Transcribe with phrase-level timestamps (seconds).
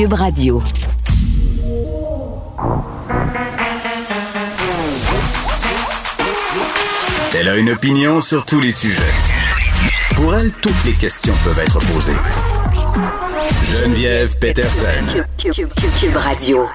[0.00, 0.62] Cube Radio.
[7.38, 9.02] Elle a une opinion sur tous les sujets.
[10.16, 12.12] Pour elle, toutes les questions peuvent être posées.
[13.64, 14.84] Geneviève Peterson.
[15.38, 16.66] Cube, Cube- Cube- Cube Radio.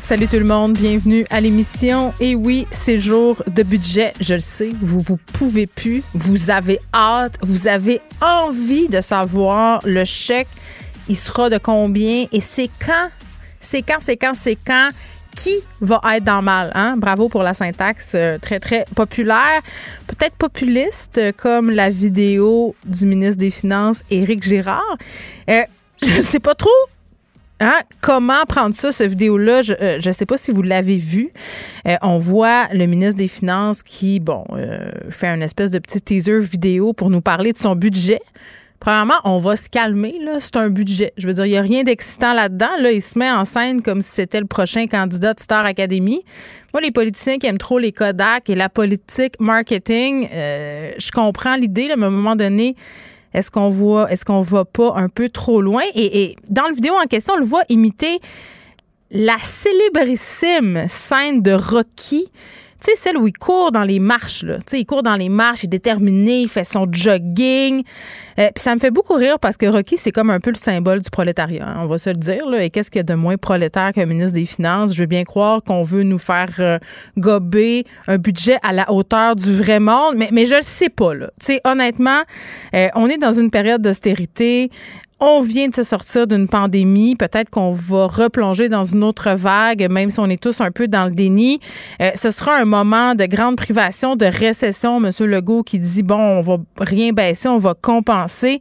[0.00, 2.12] Salut tout le monde, bienvenue à l'émission.
[2.20, 6.80] Et oui, c'est jour de budget, je le sais, vous vous pouvez plus, vous avez
[6.92, 10.48] hâte, vous avez envie de savoir le chèque,
[11.08, 13.08] il sera de combien et c'est quand,
[13.60, 14.90] c'est quand, c'est quand, c'est quand,
[15.36, 16.96] qui va être dans mal, hein?
[16.96, 19.62] Bravo pour la syntaxe euh, très très populaire,
[20.06, 24.96] peut-être populiste euh, comme la vidéo du ministre des Finances Éric Girard.
[25.48, 25.62] Euh,
[26.02, 26.70] je sais pas trop
[27.60, 27.78] Hein?
[28.00, 29.62] Comment prendre ça, cette vidéo-là?
[29.62, 31.30] Je ne sais pas si vous l'avez vu.
[31.86, 34.44] Euh, on voit le ministre des Finances qui, bon,
[35.10, 38.20] fait un espèce de petit teaser vidéo pour nous parler de son budget.
[38.82, 40.18] Premièrement, on va se calmer.
[40.40, 41.12] C'est un budget.
[41.16, 42.70] Je veux dire, il n'y a rien d'excitant là-dedans.
[42.80, 46.24] Là, il se met en scène comme si c'était le prochain candidat de Star Academy.
[46.74, 51.54] Moi, les politiciens qui aiment trop les Kodak et la politique marketing, euh, je comprends
[51.54, 52.74] l'idée, mais à un moment donné,
[53.32, 55.84] est-ce qu'on voit, est-ce qu'on va pas un peu trop loin?
[55.94, 58.18] Et, dans la vidéo en question, on le voit imiter
[59.12, 62.32] la célébrissime scène de Rocky.
[62.82, 64.56] Tu sais, celle où il court dans les marches, là.
[64.56, 67.84] Tu sais, il court dans les marches, il est déterminé, il fait son jogging.
[68.38, 70.56] Euh, Puis ça me fait beaucoup rire parce que Rocky, c'est comme un peu le
[70.56, 72.44] symbole du prolétariat, hein, on va se le dire.
[72.48, 72.64] Là.
[72.64, 74.94] Et qu'est-ce qu'il y a de moins prolétaire qu'un ministre des Finances?
[74.94, 76.78] Je veux bien croire qu'on veut nous faire euh,
[77.16, 81.14] gober un budget à la hauteur du vrai monde, mais, mais je le sais pas,
[81.14, 81.30] là.
[81.38, 82.22] Tu sais, honnêtement,
[82.74, 84.70] euh, on est dans une période d'austérité.
[85.24, 87.14] On vient de se sortir d'une pandémie.
[87.14, 90.88] Peut-être qu'on va replonger dans une autre vague, même si on est tous un peu
[90.88, 91.60] dans le déni.
[92.00, 94.98] Euh, ce sera un moment de grande privation, de récession.
[94.98, 98.60] Monsieur Legault qui dit, bon, on va rien baisser, on va compenser.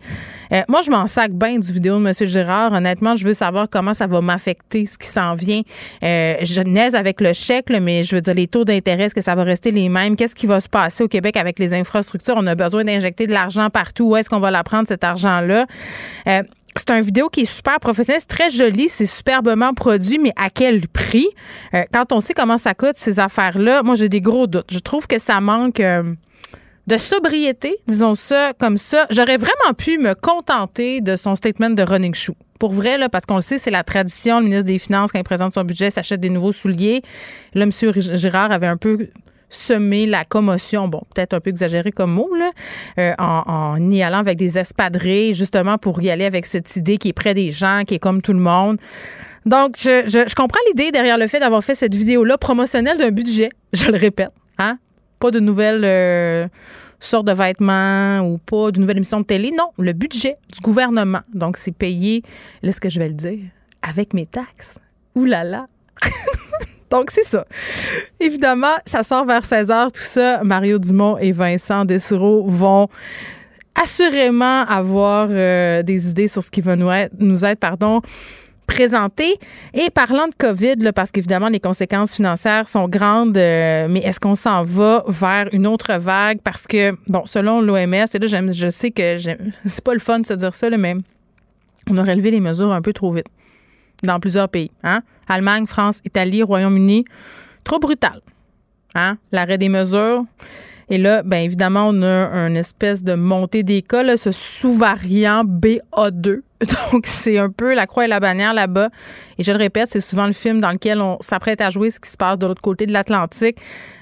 [0.54, 2.74] Euh, moi, je m'en sac bien du vidéo de Monsieur Gérard.
[2.74, 5.62] Honnêtement, je veux savoir comment ça va m'affecter, ce qui s'en vient.
[6.04, 9.16] Euh, je naise avec le chèque, là, mais je veux dire, les taux d'intérêt, est-ce
[9.16, 10.16] que ça va rester les mêmes?
[10.16, 12.36] Qu'est-ce qui va se passer au Québec avec les infrastructures?
[12.38, 14.10] On a besoin d'injecter de l'argent partout.
[14.10, 15.66] Où est-ce qu'on va la prendre, cet argent-là?
[16.28, 16.44] Euh,
[16.76, 20.50] c'est un vidéo qui est super professionnel, c'est très joli, c'est superbement produit, mais à
[20.50, 21.28] quel prix?
[21.74, 24.72] Euh, quand on sait comment ça coûte, ces affaires-là, moi, j'ai des gros doutes.
[24.72, 26.14] Je trouve que ça manque euh,
[26.88, 29.06] de sobriété, disons ça comme ça.
[29.10, 32.36] J'aurais vraiment pu me contenter de son statement de running shoe.
[32.60, 34.40] Pour vrai, parce qu'on le sait, c'est la tradition.
[34.40, 37.02] Le ministre des Finances, quand il présente son budget, s'achète des nouveaux souliers.
[37.56, 37.72] Là, M.
[37.72, 39.10] Girard avait un peu
[39.52, 42.52] semer la commotion, bon, peut-être un peu exagéré comme mot, là,
[42.98, 46.98] euh, en, en y allant avec des espadrilles, justement pour y aller avec cette idée
[46.98, 48.78] qui est près des gens, qui est comme tout le monde.
[49.46, 53.12] Donc, je, je, je comprends l'idée derrière le fait d'avoir fait cette vidéo-là promotionnelle d'un
[53.12, 54.78] budget, je le répète, hein?
[55.20, 56.48] Pas de nouvelles euh,
[57.00, 59.52] sortes de vêtements ou pas de nouvelle émission de télé.
[59.52, 61.22] Non, le budget du gouvernement.
[61.34, 62.24] Donc, c'est payé,
[62.64, 63.40] là, est-ce que je vais le dire,
[63.82, 64.80] avec mes taxes.
[65.16, 65.68] Ouh là là!
[66.92, 67.46] Donc, c'est ça.
[68.20, 70.44] Évidemment, ça sort vers 16 h tout ça.
[70.44, 72.90] Mario Dumont et Vincent Dessureau vont
[73.82, 78.02] assurément avoir euh, des idées sur ce qui va nous être, nous être pardon,
[78.68, 79.38] présenté.
[79.74, 84.36] Et parlant de COVID, parce qu'évidemment, les conséquences financières sont grandes, euh, mais est-ce qu'on
[84.36, 86.40] s'en va vers une autre vague?
[86.44, 89.16] Parce que, bon, selon l'OMS, et là, je sais que
[89.66, 90.96] c'est pas le fun de se dire ça, mais
[91.90, 93.28] on a relevé les mesures un peu trop vite
[94.04, 94.72] dans plusieurs pays.
[94.84, 95.02] Hein?
[95.28, 97.06] Allemagne, France, Italie, Royaume-Uni.
[97.64, 98.22] Trop brutal.
[98.96, 99.18] Hein?
[99.32, 100.26] L'arrêt des mesures.
[100.90, 105.46] Et là, bien évidemment, on a une espèce de montée des cas, là, ce sous-variant
[105.46, 106.42] BA2.
[106.92, 108.90] Donc, c'est un peu la croix et la bannière là-bas.
[109.38, 112.00] Et je le répète, c'est souvent le film dans lequel on s'apprête à jouer ce
[112.02, 113.58] qui se passe de l'autre côté de l'Atlantique.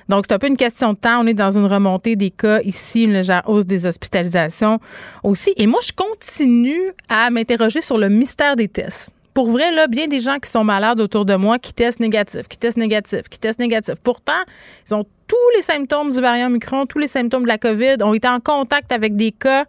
[0.09, 1.21] Donc, c'est un peu une question de temps.
[1.21, 4.79] On est dans une remontée des cas ici, une légère hausse des hospitalisations
[5.21, 5.53] aussi.
[5.57, 9.13] Et moi, je continue à m'interroger sur le mystère des tests.
[9.33, 12.47] Pour vrai, là, bien des gens qui sont malades autour de moi qui testent négatif,
[12.47, 13.95] qui testent négatif, qui testent négatif.
[14.03, 14.41] Pourtant,
[14.87, 18.13] ils ont tous les symptômes du variant Micron, tous les symptômes de la COVID, ont
[18.13, 19.65] été en contact avec des cas.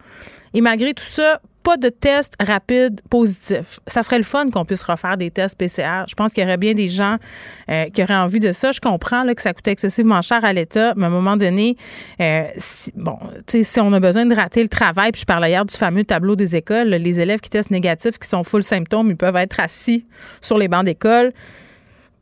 [0.54, 3.80] Et malgré tout ça, pas de test rapide positif.
[3.86, 6.04] Ça serait le fun qu'on puisse refaire des tests PCR.
[6.08, 7.16] Je pense qu'il y aurait bien des gens
[7.70, 8.72] euh, qui auraient envie de ça.
[8.72, 11.76] Je comprends que ça coûte excessivement cher à l'État, mais à un moment donné,
[12.20, 15.64] euh, si, bon, si on a besoin de rater le travail, puis je parlais hier
[15.64, 19.16] du fameux tableau des écoles, les élèves qui testent négatifs, qui sont full symptômes, ils
[19.16, 20.06] peuvent être assis
[20.40, 21.32] sur les bancs d'école.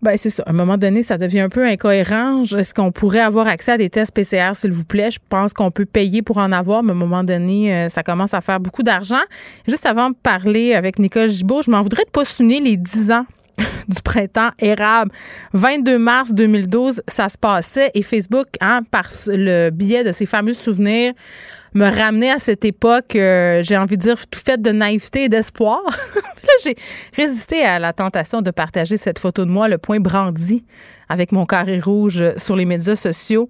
[0.01, 0.45] Ben c'est ça.
[0.47, 2.45] À un moment donné, ça devient un peu incohérent.
[2.45, 5.11] Est-ce qu'on pourrait avoir accès à des tests PCR, s'il vous plaît?
[5.11, 8.05] Je pense qu'on peut payer pour en avoir, mais à un moment donné, euh, ça
[8.05, 9.21] commence à faire beaucoup d'argent.
[9.67, 13.11] Juste avant de parler avec Nicole Gibault, je m'en voudrais de pas souligner les 10
[13.11, 13.25] ans
[13.89, 15.11] du printemps érable.
[15.55, 20.53] 22 mars 2012, ça se passait et Facebook, hein, par le biais de ses fameux
[20.53, 21.13] souvenirs,
[21.79, 25.29] me ramener à cette époque, euh, j'ai envie de dire, tout fait de naïveté et
[25.29, 25.81] d'espoir.
[26.15, 26.77] là, j'ai
[27.17, 30.65] résisté à la tentation de partager cette photo de moi, le point brandi,
[31.09, 33.49] avec mon carré rouge sur les médias sociaux.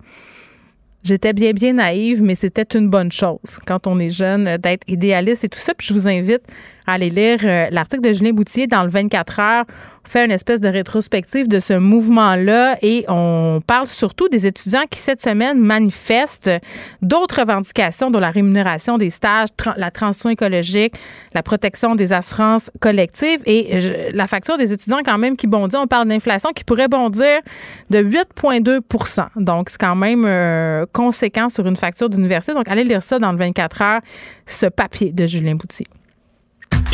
[1.04, 5.44] J'étais bien, bien naïve, mais c'était une bonne chose quand on est jeune d'être idéaliste
[5.44, 5.72] et tout ça.
[5.72, 6.42] Puis je vous invite
[6.86, 9.64] à aller lire euh, l'article de Julien Boutier dans le 24 heures
[10.08, 14.98] fait une espèce de rétrospective de ce mouvement-là et on parle surtout des étudiants qui,
[14.98, 16.50] cette semaine, manifestent
[17.02, 20.94] d'autres revendications dont la rémunération des stages, la transition écologique,
[21.34, 25.76] la protection des assurances collectives et la facture des étudiants quand même qui bondit.
[25.76, 27.40] On parle d'inflation qui pourrait bondir
[27.90, 32.54] de 8,2% Donc, c'est quand même euh, conséquent sur une facture d'université.
[32.54, 34.00] Donc, allez lire ça dans le 24 heures,
[34.46, 35.86] ce papier de Julien Boutier.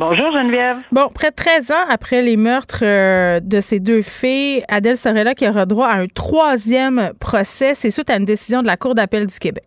[0.00, 0.78] Bonjour Geneviève.
[0.92, 5.34] Bon, près de 13 ans après les meurtres euh, de ces deux filles, Adèle Sorella
[5.34, 8.94] qui aura droit à un troisième procès, c'est suite à une décision de la Cour
[8.94, 9.64] d'appel du Québec.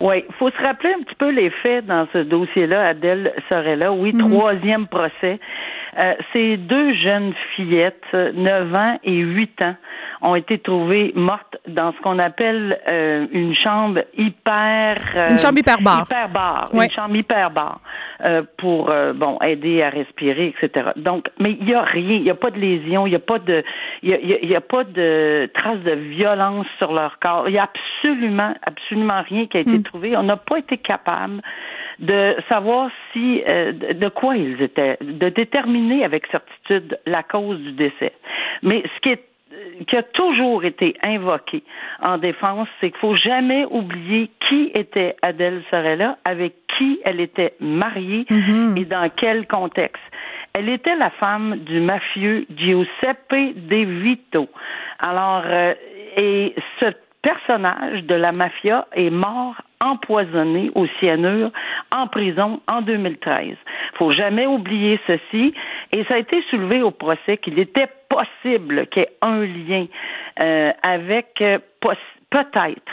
[0.00, 3.92] Oui, il faut se rappeler un petit peu les faits dans ce dossier-là, Adèle Sorella.
[3.92, 4.30] Oui, Mhm.
[4.30, 5.40] troisième procès.
[5.98, 8.04] Euh, ces deux jeunes fillettes,
[8.34, 9.74] 9 ans et 8 ans,
[10.22, 14.94] ont été trouvées mortes dans ce qu'on appelle euh, une chambre hyper...
[15.16, 16.02] euh, Une chambre hyperbare.
[16.04, 16.86] Hyperbare, Ouais.
[16.86, 17.80] une chambre hyperbare
[18.24, 20.90] euh, pour, euh, bon, aider à respirer, etc.
[20.96, 23.18] Donc, mais il y a rien, il y a pas de lésion, il y a
[23.20, 23.62] pas de,
[24.02, 27.48] il y a, y a- pas de traces de violence sur leur corps.
[27.48, 30.16] Il y a absolument, absolument rien qui a été trouvé.
[30.16, 31.40] On n'a pas été capable
[31.98, 37.58] de savoir si euh, de de quoi ils étaient, de déterminer avec certitude la cause
[37.58, 38.12] du décès.
[38.62, 39.24] Mais ce qui est
[39.86, 41.62] qui a toujours été invoqué
[42.02, 47.54] en défense, c'est qu'il faut jamais oublier qui était Adèle Sorella, avec qui elle était
[47.60, 48.26] mariée
[48.76, 50.02] et dans quel contexte.
[50.52, 54.48] Elle était la femme du mafieux Giuseppe De Vito.
[54.98, 55.74] Alors, euh,
[56.16, 56.86] et ce
[57.22, 61.50] personnage de la mafia est mort empoisonné au cyanure
[61.94, 63.56] en prison en 2013.
[63.94, 65.54] Faut jamais oublier ceci.
[65.92, 69.86] Et ça a été soulevé au procès qu'il était possible qu'il y ait un lien
[70.40, 71.58] euh, avec euh,
[72.30, 72.92] peut-être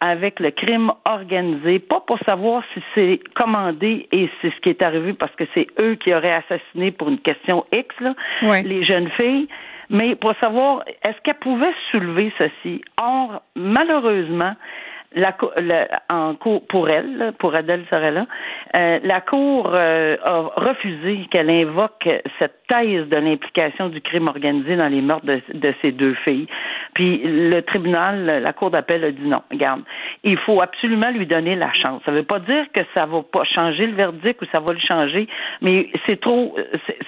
[0.00, 4.82] avec le crime organisé, pas pour savoir si c'est commandé et c'est ce qui est
[4.82, 8.14] arrivé parce que c'est eux qui auraient assassiné pour une question X, là,
[8.62, 9.48] les jeunes filles,
[9.90, 12.82] mais pour savoir est-ce qu'elles pouvaient soulever ceci?
[13.02, 14.54] Or, malheureusement,
[15.14, 18.26] la, le- en cour pour elle, pour Adèle Sorella,
[18.76, 24.76] euh, la Cour euh, a refusé qu'elle invoque cette thèse de l'implication du crime organisé
[24.76, 26.46] dans les meurtres de, de deux filles.
[26.94, 29.42] Puis le tribunal, la Cour d'appel a dit non.
[29.50, 29.82] Regarde,
[30.24, 32.02] il faut absolument lui donner la chance.
[32.04, 34.74] Ça ne veut pas dire que ça va pas changer le verdict ou ça va
[34.74, 35.26] le changer,
[35.62, 36.54] mais c'est trop,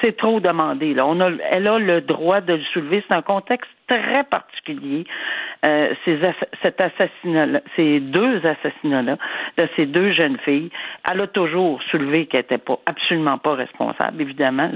[0.01, 0.95] c'est trop demandé.
[0.95, 3.05] Là, on a, elle a le droit de le soulever.
[3.07, 5.05] C'est un contexte très particulier.
[5.65, 6.19] Euh, ces
[7.77, 9.17] ces deux assassinats-là
[9.59, 10.71] de ces deux jeunes filles,
[11.11, 14.71] elle a toujours soulevé qu'elle n'était pas absolument pas responsable, évidemment,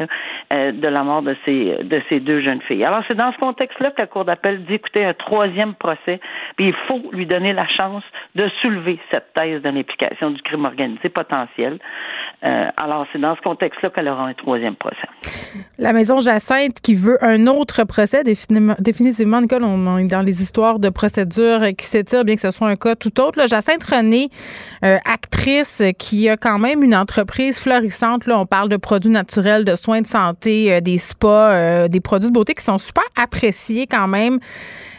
[0.53, 2.85] euh, de la mort de ces de ces deux jeunes filles.
[2.85, 6.21] Alors c'est dans ce contexte-là que la Cour d'appel dit écoutez un troisième procès,
[6.57, 8.05] puis il faut lui donner la chance
[8.35, 11.79] de soulever cette thèse de l'implication du crime organisé potentiel.
[12.45, 15.09] Euh, alors, c'est dans ce contexte-là qu'elle aura un troisième procès.
[15.79, 20.79] La maison Jacinthe qui veut un autre procès, définitivement, Nicole, on est dans les histoires
[20.79, 23.49] de procédures qui s'étirent, bien que ce soit un cas tout autre.
[23.49, 24.29] Jacinthe René,
[24.85, 28.27] euh, actrice qui a quand même une entreprise florissante.
[28.27, 32.29] Là, on parle de produits naturels, de soins de santé, euh, des spas, des produits
[32.29, 34.39] de beauté qui sont super appréciés quand même.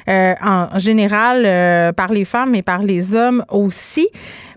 [0.08, 4.08] en général par les femmes et par les hommes aussi.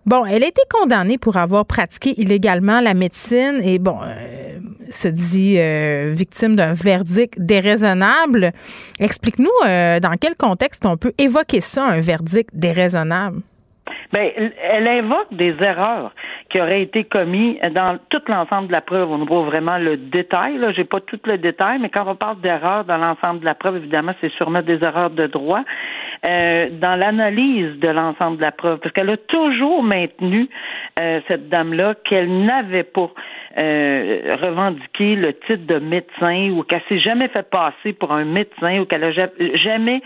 [0.09, 4.59] Bon, elle a été condamnée pour avoir pratiqué illégalement la médecine et, bon, euh,
[4.91, 8.55] se dit euh, victime d'un verdict déraisonnable.
[9.01, 13.43] Explique-nous euh, dans quel contexte on peut évoquer ça, un verdict déraisonnable?
[14.13, 14.31] Bien,
[14.63, 16.13] elle invoque des erreurs
[16.49, 19.11] qui auraient été commises dans tout l'ensemble de la preuve.
[19.11, 20.57] On voit vraiment le détail.
[20.57, 23.55] Là, j'ai pas tout le détail, mais quand on parle d'erreurs dans l'ensemble de la
[23.55, 25.63] preuve, évidemment, c'est sûrement des erreurs de droit.
[26.27, 30.49] Euh, dans l'analyse de l'ensemble de la preuve, parce qu'elle a toujours maintenu
[31.01, 33.11] euh, cette dame-là qu'elle n'avait pas
[33.59, 34.37] euh,
[35.01, 39.05] le titre de médecin ou qu'elle s'est jamais fait passer pour un médecin ou qu'elle
[39.05, 40.03] a jamais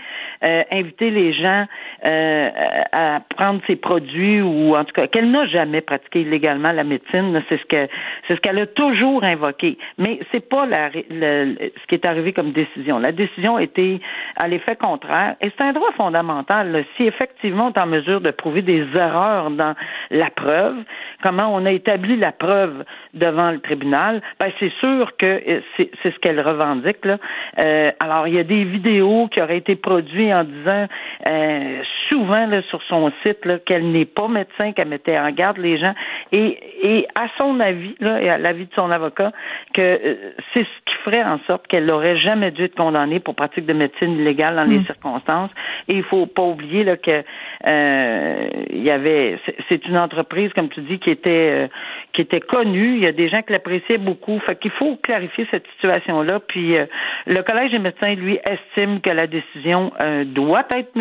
[0.71, 1.65] invité les gens
[2.03, 7.41] à prendre ses produits ou en tout cas qu'elle n'a jamais pratiqué illégalement la médecine.
[7.49, 7.87] C'est ce que
[8.27, 9.77] c'est ce qu'elle a toujours invoqué.
[9.97, 12.99] Mais c'est pas la, ce qui est arrivé comme décision.
[12.99, 13.99] La décision était
[14.35, 16.85] à l'effet contraire et c'est un droit fondamental.
[16.97, 19.75] Si effectivement on est en mesure de prouver des erreurs dans
[20.11, 20.75] la preuve,
[21.21, 22.83] comment on a établi la preuve
[23.13, 27.03] devant le tribunal, ben c'est sûr que euh, c'est ce qu'elle revendique.
[27.03, 27.17] Là.
[27.63, 30.87] Euh, alors, il y a des vidéos qui auraient été produites en disant
[31.27, 35.77] euh, souvent là, sur son site qu'elle n'est pas médecin, qu'elle mettait en garde les
[35.77, 35.93] gens,
[36.31, 39.31] et, et à son avis, là, et à l'avis de son avocat,
[39.73, 40.17] que
[40.53, 43.73] c'est ce qui ferait en sorte qu'elle n'aurait jamais dû être condamnée pour pratique de
[43.73, 44.85] médecine illégale dans les mm.
[44.85, 45.51] circonstances.
[45.87, 47.23] Et il faut pas oublier là, que
[47.65, 51.69] il y avait c'est une entreprise, comme tu dis, qui était
[52.13, 52.95] qui était connue.
[52.95, 54.39] Il y a des gens qui l'appréciaient beaucoup.
[54.39, 56.39] Fait qu'il faut clarifier cette situation-là.
[56.39, 56.85] Puis euh,
[57.27, 59.91] le Collège des médecins, lui, estime que la décision
[60.25, 60.95] doit être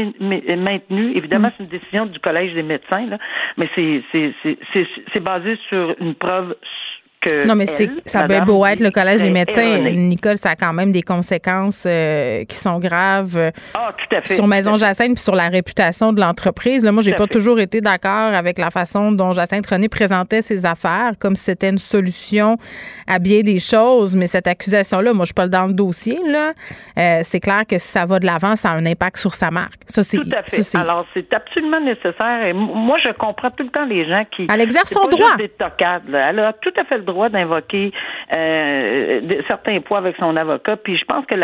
[0.57, 1.17] maintenue.
[1.17, 1.53] Évidemment, mm.
[1.57, 3.19] c'est une décision du Collège des médecins, là,
[3.57, 4.03] mais c'est
[5.13, 6.57] c'est basé sur une preuve
[7.47, 10.73] non, mais c'est ça peut beau être le collège des médecins, Nicole, ça a quand
[10.73, 15.15] même des conséquences euh, qui sont graves euh, ah, tout à fait, sur Maison Jacinthe
[15.15, 16.85] puis sur la réputation de l'entreprise.
[16.85, 21.13] Moi, j'ai pas toujours été d'accord avec la façon dont Jacinthe René présentait ses affaires,
[21.19, 22.57] comme si c'était une solution
[23.07, 24.15] à bien des choses.
[24.17, 26.19] Mais cette accusation-là, moi, je suis pas dans le dossier.
[26.27, 26.53] Là,
[26.99, 29.51] euh, c'est clair que si ça va de l'avant, ça a un impact sur sa
[29.51, 29.83] marque.
[29.87, 30.77] Ça, c'est tout à fait.
[30.77, 32.45] Alors, c'est absolument nécessaire.
[32.47, 34.47] Et moi, je comprends tout le temps les gens qui.
[34.53, 35.37] Elle exerce son droit.
[35.39, 37.93] Elle a tout à fait le droit droit d'invoquer
[38.33, 40.77] euh, certains poids avec son avocat.
[40.77, 41.35] Puis je pense que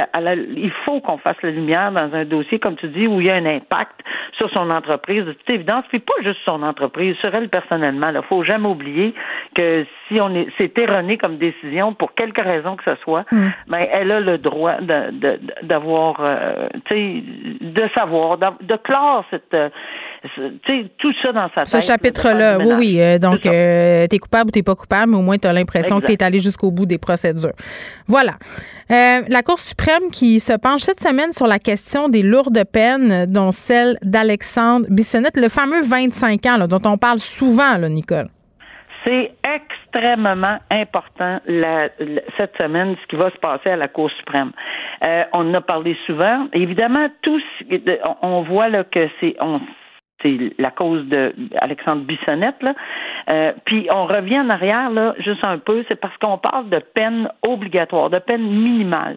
[0.57, 3.31] il faut qu'on fasse la lumière dans un dossier, comme tu dis, où il y
[3.31, 4.01] a un impact
[4.37, 8.11] sur son entreprise, de toute évidence, puis pas juste son entreprise, sur elle personnellement.
[8.15, 9.15] Il faut jamais oublier
[9.55, 13.47] que si on est c'est erroné comme décision pour quelque raison que ce soit, mm.
[13.69, 14.77] ben elle a le droit
[15.63, 17.23] d'avoir, euh, tu sais,
[17.61, 19.55] de savoir, de, clore cette
[20.99, 21.69] tout ça dans sa tête.
[21.69, 23.01] Ce chapitre-là, oui, oui.
[23.01, 26.07] Euh, donc, euh, t'es coupable ou t'es pas coupable, mais au moins t'as l'impression que
[26.07, 27.53] t'es allé jusqu'au bout des procédures.
[28.07, 28.33] Voilà.
[28.91, 33.27] Euh, la Cour suprême qui se penche cette semaine sur la question des lourdes peines,
[33.27, 38.29] dont celle d'Alexandre Bissonnette, le fameux 25 ans dont on parle souvent, là, Nicole.
[39.09, 41.41] C'est extrêmement important
[42.37, 44.53] cette semaine ce qui va se passer à la Cour suprême.
[45.01, 46.47] on en a parlé souvent.
[46.53, 47.43] Évidemment, tous,
[48.21, 49.63] on voit là, que c'est on
[50.23, 52.57] c'est la cause de Alexandre Bissonnette.
[53.29, 56.79] Euh, puis on revient en arrière là, juste un peu, c'est parce qu'on parle de
[56.79, 59.17] peine obligatoire, de peine minimale.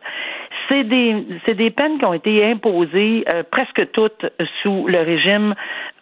[0.71, 4.25] C'est des c'est des peines qui ont été imposées euh, presque toutes
[4.61, 5.53] sous le régime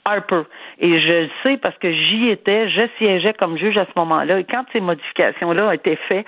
[0.05, 0.43] Harper.
[0.79, 4.39] Et je le sais parce que j'y étais, je siégeais comme juge à ce moment-là.
[4.39, 6.25] Et quand ces modifications-là ont été faites,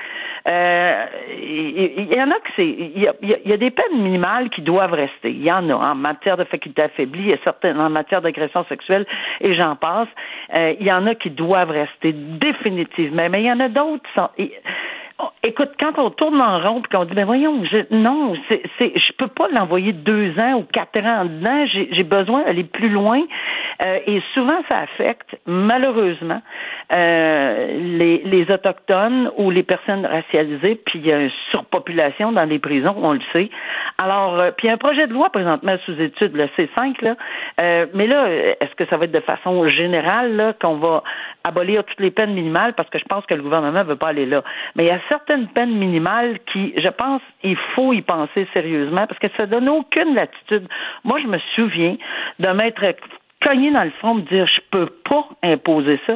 [0.48, 4.93] euh, il y, en a que c'est, il y a, des peines minimales qui doivent
[4.93, 5.29] rester.
[5.29, 8.21] Il y en a en matière de faculté affaiblie, il y a certaines en matière
[8.21, 9.05] d'agression sexuelle,
[9.39, 10.10] et j'en passe.
[10.53, 14.10] Euh, il y en a qui doivent rester définitivement, mais il y en a d'autres.
[14.17, 14.27] Oh,
[15.44, 18.94] écoute, quand on tourne en rond et qu'on dit, ben voyons, je, non, c'est, c'est,
[18.96, 21.65] je peux pas l'envoyer deux ans ou quatre ans dedans.
[21.68, 23.22] J'ai, j'ai besoin d'aller plus loin.
[23.86, 26.41] Euh, et souvent, ça affecte, malheureusement,
[26.91, 30.75] euh, les, les autochtones ou les personnes racialisées.
[30.86, 33.50] Puis il y a une surpopulation dans les prisons, on le sait.
[33.98, 37.03] Alors, euh, puis il y a un projet de loi présentement sous étude, le C5
[37.03, 37.15] là.
[37.60, 41.03] Euh, mais là, est-ce que ça va être de façon générale là qu'on va
[41.48, 42.74] abolir toutes les peines minimales?
[42.74, 44.44] Parce que je pense que le gouvernement veut pas aller là.
[44.75, 49.06] Mais il y a certaines peines minimales qui, je pense, il faut y penser sérieusement
[49.08, 50.68] parce que ça donne aucune latitude.
[51.03, 51.98] Moi, je me souviens
[52.39, 52.82] de m'être
[53.41, 56.13] cogné dans le front, de dire je peux pas imposer ça.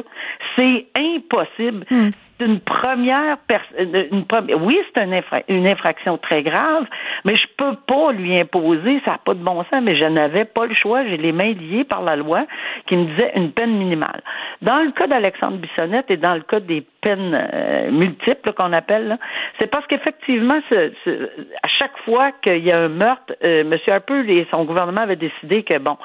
[0.56, 1.84] C'est impossible.
[1.90, 2.10] Hmm.
[2.38, 3.38] C'est une première,
[3.78, 6.84] une première oui, c'est une, infra- une infraction très grave,
[7.24, 10.44] mais je peux pas lui imposer, ça n'a pas de bon sens, mais je n'avais
[10.44, 12.46] pas le choix, j'ai les mains liées par la loi
[12.86, 14.20] qui me disait une peine minimale.
[14.62, 19.18] Dans le cas d'Alexandre Bissonnette et dans le cas des peines euh, multiples qu'on appelle,
[19.58, 23.76] c'est parce qu'effectivement, à chaque fois qu'il y a un meurtre, euh, M.
[23.86, 25.96] Harper et son gouvernement avaient décidé que bon,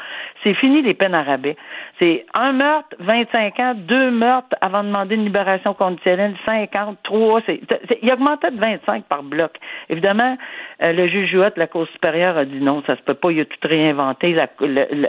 [0.43, 1.57] c'est fini les peines à rabais.
[1.99, 7.41] C'est un meurtre, 25 ans, deux meurtres avant de demander une libération conditionnelle, 50, trois,
[7.45, 9.51] c'est, c'est- il augmentait de 25 par bloc.
[9.89, 10.37] Évidemment,
[10.81, 13.41] euh, le juge Huot la Cour supérieure a dit non, ça se peut pas, il
[13.41, 14.33] a tout réinventé,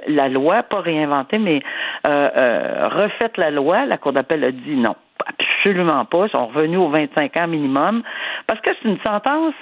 [0.08, 1.62] la loi, pas réinventé, mais
[2.06, 4.96] euh, euh, refait la loi, la Cour d'appel a dit non.
[5.26, 6.26] Absolument pas.
[6.26, 8.02] Ils sont revenus aux 25 ans minimum.
[8.48, 9.54] Parce que c'est une sentence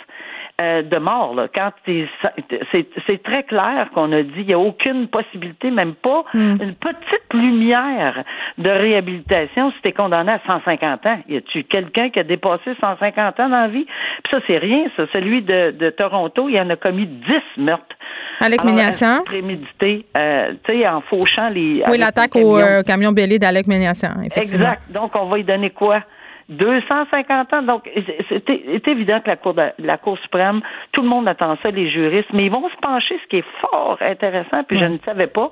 [0.61, 1.35] euh, de mort.
[1.35, 1.49] Là.
[1.55, 6.75] Quand c'est, très clair qu'on a dit il n'y a aucune possibilité, même pas une
[6.75, 8.25] petite lumière
[8.59, 11.19] de réhabilitation si tu es condamné à 150 ans.
[11.29, 13.87] Y a-tu quelqu'un qui a dépassé 150 ans dans la vie?
[14.25, 15.05] Puis ça, c'est rien, ça.
[15.12, 17.97] Celui de, de Toronto, il en a commis 10 meurtres.
[18.40, 19.23] Alec Méniassian.
[19.25, 21.83] prémédité, euh, tu sais, en fauchant les.
[21.88, 22.67] Oui, l'attaque au camion.
[22.67, 24.67] euh, camion bélier d'Alec Méniassian, effectivement.
[24.67, 24.83] Exact.
[24.90, 26.02] Donc, on va lui donner quoi?
[26.50, 27.62] 250 ans.
[27.62, 27.88] Donc,
[28.28, 30.61] c'est évident que la Cour, de, la Cour suprême,
[30.92, 33.45] tout le monde attend ça, les juristes, mais ils vont se pencher, ce qui est
[33.61, 35.50] fort intéressant, puis je ne savais pas,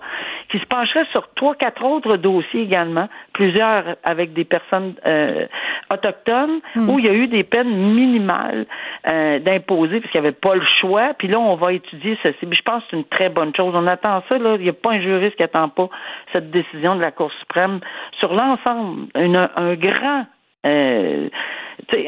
[0.50, 5.46] qu'ils se pencheraient sur trois, quatre autres dossiers également, plusieurs avec des personnes euh,
[5.92, 8.66] autochtones, où il y a eu des peines minimales
[9.12, 11.14] euh, d'imposer, parce qu'il n'y avait pas le choix.
[11.16, 12.44] Puis là, on va étudier ceci.
[12.46, 13.72] Puis je pense que c'est une très bonne chose.
[13.74, 14.56] On attend ça, là.
[14.56, 15.88] Il n'y a pas un juriste qui attend pas
[16.32, 17.80] cette décision de la Cour suprême
[18.18, 19.06] sur l'ensemble.
[19.14, 20.26] Une- un grand
[20.68, 21.28] euh,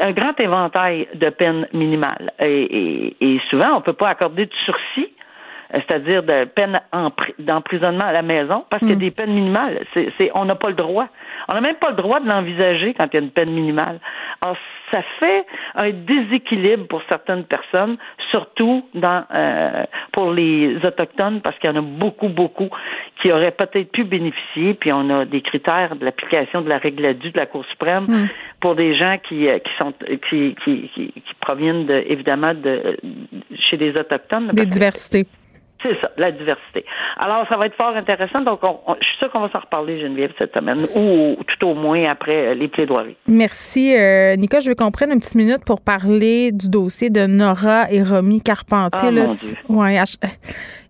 [0.01, 2.31] un grand éventail de peines minimales.
[2.39, 5.09] Et, et- souvent, on peut pas accorder de sursis,
[5.73, 9.33] c'est-à-dire de peine en pri- d'emprisonnement à la maison, parce qu'il y a des peines
[9.33, 9.85] minimales.
[9.93, 11.07] C'est, c'est- on n'a pas le droit.
[11.51, 13.99] On n'a même pas le droit de l'envisager quand il y a une peine minimale.
[14.43, 14.57] Alors,
[14.91, 17.95] ça fait un déséquilibre pour certaines personnes,
[18.29, 22.69] surtout dans euh, pour les autochtones, parce qu'il y en a beaucoup, beaucoup
[23.21, 24.73] qui auraient peut-être pu bénéficier.
[24.73, 27.63] Puis on a des critères de l'application de la règle à due de la Cour
[27.67, 28.07] suprême
[28.59, 29.93] pour des gens qui euh, qui sont
[30.29, 32.97] qui qui, qui, qui proviennent de, évidemment de
[33.57, 34.49] chez les autochtones.
[34.53, 35.25] Des que- diversités.
[35.83, 36.85] C'est ça, la diversité.
[37.23, 38.39] Alors, ça va être fort intéressant.
[38.43, 41.67] Donc, on- on- je suis sûre qu'on va s'en reparler, Geneviève, cette semaine, ou tout
[41.67, 43.15] au moins après euh, les plaidoiries.
[43.27, 43.95] Merci.
[43.97, 47.91] Euh, Nika, je veux qu'on prenne une petite minute pour parler du dossier de Nora
[47.91, 49.09] et Romy Carpentier.
[49.09, 49.25] Ah, là.
[49.69, 50.17] mon ouais, ch-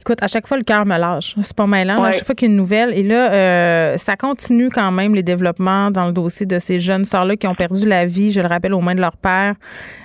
[0.01, 1.35] écoute, à chaque fois, le cœur me lâche.
[1.41, 1.95] C'est pas mêlant.
[1.95, 2.01] là.
[2.01, 2.11] À Ouais.
[2.13, 2.93] chaque fois qu'il y a une nouvelle.
[2.97, 7.05] Et là, euh, ça continue quand même les développements dans le dossier de ces jeunes
[7.05, 9.53] sœurs-là qui ont perdu la vie, je le rappelle, aux mains de leur père.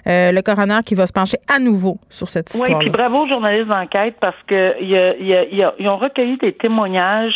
[0.06, 2.78] Euh, le coroner qui va se pencher à nouveau sur cette Oui, histoire.
[2.78, 5.96] puis bravo aux journalistes d'enquête parce que y a- y a- y a- ils ont
[5.96, 7.34] recueilli des témoignages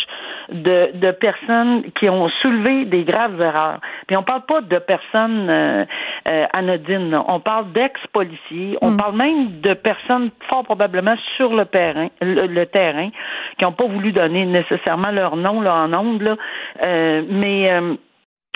[0.53, 3.79] de, de personnes qui ont soulevé des graves erreurs.
[4.07, 5.85] Puis on parle pas de personnes euh,
[6.29, 12.07] euh, anodines, on parle d'ex-policiers, on parle même de personnes fort probablement sur le terrain,
[12.21, 13.09] le, le terrain,
[13.57, 16.35] qui n'ont pas voulu donner nécessairement leur nom là, en ondes, là,
[16.81, 17.95] Euh, mais euh,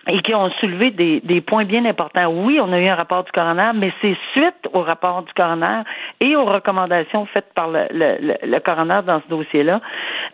[0.07, 2.27] et qui ont soulevé des, des points bien importants.
[2.27, 5.81] Oui, on a eu un rapport du coroner, mais c'est suite au rapport du coroner
[6.19, 9.81] et aux recommandations faites par le, le, coroner dans ce dossier-là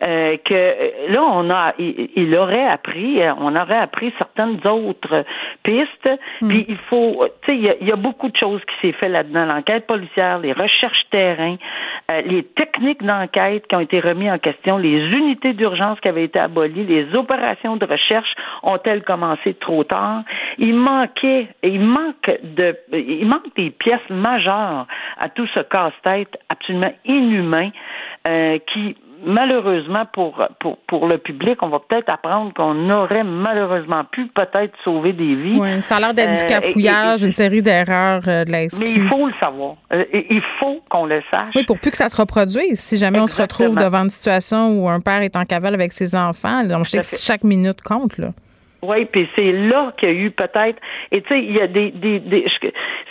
[0.06, 4.60] euh, que euh, là, on a, il, il aurait appris, euh, on aurait appris certaines
[4.66, 5.24] autres
[5.62, 6.10] pistes.
[6.46, 8.74] Puis il faut, tu sais, il y, a- il y a beaucoup de choses qui
[8.86, 11.56] s'est fait là-dedans, l'enquête policière, les recherches terrain,
[12.12, 16.24] euh, les techniques d'enquête qui ont été remises en question, les unités d'urgence qui avaient
[16.24, 20.22] été abolies, les opérations de recherche ont-elles commencé trop tard
[20.58, 24.86] Il manquait, il manque de, il manque des pièces majeures
[25.18, 27.70] à tout ce casse-tête absolument inhumain
[28.28, 34.02] euh, qui malheureusement pour, pour pour le public, on va peut-être apprendre qu'on aurait malheureusement
[34.10, 35.60] pu peut-être sauver des vies.
[35.82, 38.68] Ça a l'air d'être du Euh, cafouillage, et- et- une série d'erreurs euh, de la
[38.68, 38.80] SQ.
[38.82, 39.74] Mais il faut le savoir.
[39.92, 41.54] Euh, il faut qu'on le sache.
[41.54, 42.80] Oui, pour plus que ça se reproduise.
[42.80, 45.92] Si jamais on se retrouve devant une situation où un père est en cavale avec
[45.92, 48.18] ses enfants, on sait que chaque minute compte.
[48.18, 48.30] Là.
[48.82, 50.80] Oui, puis c'est là qu'il y a eu peut-être.
[51.12, 52.46] Et tu sais, il y a des, des, des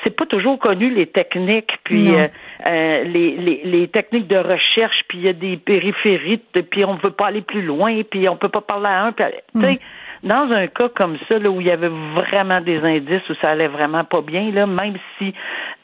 [0.04, 2.28] c'est pas toujours connu les techniques, puis euh,
[2.66, 6.96] euh, les, les, les techniques de recherche, puis il y a des périphéries, puis on
[6.96, 9.24] veut pas aller plus loin, puis on peut pas parler à un, tu
[9.62, 9.80] sais.
[10.24, 13.50] Dans un cas comme ça, là, où il y avait vraiment des indices, où ça
[13.50, 15.34] allait vraiment pas bien, là, même si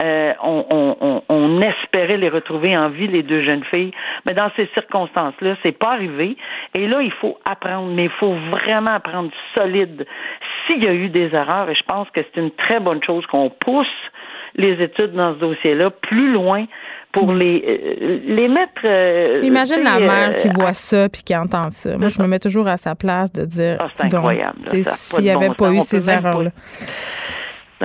[0.02, 3.92] euh, on, on, on, espérait les retrouver en vie, les deux jeunes filles,
[4.26, 6.38] mais dans ces circonstances-là, c'est pas arrivé.
[6.76, 10.06] Et là, il faut apprendre, mais il faut vraiment apprendre solide
[10.66, 11.70] s'il y a eu des erreurs.
[11.72, 13.88] Et je pense que c'est une très bonne chose qu'on pousse
[14.58, 16.66] les études dans ce dossier-là plus loin
[17.14, 18.82] pour les euh, les mettre.
[18.84, 21.98] euh, Imagine la sais, mère euh, qui voit ça puis qui entend ça.
[21.98, 23.78] Moi, je me mets toujours à sa place de dire.
[23.80, 26.50] Ah, c'est incroyable, S'il n'y avait bon pas eu ces erreurs-là.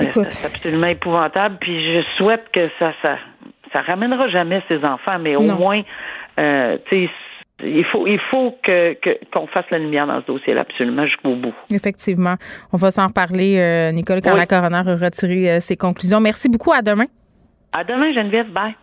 [0.01, 0.31] Écoute.
[0.31, 1.57] C'est absolument épouvantable.
[1.61, 3.17] Puis je souhaite que ça, ça,
[3.73, 5.57] ça ramènera jamais ces enfants, mais au Non.
[5.57, 5.83] moins,
[6.41, 7.11] euh, tu sais,
[7.63, 11.35] il faut, il faut que que- qu'on fasse la lumière dans ce dossier-là absolument jusqu'au
[11.37, 11.55] bout.
[11.73, 12.37] Effectivement.
[12.73, 14.39] On va s'en reparler, euh, Nicole, quand Oui.
[14.39, 16.21] la coroner a retiré euh, ses conclusions.
[16.21, 16.73] Merci beaucoup.
[16.73, 17.07] À demain.
[17.73, 18.51] À demain, Geneviève.
[18.53, 18.75] Bye.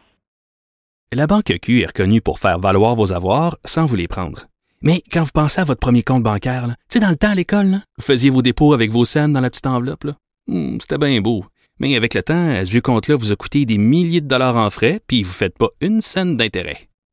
[1.13, 4.45] La Banque Q est reconnue pour faire valoir vos avoirs sans vous les prendre.
[4.81, 7.35] Mais quand vous pensez à votre premier compte bancaire, tu sais, dans le temps à
[7.35, 10.03] l'école, là, vous faisiez vos dépôts avec vos scènes dans la petite enveloppe.
[10.05, 10.13] là.
[10.47, 11.43] Hmm, C'était bien beau.
[11.79, 14.69] Mais avec le temps, ce vieux compte-là vous a coûté des milliers de dollars en
[14.69, 16.88] frais, puis vous ne faites pas une scène d'intérêt.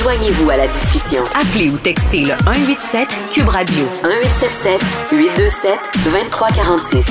[0.00, 1.22] Joignez-vous à la discussion.
[1.34, 7.06] Appelez ou textez le 187 Cube Radio 1877 827 2346.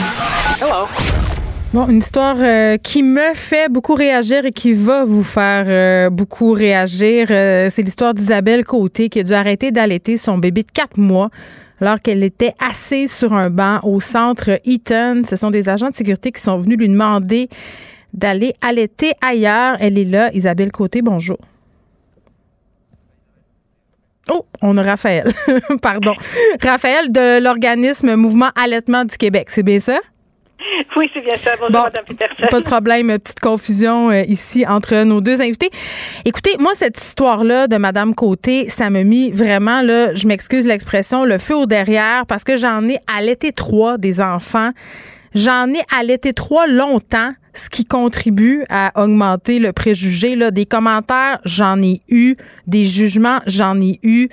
[1.74, 6.10] Bon, une histoire euh, qui me fait beaucoup réagir et qui va vous faire euh,
[6.12, 7.28] beaucoup réagir.
[7.32, 11.32] Euh, c'est l'histoire d'Isabelle Côté qui a dû arrêter d'allaiter son bébé de quatre mois
[11.82, 15.24] alors qu'elle était assise sur un banc au centre Eaton.
[15.28, 17.50] Ce sont des agents de sécurité qui sont venus lui demander
[18.13, 19.76] d'aller allaiter ailleurs.
[19.80, 21.38] Elle est là, Isabelle Côté, bonjour.
[24.32, 25.32] Oh, on a Raphaël.
[25.82, 26.14] Pardon.
[26.62, 30.00] Raphaël de l'organisme Mouvement Allaitement du Québec, c'est bien ça?
[30.96, 31.52] Oui, c'est bien ça.
[31.60, 32.48] Bonjour, Bon, Madame Peterson.
[32.50, 35.70] Pas de problème, petite confusion euh, ici entre nos deux invités.
[36.24, 41.26] Écoutez, moi, cette histoire-là de Madame Côté, ça m'a mis vraiment, là, je m'excuse l'expression,
[41.26, 44.72] le feu au derrière parce que j'en ai allaité trois des enfants.
[45.34, 50.36] J'en ai allaité trois longtemps, ce qui contribue à augmenter le préjugé.
[50.36, 50.52] Là.
[50.52, 52.36] Des commentaires, j'en ai eu.
[52.68, 54.30] Des jugements, j'en ai eu.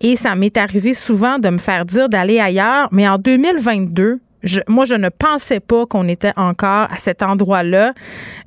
[0.00, 2.88] Et ça m'est arrivé souvent de me faire dire d'aller ailleurs.
[2.92, 7.92] Mais en 2022, je- moi, je ne pensais pas qu'on était encore à cet endroit-là.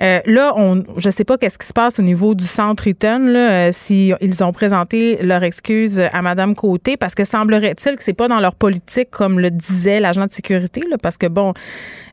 [0.01, 3.19] Euh, là, on, je sais pas qu'est-ce qui se passe au niveau du centre Eaton,
[3.27, 8.03] là, euh, si ils ont présenté leur excuse à Madame Côté, parce que semblerait-il que
[8.03, 11.49] c'est pas dans leur politique, comme le disait l'agent de sécurité, là, parce que bon,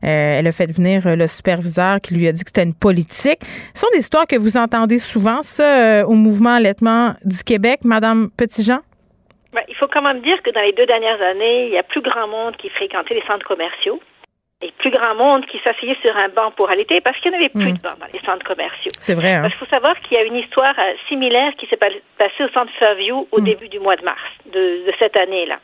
[0.03, 3.39] euh, elle a fait venir le superviseur qui lui a dit que c'était une politique.
[3.73, 7.79] Ce sont des histoires que vous entendez souvent, ça, euh, au mouvement allaitement du Québec,
[7.83, 8.79] Madame Petitjean?
[9.55, 11.83] Ben, il faut quand même dire que dans les deux dernières années, il y a
[11.83, 14.01] plus grand monde qui fréquentait les centres commerciaux
[14.61, 17.39] et plus grand monde qui s'asseyait sur un banc pour allaiter parce qu'il n'y en
[17.39, 17.77] avait plus Mm.
[17.77, 18.91] de bancs dans les centres commerciaux.
[18.99, 19.41] C'est vrai, hein?
[19.43, 21.87] Parce qu'il faut savoir qu'il y a une histoire euh, similaire qui s'est pas-
[22.17, 23.43] passée au centre Fairview au Mm.
[23.45, 25.59] début du mois de mars de, de cette année-là.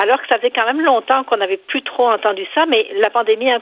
[0.00, 3.10] Alors que ça faisait quand même longtemps qu'on n'avait plus trop entendu ça, mais la
[3.10, 3.60] pandémie a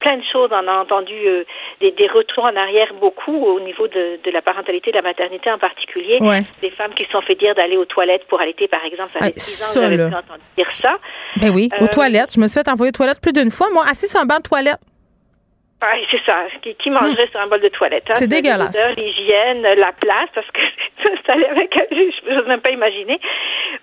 [0.00, 0.48] plein de choses.
[0.50, 1.44] On a entendu euh,
[1.80, 5.50] des, des retours en arrière beaucoup au niveau de, de la parentalité de la maternité
[5.52, 6.18] en particulier.
[6.20, 6.40] Ouais.
[6.62, 9.10] Des femmes qui se sont fait dire d'aller aux toilettes pour allaiter, par exemple.
[9.12, 10.06] Ça Ah, fait 10 ans ça, que j'avais là.
[10.08, 10.98] plus entendu dire ça.
[11.36, 12.34] Ben oui, aux Euh, toilettes.
[12.34, 13.68] Je me suis fait envoyer aux toilettes plus d'une fois.
[13.72, 14.80] Moi, assis sur un banc de toilette.
[15.82, 16.36] Ah, c'est ça.
[16.62, 18.04] Qui, qui mangerait sur un bol de toilette?
[18.10, 18.14] hein?
[18.14, 18.76] C'est dégueulasse.
[18.98, 20.60] L'hygiène, la place, parce que
[21.26, 23.18] ça allait avec je n'ose même pas imaginer.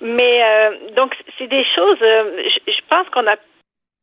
[0.01, 3.33] Mais euh, donc, c'est des choses, euh, je, je pense qu'on a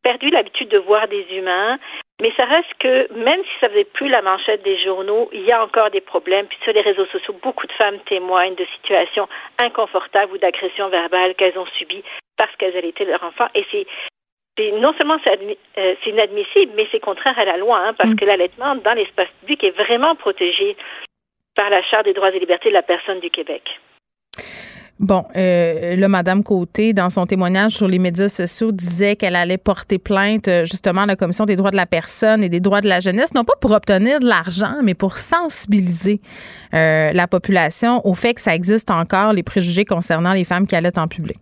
[0.05, 1.79] perdu l'habitude de voir des humains,
[2.23, 5.53] mais ça reste que même si ça faisait plus la manchette des journaux, il y
[5.53, 6.47] a encore des problèmes.
[6.47, 9.29] Puis sur les réseaux sociaux, beaucoup de femmes témoignent de situations
[9.61, 12.05] inconfortables ou d'agressions verbales qu'elles ont subies
[12.37, 13.49] parce qu'elles allaitaient leur enfant.
[13.57, 13.87] Et c'est
[14.79, 18.11] non seulement c'est admi- euh, c'est inadmissible, mais c'est contraire à la loi, hein, parce
[18.11, 18.17] Mm.
[18.17, 20.77] que l'allaitement dans l'espace public est vraiment protégé
[21.57, 23.62] par la Charte des droits et libertés de la personne du Québec.
[25.01, 29.59] Bon, euh, là, Madame Côté, dans son témoignage sur les médias sociaux, disait qu'elle allait
[29.59, 32.81] porter plainte euh, justement à la Commission des droits de la personne et des droits
[32.81, 36.21] de la jeunesse, non pas pour obtenir de l'argent, mais pour sensibiliser
[36.75, 40.77] euh, la population au fait que ça existe encore les préjugés concernant les femmes qui
[40.77, 41.39] allaitent en public.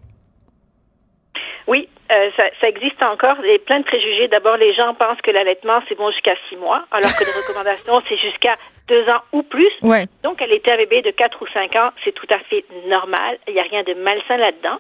[2.13, 3.37] Euh, ça, ça existe encore.
[3.43, 4.29] Il y a plein de préjugés.
[4.29, 8.03] D'abord, les gens pensent que l'allaitement, c'est bon jusqu'à six mois, alors que les recommandations,
[8.09, 8.57] c'est jusqu'à
[8.89, 9.73] deux ans ou plus.
[9.83, 10.07] Ouais.
[10.23, 13.39] Donc, allaiter un bébé de quatre ou cinq ans, c'est tout à fait normal.
[13.49, 14.79] Il n'y a rien de malsain là-dedans.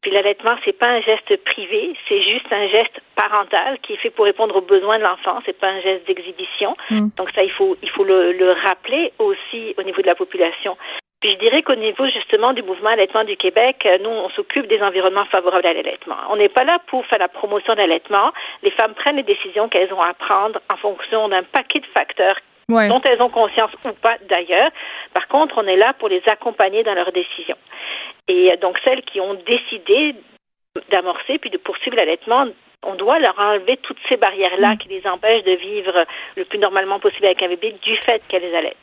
[0.00, 4.10] Puis l'allaitement, c'est pas un geste privé, c'est juste un geste parental qui est fait
[4.10, 5.40] pour répondre aux besoins de l'enfant.
[5.44, 6.76] C'est pas un geste d'exhibition.
[6.90, 7.08] Mm.
[7.16, 10.76] Donc ça, il faut il faut le, le rappeler aussi au niveau de la population.
[11.20, 14.68] Puis je dirais qu'au niveau justement du mouvement allaitement du Québec, euh, nous, on s'occupe
[14.68, 16.16] des environnements favorables à l'allaitement.
[16.30, 18.32] On n'est pas là pour faire la promotion de l'allaitement.
[18.62, 22.36] Les femmes prennent les décisions qu'elles ont à prendre en fonction d'un paquet de facteurs
[22.68, 24.70] dont elles ont conscience ou pas d'ailleurs.
[25.14, 27.56] Par contre, on est là pour les accompagner dans leurs décisions.
[28.28, 30.14] Et euh, donc celles qui ont décidé
[30.92, 32.46] d'amorcer puis de poursuivre l'allaitement
[32.84, 34.78] on doit leur enlever toutes ces barrières-là mm.
[34.78, 36.04] qui les empêchent de vivre
[36.36, 38.76] le plus normalement possible avec un bébé du fait qu'elles allaitent.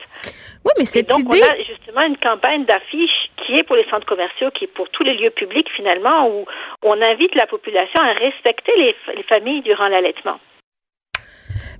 [0.65, 4.07] Oui, mais c'est donc, on a justement une campagne d'affiches qui est pour les centres
[4.07, 6.45] commerciaux, qui est pour tous les lieux publics, finalement, où
[6.81, 10.39] on invite la population à respecter les, les familles durant l'allaitement.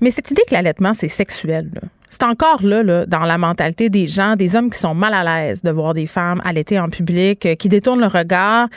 [0.01, 3.89] Mais cette idée que l'allaitement, c'est sexuel, là c'est encore là, là, dans la mentalité
[3.89, 6.89] des gens, des hommes qui sont mal à l'aise de voir des femmes allaiter en
[6.89, 8.67] public, euh, qui détournent le regard,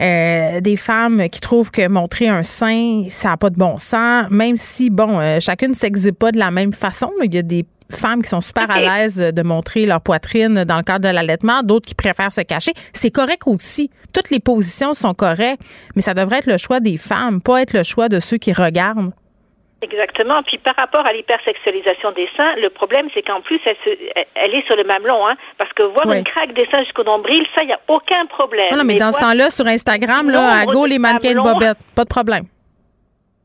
[0.00, 4.26] euh, des femmes qui trouvent que montrer un sein, ça n'a pas de bon sens,
[4.30, 7.10] même si, bon, euh, chacune ne s'exhibe pas de la même façon.
[7.22, 10.76] Il y a des femmes qui sont super à l'aise de montrer leur poitrine dans
[10.76, 12.72] le cadre de l'allaitement, d'autres qui préfèrent se cacher.
[12.92, 13.90] C'est correct aussi.
[14.12, 15.62] Toutes les positions sont correctes,
[15.96, 18.52] mais ça devrait être le choix des femmes, pas être le choix de ceux qui
[18.52, 19.12] regardent.
[19.80, 20.42] Exactement.
[20.42, 23.90] Puis par rapport à l'hypersexualisation des seins, le problème, c'est qu'en plus, elle, se,
[24.34, 27.46] elle est sur le mamelon, hein, parce que voir une craque des seins jusqu'au nombril,
[27.54, 28.74] ça, il n'y a aucun problème.
[28.74, 32.04] Non, mais, dans ce temps-là, sur Instagram, là, à go, les mannequins de bobette, pas
[32.04, 32.44] de problème.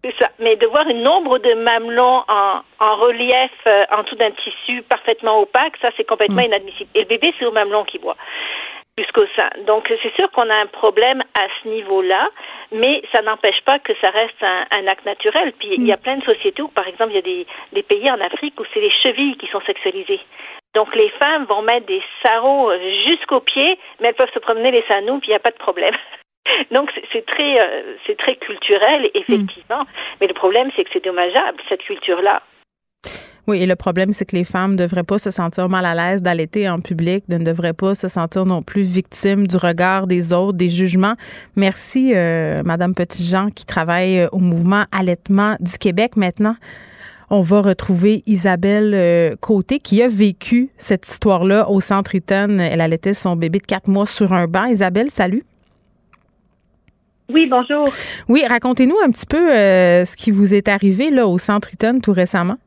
[0.04, 0.28] C'est ça.
[0.39, 4.82] Mais de voir une nombre de mamelons en, en relief euh, en dessous d'un tissu
[4.82, 6.46] parfaitement opaque, ça, c'est complètement mm.
[6.46, 6.89] inadmissible.
[6.96, 8.17] Et le bébé, c'est au mamelon qui voit
[8.98, 9.50] jusqu'au sein.
[9.66, 12.30] Donc, c'est sûr qu'on a un problème à ce niveau-là,
[12.72, 15.54] mais ça n'empêche pas que ça reste un, un acte naturel.
[15.54, 16.02] Puis, il y a mm.
[16.02, 18.64] plein de sociétés où, par exemple, il y a des, des pays en Afrique où
[18.74, 20.22] c'est les chevilles qui sont sexualisées.
[20.76, 22.72] Donc, les femmes vont mettre des sarraux
[23.08, 25.58] jusqu'aux pieds, mais elles peuvent se promener les seins puis il n'y a pas de
[25.58, 25.96] problème.
[26.72, 29.88] Donc c'est très euh, c'est très culturel effectivement, mm.
[30.20, 32.42] mais le problème c'est que c'est dommageable cette culture là.
[33.46, 35.94] Oui, et le problème, c'est que les femmes ne devraient pas se sentir mal à
[35.94, 40.32] l'aise d'allaiter en public, ne devraient pas se sentir non plus victimes du regard des
[40.32, 41.16] autres, des jugements.
[41.58, 46.16] Merci, euh, Madame Petitjean, qui travaille euh, au mouvement Allaitement du Québec.
[46.16, 46.56] Maintenant,
[47.30, 52.60] on va retrouver Isabelle euh, Côté, qui a vécu cette histoire-là au Centre Eaton.
[52.60, 54.68] Elle allaitait son bébé de quatre mois sur un banc.
[54.68, 55.44] Isabelle, salut.
[57.30, 57.90] Oui, bonjour.
[58.30, 62.12] Oui, racontez-nous un petit peu ce qui vous est arrivé là au Centre Eaton tout
[62.14, 62.58] récemment.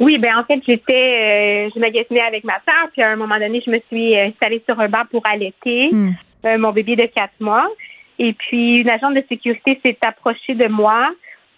[0.00, 3.38] Oui, ben en fait, j'étais, euh, je magasinais avec ma soeur, puis à un moment
[3.38, 6.12] donné, je me suis installée sur un banc pour allaiter hmm.
[6.46, 7.68] euh, mon bébé de quatre mois.
[8.18, 11.00] Et puis, une agente de sécurité s'est approchée de moi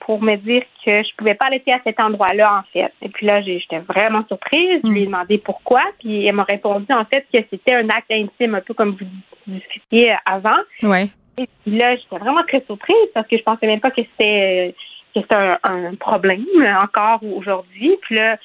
[0.01, 2.93] pour me dire que je pouvais pas allaiter à cet endroit-là, en fait.
[3.01, 4.81] Et puis là, j'étais vraiment surprise.
[4.83, 5.07] Je lui ai hmm.
[5.07, 8.75] demandé pourquoi, puis elle m'a répondu, en fait, que c'était un acte intime, un peu
[8.75, 9.07] comme vous
[9.47, 10.59] discutiez avant.
[10.83, 11.07] Ouais.
[11.39, 14.75] Et puis là, j'étais vraiment très surprise parce que je pensais même pas que c'était
[15.15, 16.45] que c'est un, problème
[16.83, 17.97] encore aujourd'hui.
[18.03, 18.37] Puis là,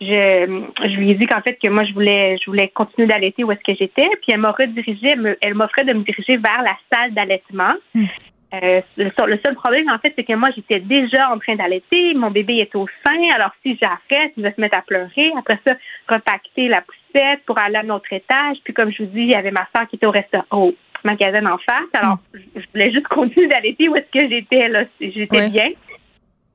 [0.00, 3.44] je, je lui ai dit qu'en fait que moi je voulais je voulais continuer d'allaiter
[3.44, 4.08] où est-ce que j'étais.
[4.22, 5.10] Puis elle m'a redirigé,
[5.42, 7.74] elle m'offrait de me diriger vers la salle d'allaitement.
[7.94, 8.06] Hmm.
[8.52, 12.14] Euh, le, seul problème, en fait, c'est que moi, j'étais déjà en train d'allaiter.
[12.14, 13.22] Mon bébé est au sein.
[13.34, 15.32] Alors, si j'arrête, il va se mettre à pleurer.
[15.38, 15.74] Après ça,
[16.08, 18.56] repacter la poussette pour aller à notre étage.
[18.64, 20.74] Puis, comme je vous dis, il y avait ma soeur qui était au restaurant, au
[21.04, 21.88] magasin en face.
[21.94, 22.38] Alors, hmm.
[22.56, 24.84] je voulais juste continuer d'allaiter où est-ce que j'étais, là.
[25.00, 25.70] J'étais bien.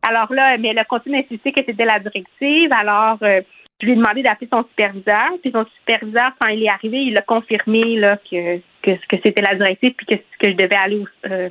[0.08, 2.70] Alors là, mais elle a continué d'insister que c'était la directive.
[2.80, 3.42] Alors, euh,
[3.82, 5.32] je lui ai demandé d'appeler son superviseur.
[5.42, 9.42] Puis son superviseur, quand il est arrivé, il a confirmé là, que, que, que c'était
[9.42, 11.50] la directive puis que, que je devais aller euh,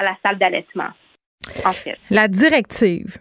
[0.00, 0.90] à la salle d'allaitement.
[1.64, 1.98] En fait.
[2.10, 3.18] La directive?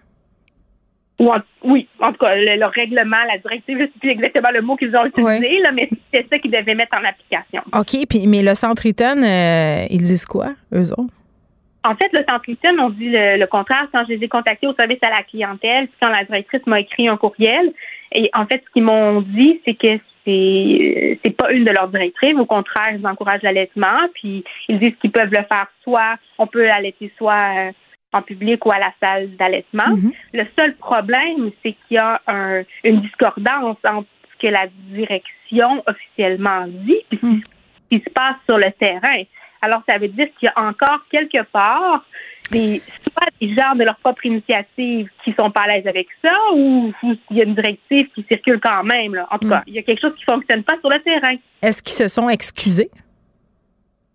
[1.63, 4.75] oui, en tout cas, le, règlement, la directive, je ne sais plus exactement le mot
[4.75, 7.61] qu'ils ont utilisé, là, mais c'est ça qu'ils devaient mettre en application.
[7.73, 11.13] OK, puis mais le centre Eaton, euh, ils disent quoi, eux autres?
[11.85, 13.87] En fait, le centre Eaton, on dit le, contraire.
[13.91, 16.79] Quand je les ai contactés au service à la clientèle, puis quand la directrice m'a
[16.79, 17.73] écrit un courriel,
[18.11, 21.89] et en fait, ce qu'ils m'ont dit, c'est que c'est c'est pas une de leurs
[21.89, 22.33] directrices.
[22.33, 26.67] Au contraire, ils encouragent l'allaitement, puis ils disent qu'ils peuvent le faire soit on peut
[26.71, 27.71] allaiter soit euh,
[28.13, 29.83] en public ou à la salle d'allaitement.
[29.87, 30.13] Mm-hmm.
[30.33, 35.83] Le seul problème, c'est qu'il y a un, une discordance entre ce que la direction
[35.85, 37.41] officiellement dit et mm.
[37.41, 39.23] ce qui se passe sur le terrain.
[39.65, 42.05] Alors, ça veut dire qu'il y a encore quelque part
[42.51, 46.35] des, soit des gens de leur propre initiative qui sont pas à l'aise avec ça
[46.53, 49.19] ou, il y a une directive qui circule quand même.
[49.31, 49.63] En tout cas, mm.
[49.67, 51.35] il y a quelque chose qui fonctionne pas sur le terrain.
[51.63, 52.91] Est-ce qu'ils se sont excusés?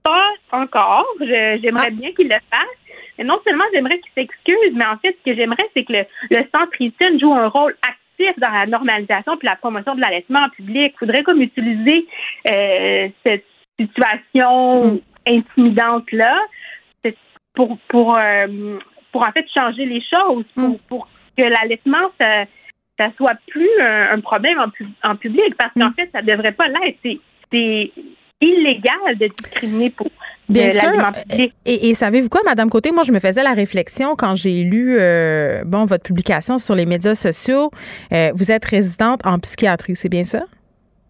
[0.05, 1.07] Pas encore.
[1.19, 1.91] J'aimerais ah.
[1.91, 3.25] bien qu'ils le fassent.
[3.25, 6.81] Non seulement j'aimerais qu'ils s'excusent, mais en fait, ce que j'aimerais, c'est que le, centre
[6.81, 10.95] ITIN joue un rôle actif dans la normalisation puis la promotion de l'allaitement en public.
[10.95, 12.07] Il faudrait comme utiliser
[12.49, 13.45] euh, cette
[13.79, 16.37] situation mm intimidante là,
[17.05, 17.17] c'est
[17.55, 18.79] pour pour euh,
[19.13, 20.79] pour en fait changer les choses, pour, mm.
[20.89, 22.45] pour que l'allaitement ça,
[22.99, 25.83] ça soit plus un, un problème en, pu- en public parce Mm.
[25.83, 26.99] qu'en fait, ça devrait pas l'être.
[27.05, 27.21] C'est-
[27.53, 27.91] C'est
[28.43, 30.07] illégal de discriminer pour
[30.49, 30.91] Bien de sûr.
[31.29, 31.53] public.
[31.67, 32.91] Et, et savez-vous quoi, Madame Côté?
[32.91, 36.87] Moi, je me faisais la réflexion quand j'ai lu euh, bon votre publication sur les
[36.87, 37.71] médias sociaux.
[38.13, 40.45] Euh, vous êtes résidente en psychiatrie, c'est bien ça?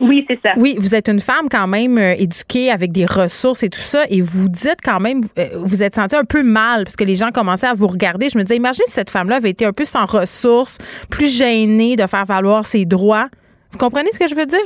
[0.01, 0.55] Oui, c'est ça.
[0.57, 4.05] Oui, vous êtes une femme quand même euh, éduquée avec des ressources et tout ça,
[4.09, 7.17] et vous dites quand même, euh, vous êtes senti un peu mal parce que les
[7.17, 8.29] gens commençaient à vous regarder.
[8.31, 10.79] Je me disais, imaginez si cette femme-là avait été un peu sans ressources,
[11.11, 13.29] plus gênée de faire valoir ses droits.
[13.73, 14.59] Vous comprenez ce que je veux dire?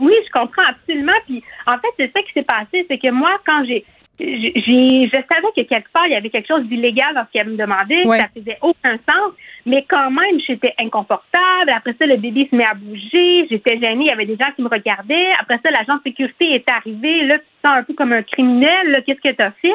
[0.00, 1.12] Oui, je comprends absolument.
[1.26, 3.84] Puis en fait, c'est ça qui s'est passé, c'est que moi, quand j'ai-
[4.20, 7.56] je savais que quelque part, il y avait quelque chose d'illégal dans ce qu'elle me
[7.56, 8.06] demandait.
[8.06, 8.20] Ouais.
[8.20, 9.32] Ça faisait aucun sens.
[9.66, 11.70] Mais quand même, j'étais inconfortable.
[11.74, 13.46] Après ça, le bébé se met à bouger.
[13.50, 14.04] J'étais gênée.
[14.04, 15.30] Il y avait des gens qui me regardaient.
[15.40, 17.24] Après ça, l'agent de sécurité est arrivé.
[17.24, 18.90] Là, tu te sens un peu comme un criminel.
[18.90, 19.72] Là, qu'est-ce que tu as fait?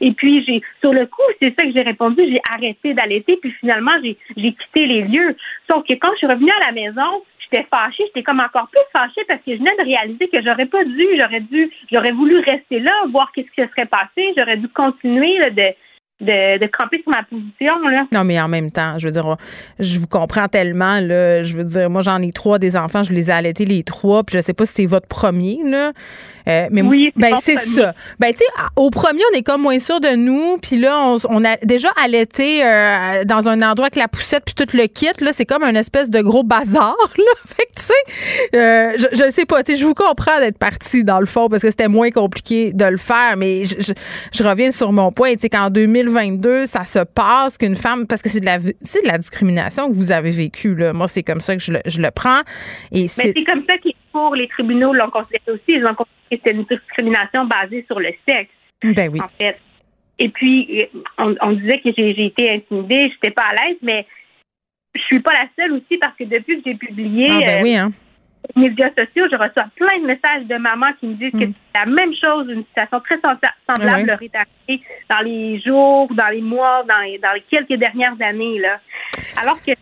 [0.00, 2.22] Et puis, j'ai, sur le coup, c'est ça que j'ai répondu.
[2.26, 3.36] J'ai arrêté d'allaiter.
[3.36, 5.36] Puis finalement, j'ai, j'ai quitté les lieux.
[5.70, 7.22] Sauf que quand je suis revenue à la maison,
[7.54, 10.66] j'étais fâchée, j'étais comme encore plus fâchée parce que je venais de réaliser que j'aurais
[10.66, 14.56] pas dû, j'aurais dû, j'aurais voulu rester là, voir qu'est-ce qui se serait passé, j'aurais
[14.56, 15.74] dû continuer de,
[16.20, 17.88] de, de camper sur ma position.
[17.88, 18.06] Là.
[18.12, 19.36] Non, mais en même temps, je veux dire,
[19.80, 21.42] je vous comprends tellement, là.
[21.42, 24.22] Je veux dire, moi, j'en ai trois des enfants, je les ai allaités les trois,
[24.22, 25.92] puis je sais pas si c'est votre premier, là.
[26.46, 27.94] Euh, mais Oui, c'est ben c'est ça.
[28.18, 28.44] Ben tu sais,
[28.76, 31.88] au premier, on est comme moins sûr de nous, puis là, on, on a déjà
[32.04, 35.06] allaité euh, dans un endroit avec la poussette puis tout le kit.
[35.20, 36.94] Là, c'est comme un espèce de gros bazar.
[37.16, 39.62] Là, fait que tu sais, euh, je, je sais pas.
[39.64, 42.72] Tu sais, je vous comprends d'être parti dans le fond parce que c'était moins compliqué
[42.74, 43.92] de le faire, mais je, je,
[44.32, 45.32] je reviens sur mon point.
[45.34, 45.70] Tu sais, qu'en
[46.04, 49.88] 2022, ça se passe qu'une femme, parce que c'est de la, c'est de la discrimination
[49.88, 50.74] que vous avez vécue.
[50.74, 50.92] Là.
[50.92, 52.40] Moi, c'est comme ça que je le, je le prends.
[52.92, 55.62] Et Mais c'est comme ça que pour les tribunaux l'ont considéré aussi.
[55.68, 58.50] Ils ont considéré que c'était une discrimination basée sur le sexe,
[58.82, 59.20] ben oui.
[59.20, 59.58] en fait.
[60.18, 60.88] Et puis,
[61.18, 64.06] on, on disait que j'ai j'ai été intimidée, j'étais pas à l'aise, mais
[64.94, 67.74] je suis pas la seule aussi parce que depuis que j'ai publié Ah, ben oui,
[67.74, 67.90] hein.
[68.56, 71.52] Médias sociaux, je reçois plein de messages de mamans qui me disent que Mm.
[71.72, 76.28] c'est la même chose, une situation très semblable leur est arrivée dans les jours, dans
[76.28, 78.58] les mois, dans les, dans les quelques dernières années.
[78.58, 78.80] Là.
[79.40, 79.72] Alors que,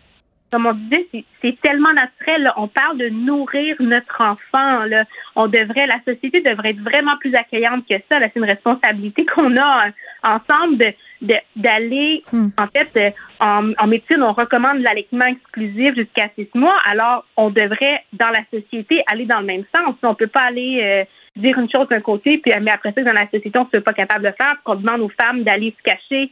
[0.53, 1.25] comme on disait, c'est-
[1.61, 2.43] tellement naturel.
[2.43, 2.53] là.
[2.57, 4.83] On parle de nourrir notre enfant.
[4.85, 5.03] Là.
[5.35, 8.19] On devrait, la société devrait être vraiment plus accueillante que ça.
[8.19, 9.91] C'est une responsabilité qu'on a euh,
[10.23, 12.47] ensemble de de- d'aller, Hmm.
[12.57, 16.75] en fait, euh, en, en médecine, on recommande l'allaitement exclusif jusqu'à six mois.
[16.91, 19.95] Alors, on devrait, dans la société, aller dans le même sens.
[20.03, 21.05] On peut pas aller euh,
[21.37, 23.93] dire une chose d'un côté, puis mais après ça, dans la société, on ne pas
[23.93, 26.29] capable de faire, qu'on demande aux femmes d'aller se cacher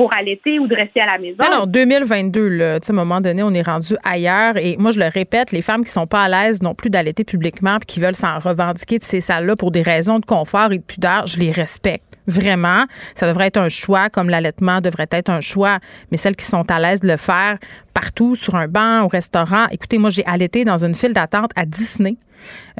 [0.00, 1.44] pour allaiter ou de rester à la maison.
[1.50, 4.56] Non, 2022, là, à un moment donné, on est rendu ailleurs.
[4.56, 7.22] Et moi, je le répète, les femmes qui sont pas à l'aise non plus d'allaiter
[7.22, 10.78] publiquement puis qui veulent s'en revendiquer de ces salles-là pour des raisons de confort et
[10.78, 12.16] de pudeur, je les respecte.
[12.26, 12.84] Vraiment,
[13.14, 15.80] ça devrait être un choix, comme l'allaitement devrait être un choix.
[16.10, 17.58] Mais celles qui sont à l'aise de le faire
[17.92, 19.66] partout, sur un banc, au restaurant.
[19.70, 22.16] Écoutez, moi, j'ai allaité dans une file d'attente à Disney.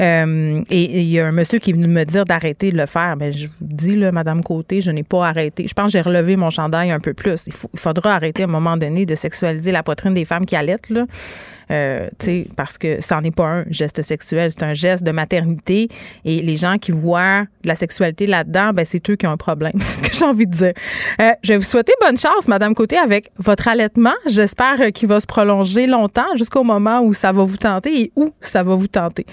[0.01, 2.87] Euh, et il y a un monsieur qui est venu me dire d'arrêter de le
[2.87, 3.17] faire.
[3.19, 5.67] Mais je vous dis, là, Madame Côté, je n'ai pas arrêté.
[5.67, 7.47] Je pense que j'ai relevé mon chandail un peu plus.
[7.47, 10.91] Il, faudra arrêter à un moment donné de sexualiser la poitrine des femmes qui allaitent,
[10.91, 11.07] là.
[11.71, 12.09] Euh,
[12.57, 15.89] parce que ça n'est pas un geste sexuel, c'est un geste de maternité.
[16.25, 19.73] Et les gens qui voient la sexualité là-dedans, ben, c'est eux qui ont un problème.
[19.79, 20.73] C'est ce que j'ai envie de dire.
[21.21, 24.15] Euh, je vais vous souhaiter bonne chance, Madame Côté, avec votre allaitement.
[24.27, 28.13] J'espère euh, qu'il va se prolonger longtemps jusqu'au moment où ça va vous tenter et
[28.17, 29.27] où ça va vous tenter.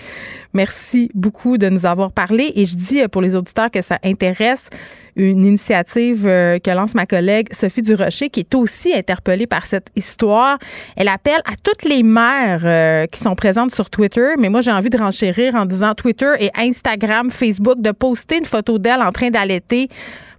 [0.58, 2.52] Merci beaucoup de nous avoir parlé.
[2.56, 4.72] Et je dis euh, pour les auditeurs que ça intéresse
[5.16, 9.90] une initiative euh, que lance ma collègue Sophie Durocher, qui est aussi interpellée par cette
[9.96, 10.58] histoire.
[10.96, 14.72] Elle appelle à toutes les mères euh, qui sont présentes sur Twitter, mais moi j'ai
[14.72, 19.12] envie de renchérir en disant Twitter et Instagram, Facebook, de poster une photo d'elle en
[19.12, 19.90] train d'allaiter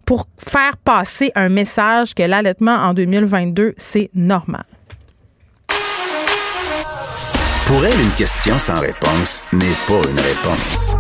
[0.05, 4.65] pour faire passer un message que l'allaitement en 2022, c'est normal.
[7.69, 10.97] Pour elle, une question sans réponse n'est pas une réponse.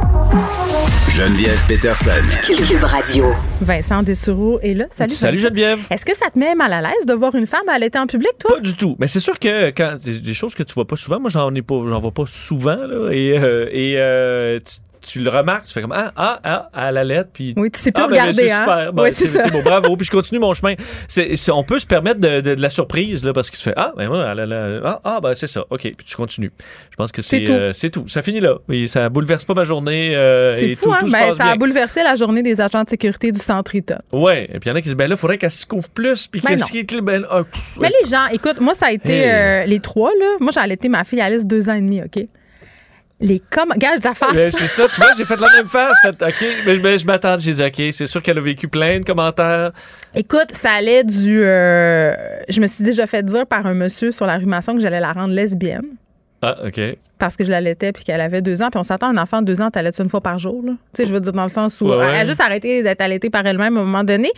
[1.08, 2.10] Geneviève Peterson.
[2.44, 3.32] Cube Radio.
[3.62, 4.84] Vincent Dessureau est là.
[4.90, 5.14] Salut.
[5.14, 5.48] Salut Vincent.
[5.48, 5.78] Geneviève.
[5.90, 8.32] Est-ce que ça te met mal à l'aise de voir une femme allaiter en public,
[8.38, 8.56] toi?
[8.56, 8.96] Pas du tout.
[8.98, 11.62] Mais c'est sûr que quand des choses que tu vois pas souvent, moi j'en ai
[11.62, 15.72] pas, j'en vois pas souvent là, et euh, et euh, tu, tu le remarques, tu
[15.72, 18.12] fais comme ah ah ah à la lettre puis Oui, tu sais plus ah, ben,
[18.14, 18.58] regarder, c'est hein?
[18.60, 19.44] super, Ben, c'est ça.
[19.44, 19.96] c'est beau, bravo.
[19.96, 20.74] Puis je continue mon chemin.
[21.08, 23.74] C'est, on peut se permettre de, de- de la surprise là parce que tu fais
[23.76, 26.52] ah ben voilà, ah, ah, ben c'est ça, ok, puis tu continues.
[26.90, 27.52] Je pense que c'est C'est tout.
[27.52, 28.08] euh, tout.
[28.08, 28.56] Ça finit là.
[28.68, 30.14] Oui, ça bouleverse pas ma journée.
[30.16, 30.98] euh, C'est fou, tout, hein?
[31.00, 31.56] tout Ben, ça a bien.
[31.56, 33.98] bouleversé la journée des agents de sécurité du centre Eaton.
[34.12, 35.88] Ouais, et puis il y en a qui disent ben là, faudrait qu'elle se couvre
[35.90, 37.46] plus puis Ben qu'est-ce qui est ben, pff,
[37.80, 39.30] Mais les gens, écoute, moi, ça a été Hey.
[39.30, 40.36] euh, les trois, là.
[40.40, 42.24] Moi, j'ai allaité ma fille Alice deux ans et demi, OK?
[43.20, 43.68] Les com...
[43.72, 44.36] Regarde ta face.
[44.52, 45.92] C'est ça, tu vois, j'ai fait la même face.
[46.02, 47.36] Fait, OK, mais, je- mais je m'attends.
[47.38, 49.72] J'ai dit, OK, c'est sûr qu'elle a vécu plein de commentaires.
[50.14, 51.42] Écoute, ça allait du.
[51.42, 52.14] euh,
[52.48, 55.00] je me suis déjà fait dire par un monsieur sur la rue Masson que j'allais
[55.00, 55.86] la rendre lesbienne
[56.42, 56.80] Ah, OK.
[57.18, 58.68] Parce que je l'allaitais puis qu'elle avait deux ans.
[58.70, 60.62] Puis on s'attend à un enfant de deux ans, t'allaites une fois par jour.
[60.64, 60.72] Là.
[60.94, 62.06] Tu sais, je veux dire, dans le sens où Ouais, ouais.
[62.10, 64.30] elle a juste arrêté d'être allaitée par elle-même à un moment donné.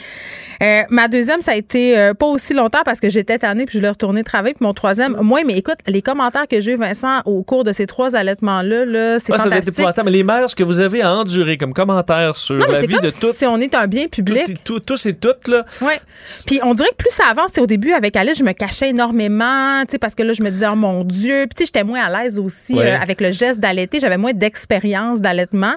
[0.62, 3.78] Euh, ma deuxième, ça a été euh, pas aussi longtemps parce que j'étais tannée puis
[3.78, 4.55] je l'ai retourné travailler.
[4.55, 7.72] Puis mon troisième, moi, mais écoute, les commentaires que j'ai eu, Vincent, au cours de
[7.72, 9.74] ces trois allaitements-là, là, c'est Ah, ça fantastique.
[9.78, 10.11] épouvantable.
[10.11, 12.81] Mais les mères, ce que vous avez à endurer comme commentaires sur Non, mais la
[12.81, 14.62] c'est vie comme de toutes, si on est un bien public.
[14.64, 15.64] tout- tous et toutes, là.
[15.81, 15.99] Ouais.
[16.47, 18.91] Puis on dirait que plus ça avance, c'est au début avec Alice, je me cachais
[18.91, 21.47] énormément, tu sais, parce que là, je me disais, oh mon Dieu.
[21.47, 22.93] Puis tu sais, j'étais moins à l'aise aussi Ouais.
[22.93, 24.01] euh, avec le geste d'allaiter.
[24.01, 25.75] J'avais moins d'expérience d'allaitement.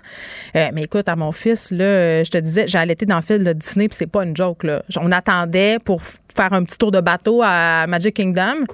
[0.55, 3.21] Euh, mais écoute, à mon fils, là, euh, je te disais, j'ai allaité dans le
[3.21, 4.83] film de Disney, puis c'est pas une joke, là.
[4.97, 8.65] On attendait pour faire un petit tour de bateau à Magic Kingdom.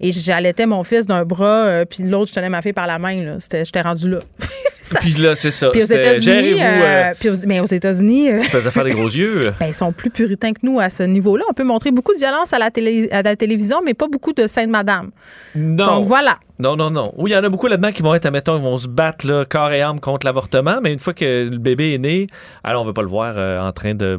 [0.00, 2.98] Et j'allaitais mon fils d'un bras, euh, puis l'autre, je tenais ma fille par la
[2.98, 3.38] main.
[3.38, 4.18] J'étais rendu là.
[4.82, 5.70] Ça- Puis là, c'est ça.
[5.70, 9.54] Puis aux États-Unis, euh, euh, mais aux États-Unis, euh, faire des gros yeux.
[9.60, 11.44] ben, ils sont plus puritains que nous à ce niveau-là.
[11.48, 14.32] On peut montrer beaucoup de violence à la, télé, à la télévision, mais pas beaucoup
[14.32, 15.10] de sainte madame.
[15.54, 15.86] Non.
[15.86, 16.38] Donc voilà.
[16.58, 17.12] Non, non, non.
[17.16, 19.26] Oui, il y en a beaucoup là-dedans qui vont être, admettons, ils vont se battre
[19.26, 22.26] là, corps et âme contre l'avortement, mais une fois que le bébé est né,
[22.62, 24.18] alors on veut pas le voir euh, en train de, de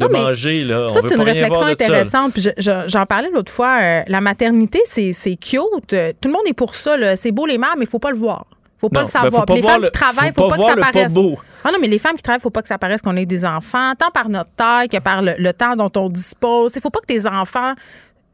[0.00, 0.62] Non, mais manger.
[0.64, 0.86] Là.
[0.88, 2.32] Ça, c'est une réflexion intéressante.
[2.32, 3.78] Puis je- je- j'en parlais l'autre fois.
[3.80, 5.60] euh, la maternité, c'est cute.
[5.88, 7.16] Tout le monde est pour ça.
[7.16, 8.44] C'est beau les mères, mais il faut pas le voir.
[8.78, 9.44] Faut pas Non, le ben, savoir.
[9.48, 11.12] les femmes le- qui travaillent, faut faut pas pas, que ça paraisse.
[11.14, 11.38] beau.
[11.64, 13.44] Ah non, mais les femmes qui travaillent, faut pas que ça paraisse qu'on ait des
[13.44, 16.72] enfants, tant par notre taille que par le, le temps dont on dispose.
[16.76, 17.74] Il faut pas que tes enfants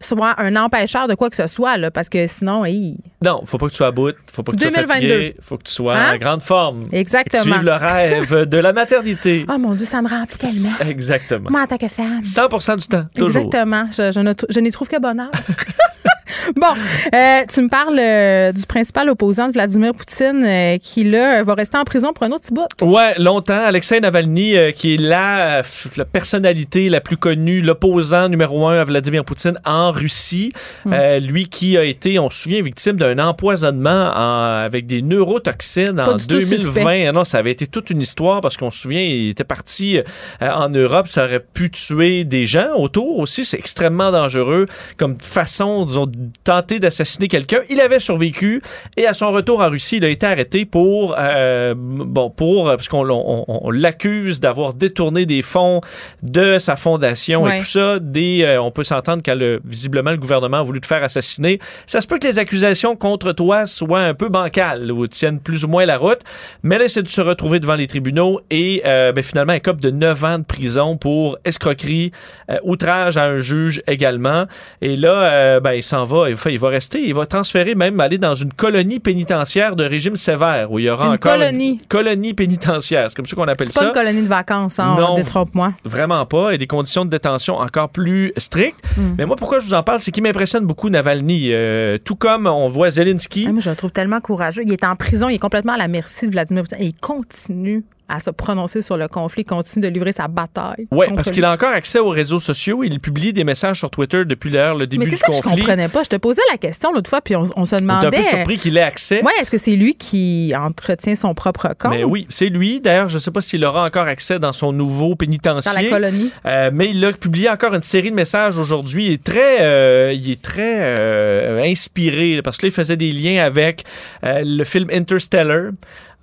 [0.01, 3.57] soient un empêcheur de quoi que ce soit, là, parce que sinon, hey, Non, faut
[3.57, 5.09] pas que tu sois à bout, faut pas que tu sois 2022.
[5.09, 6.15] fatigué, faut que tu sois Hein?
[6.15, 6.85] en grande forme.
[6.93, 7.43] Exactement.
[7.43, 9.47] Que tu vives le rêve de la maternité.
[9.49, 10.77] oh mon Dieu, ça me remplit tellement.
[10.91, 11.49] Exactement.
[11.51, 12.21] Moi, en tant que femme.
[12.21, 13.45] 100% du temps, toujours.
[13.47, 13.87] Exactement.
[13.97, 15.31] Je, je ne, tr- je n'y trouve que bonheur.
[16.57, 16.67] bon,
[17.15, 21.55] euh, tu me parles euh, du principal opposant de Vladimir Poutine euh, qui, là, va
[21.55, 22.67] rester en prison pour un autre petit bout.
[22.83, 23.65] Ouais, longtemps.
[23.65, 25.63] Alexei Navalny, euh, qui est la,
[25.97, 30.53] la personnalité la plus connue, l'opposant numéro un à Vladimir Poutine en Russie.
[30.87, 35.97] Euh, lui qui a été, on se souvient, victime d'un empoisonnement en- avec des neurotoxines
[35.97, 36.57] Pas en du tout 2020.
[36.73, 37.07] suspect.
[37.07, 39.99] Ah non, ça avait été toute une histoire parce qu'on se souvient, il était parti
[39.99, 40.03] euh,
[40.51, 43.45] en Europe, ça aurait pu tuer des gens autour aussi.
[43.45, 44.67] C'est extrêmement dangereux
[44.97, 47.61] comme façon, disons, de tenter d'assassiner quelqu'un.
[47.71, 48.61] Il avait survécu
[48.97, 52.89] et à son retour en Russie, il a été arrêté pour, euh, bon, pour, parce
[52.89, 55.81] qu'on on- on- on l'accuse d'avoir détourné des fonds
[56.23, 57.57] de sa fondation Ouais.
[57.57, 57.99] et tout ça.
[57.99, 61.59] Des, euh, on peut s'entendre quand le, visiblement le gouvernement a voulu te faire assassiner.
[61.87, 65.65] Ça se peut que les accusations contre toi soient un peu bancales ou tiennent plus
[65.65, 66.21] ou moins la route,
[66.63, 69.81] mais là, c'est de se retrouver devant les tribunaux et euh, ben, finalement, un cop
[69.81, 72.13] de 9 ans de prison pour escroquerie,
[72.51, 74.45] euh, outrage à un juge également.
[74.83, 77.75] Et là, euh, ben, il s'en va, il va, il va rester, il va transférer
[77.75, 81.33] même aller dans une colonie pénitentiaire de régime sévère où il y aura Une encore
[81.35, 81.71] colonie.
[81.81, 83.11] une colonie pénitentiaire.
[83.11, 83.87] C'est comme ça qu'on appelle C'est pas ça.
[83.89, 85.15] une colonie de vacances, hein, Non.
[85.15, 85.73] détrompe-moi.
[85.85, 88.81] Vraiment pas, et des conditions de détention encore plus strictes.
[88.97, 89.03] Mm.
[89.19, 91.49] Mais moi, pourquoi je vous en parle, c'est qu'il m'impressionne beaucoup Navalny.
[91.53, 93.47] Euh, tout comme on voit Zelensky.
[93.49, 94.63] Ah, je le trouve tellement courageux.
[94.67, 96.95] Il est en prison, il est complètement à la merci de Vladimir Poutine et il
[96.95, 97.85] continue
[98.15, 100.87] à se prononcer sur le conflit, continue de livrer sa bataille.
[100.91, 102.83] Contre parce qu'il a encore accès aux réseaux sociaux.
[102.85, 105.41] Il publie des messages sur Twitter depuis d'ailleurs le début Mais du ça que je
[105.41, 105.59] conflit.
[105.61, 106.03] comprenais pas.
[106.03, 108.17] Je te posais la question l'autre fois, puis on, on se On est un demandait.
[108.19, 109.23] peu surpris qu'il ait accès.
[109.23, 111.91] Ouais, est-ce que c'est lui qui entretient son propre compte?
[111.93, 112.81] Mais oui, c'est lui.
[112.81, 115.73] D'ailleurs, je ne sais pas s'il aura encore accès dans son nouveau pénitencier.
[115.75, 116.33] dans la colonie?
[116.47, 119.07] Euh, mais il a publié encore une série de messages aujourd'hui.
[119.07, 123.11] Il est très, euh, il est très euh, inspiré parce que là, il faisait des
[123.13, 123.85] liens avec
[124.25, 125.71] euh, le film Interstellar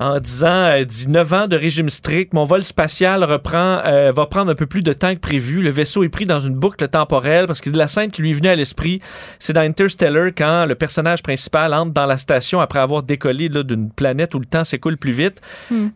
[0.02, 4.26] en disant euh, dit 9 ans de régime strict, mon vol spatial reprend euh, va
[4.26, 5.62] prendre un peu plus de temps que prévu.
[5.62, 8.34] Le vaisseau est pris dans une boucle temporelle parce que la scène qui lui est
[8.34, 9.00] venue à l'esprit,
[9.38, 13.92] c'est dans Interstellar quand le personnage principal entre dans la station après avoir décollé d'une
[13.92, 15.40] planète où le temps s'écoule plus vite.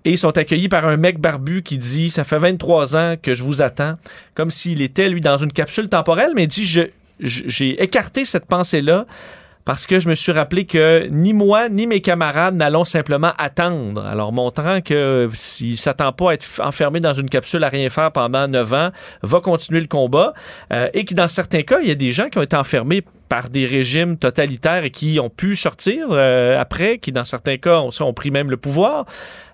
[0.06, 3.34] Et ils sont accueillis par un mec barbu qui dit ça fait 23 ans que
[3.34, 3.96] je vous attends.
[4.36, 6.64] Comme s'il était lui dans une capsule temporelle mais il dit
[7.20, 9.08] j'ai écarté cette pensée là
[9.66, 14.06] parce que je me suis rappelé que ni moi ni mes camarades n'allons simplement attendre.
[14.06, 18.12] Alors montrant que s'il s'attend pas à être enfermé dans une capsule à rien faire
[18.12, 18.90] pendant 9 ans,
[19.24, 20.34] va continuer le combat
[20.72, 23.04] euh, et que dans certains cas, il y a des gens qui ont été enfermés
[23.28, 27.80] par des régimes totalitaires et qui ont pu sortir euh, après, qui dans certains cas
[27.80, 29.06] ont, ont pris même le pouvoir.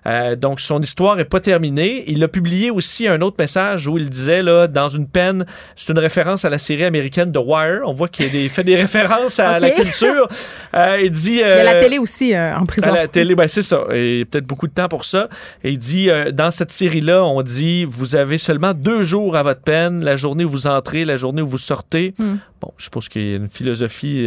[0.06, 2.04] Euh, donc, son histoire est pas terminée.
[2.06, 5.46] Il a publié aussi un autre message où il disait, là, dans une peine,
[5.76, 7.80] c'est une référence à la série américaine The Wire.
[7.84, 10.28] On voit qu'il a fait des références à la culture.
[10.74, 11.34] Euh, il dit...
[11.34, 12.88] Il y a la euh, télé aussi en prison.
[12.88, 13.84] à la télé, ben c'est ça.
[13.92, 15.28] Et peut-être beaucoup de temps pour ça.
[15.62, 19.62] Et il dit, dans cette série-là, on dit, vous avez seulement deux jours à votre
[19.62, 22.14] peine, la journée où vous entrez, la journée où vous sortez.
[22.18, 22.36] Hmm.
[22.60, 24.24] Bon, je suppose qu'il y a une philosophie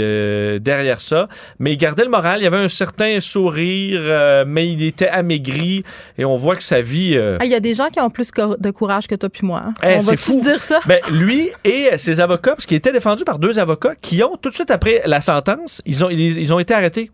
[0.59, 1.29] derrière ça.
[1.59, 2.39] Mais il gardait le moral.
[2.41, 5.64] Il y avait un certain sourire, mais il était amaigri.
[6.17, 7.13] Et on voit que sa vie...
[7.15, 9.45] euh, Ah, Il y a des gens qui ont plus de courage que toi puis
[9.45, 9.63] moi.
[9.67, 9.73] hein.
[9.83, 10.39] Eh, On va fou.
[10.41, 10.79] dire ça?
[10.85, 14.49] Ben, lui et ses avocats, parce qu'il était défendu par deux avocats qui ont, tout
[14.49, 17.11] de suite après la sentence, ils ont, ils, ils ont été arrêtés.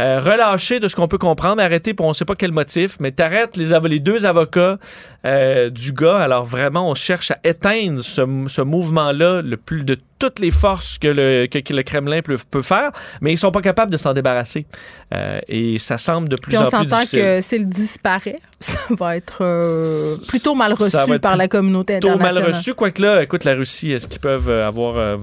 [0.00, 2.96] Euh, relâchés de ce qu'on peut comprendre, arrêtés pour on ne sait pas quel motif,
[3.00, 4.78] mais t'arrêtes les, les deux avocats
[5.24, 6.18] euh, du gars.
[6.18, 10.98] Alors vraiment, on cherche à éteindre ce, ce mouvement-là le plus de toutes les forces
[10.98, 12.90] que le, que, que le Kremlin peut, peut faire,
[13.20, 14.66] mais ils sont pas capables de s'en débarrasser.
[15.14, 17.20] Euh, et ça semble de plus Puis on en plus s'entend difficile.
[17.20, 22.26] que s'il disparaît, ça va être euh, plutôt mal reçu par la communauté Plutôt mal
[22.28, 22.52] internationale.
[22.54, 24.96] reçu, quoique là, écoute, la Russie, est-ce qu'ils peuvent avoir...
[24.98, 25.16] euh,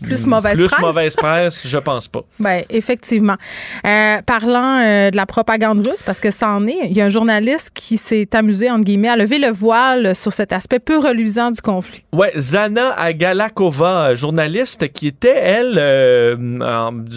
[0.00, 0.80] Plus mauvaise plus presse?
[0.80, 2.22] mauvaise presse, je pense pas.
[2.40, 3.36] Ben, effectivement.
[3.86, 7.04] Euh, parlant euh, de la propagande russe, parce que ça en est, il y a
[7.04, 10.98] un journaliste qui s'est amusé, entre guillemets, à lever le voile sur cet aspect peu
[10.98, 12.04] reluisant du conflit.
[12.12, 16.36] Ouais, Zana Agalakova, journaliste qui était, elle, euh,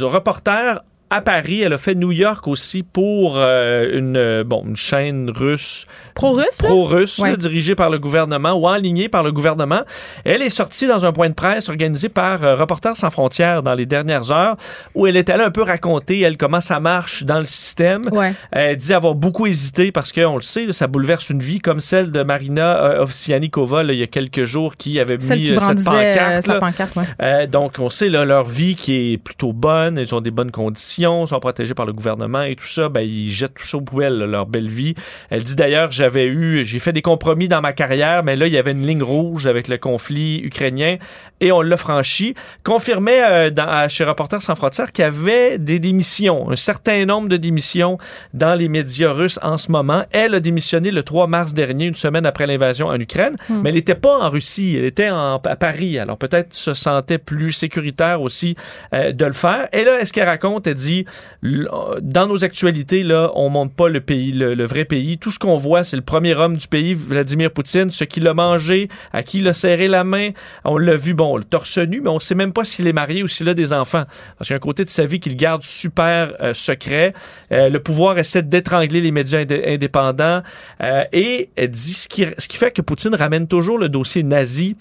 [0.02, 1.62] reporter à Paris.
[1.62, 5.86] Elle a fait New York aussi pour euh, une, euh, bon, une chaîne russe.
[6.16, 6.58] Pro-russe?
[6.60, 7.38] Pro-russe, Ouais.
[7.38, 9.82] dirigée par le gouvernement ou enlignée par le gouvernement.
[10.24, 13.74] Elle est sortie dans un point de presse organisé par euh, Reporters sans frontières dans
[13.76, 14.56] les dernières heures
[14.96, 18.04] où elle est allée un peu raconter, elle, comment ça marche dans le système.
[18.12, 18.34] Ouais.
[18.52, 21.80] Elle dit avoir beaucoup hésité parce qu'on le sait, là, ça bouleverse une vie comme
[21.82, 25.60] celle de Marina Ovsianikova là, il y a quelques jours qui avait Celle mis qui
[25.60, 26.44] cette pancarte.
[26.44, 26.60] sa là.
[26.60, 27.48] pancarte, ouais.
[27.48, 30.95] Donc, on sait là, leur vie qui est plutôt bonne, ils ont des bonnes conditions,
[31.04, 32.90] sont protégés par le gouvernement et tout ça.
[32.90, 34.96] Ben, ils jettent tout ça aux poubelles, là, leur belle vie.
[35.30, 38.54] Elle dit d'ailleurs, j'avais eu, j'ai fait des compromis dans ma carrière, mais là, il
[38.54, 40.98] y avait une ligne rouge avec le conflit ukrainien
[41.42, 42.34] et on l'a franchi.
[42.64, 47.28] Confirmait euh, dans, chez Reporters sans frontières qu'il y avait des démissions, un certain nombre
[47.30, 47.98] de démissions
[48.34, 50.04] dans les médias russes en ce moment.
[50.12, 53.62] Elle a démissionné le 3 mars dernier, une semaine après l'invasion en Ukraine, Hmm.
[53.62, 56.00] mais elle n'était pas en Russie, elle était en- à Paris.
[56.00, 58.56] Alors peut-être se sentait plus sécuritaire aussi
[58.94, 59.68] euh, de le faire.
[59.74, 60.68] Et là, est-ce qu'elle raconte?
[60.68, 60.85] Elle dit,
[61.44, 61.68] l-
[62.02, 65.18] dans nos actualités, là, on montre pas le pays, le, vrai pays.
[65.18, 68.34] Tout ce qu'on voit, c'est le premier homme du pays, Vladimir Poutine, ce qu'il a
[68.34, 70.30] mangé, à qui il a serré la main.
[70.64, 73.24] On l'a vu, bon, le torse nu, mais on sait même pas s'il est marié
[73.24, 74.06] ou s'il a des enfants.
[74.38, 77.14] Parce qu'il y a un côté de sa vie qu'il garde super euh, secret.
[77.52, 80.42] Euh, le pouvoir essaie d'étrangler les médias indé- indépendants.
[80.84, 84.76] Euh, et dit ce qui, ce qui fait que Poutine ramène toujours le dossier nazi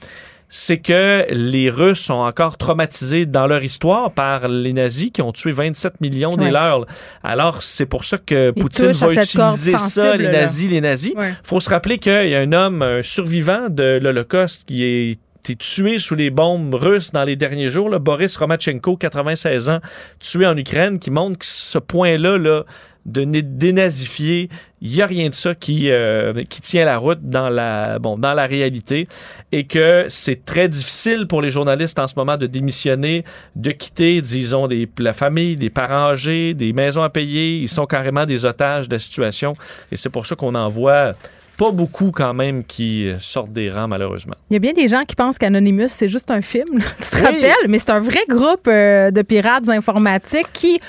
[0.57, 5.33] c'est que les Russes sont encore traumatisés dans leur histoire par les nazis qui ont
[5.33, 6.87] tué 27 millions des leurs.
[7.25, 10.43] Alors, c'est pour ça que Ils Poutine va utiliser ça, sensible, les là.
[10.43, 11.13] nazis, les nazis.
[11.17, 11.33] Ouais.
[11.43, 15.57] faut se rappeler qu'il y a un homme, un survivant de l'Holocauste qui est été
[15.57, 19.81] tué sous les bombes russes dans les derniers jours, là, Boris Romachenko, 96 ans,
[20.21, 22.63] tué en Ukraine, qui montre que ce point-là là,
[23.07, 24.49] de dénazifier,
[24.81, 28.17] il n'y a rien de ça qui, euh, qui tient la route dans la, bon,
[28.19, 29.09] dans la réalité
[29.53, 33.25] et que c'est très difficile pour les journalistes en ce moment de démissionner,
[33.57, 37.57] de quitter, disons, des, la famille, des parents âgés, des maisons à payer.
[37.59, 39.55] Ils sont carrément des otages de la situation
[39.93, 41.13] et c'est pour ça qu'on en voit
[41.57, 44.35] pas beaucoup quand même qui euh, sortent des rangs malheureusement.
[44.51, 46.79] Il y a bien des gens qui pensent qu'Anonymous, c'est juste un film.
[46.79, 46.85] là.
[46.99, 47.23] Tu te Oui.
[47.23, 47.69] rappelles?
[47.69, 50.81] Mais c'est un vrai groupe euh, de pirates informatiques qui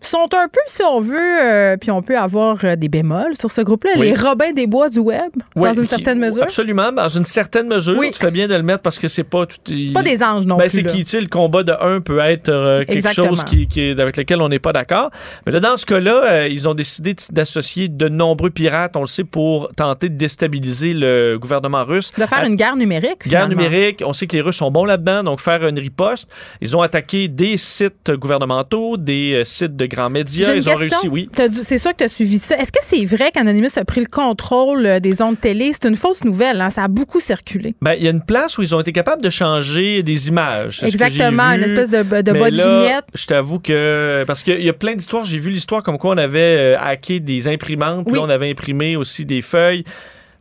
[0.00, 3.50] sont un peu, si on veut, euh, puis on peut avoir euh, des bémols sur
[3.50, 4.06] ce groupe-là, Oui.
[4.10, 5.18] les Robins des Bois du web,
[5.56, 6.44] Oui, dans une qui- certaine mesure.
[6.44, 7.96] Absolument, dans une certaine mesure.
[7.98, 8.10] Oui.
[8.12, 9.56] Tu fais bien de le mettre parce que c'est pas tout.
[9.66, 10.70] C'est pas des anges non Ben, plus.
[10.70, 13.28] c'est qui, tu sais, le combat de un peut être euh, quelque Exactement.
[13.28, 15.10] chose qui, qui est- avec lequel on n'est pas d'accord.
[15.46, 19.24] Mais là, dans ce cas-là, ils ont décidé d'associer de nombreux pirates, on le sait,
[19.24, 22.12] pour tenter de déstabiliser le gouvernement russe.
[22.16, 23.26] De faire À- une guerre numérique.
[23.26, 23.62] Guerre finalement.
[23.62, 26.30] numérique, on sait que les Russes sont bons là-dedans, donc faire une riposte.
[26.60, 30.54] Ils ont attaqué des sites gouvernementaux, des sites de grands médias.
[30.54, 31.28] Ils ont réussi, oui.
[31.62, 32.56] C'est sûr que tu as suivi ça.
[32.56, 35.70] Est-ce que c'est vrai qu'Anonymous a pris le contrôle euh, des ondes télé?
[35.72, 36.60] C'est une fausse nouvelle.
[36.60, 36.70] hein?
[36.70, 37.74] Ça a beaucoup circulé.
[37.82, 40.82] Ben, il y a une place où ils ont été capables de changer des images.
[40.84, 41.50] Exactement.
[41.52, 43.02] Une espèce de, de Mais là.
[43.14, 44.24] Je t'avoue que.
[44.26, 45.24] Parce qu'il y a plein d'histoires.
[45.24, 48.04] J'ai vu l'histoire comme quoi on avait euh, hacké des imprimantes.
[48.06, 48.20] Puis Oui.
[48.22, 49.84] on avait imprimé aussi des feuilles.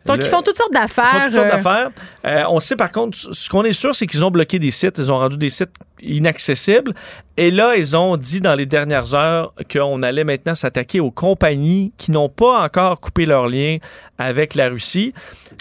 [0.05, 1.05] Donc, ils font toutes sortes ils d'affaires.
[1.05, 1.89] font toutes sortes euh, d'affaires.
[2.25, 4.97] Euh, on sait par contre, ce qu'on est sûr, c'est qu'ils ont bloqué des sites.
[4.99, 5.71] Ils ont rendu des sites
[6.01, 6.93] inaccessible.
[7.39, 11.91] Et là, ils ont dit dans les dernières heures qu'on allait maintenant s'attaquer aux compagnies
[11.97, 13.77] qui n'ont pas encore coupé leur lien
[14.17, 15.13] avec la Russie.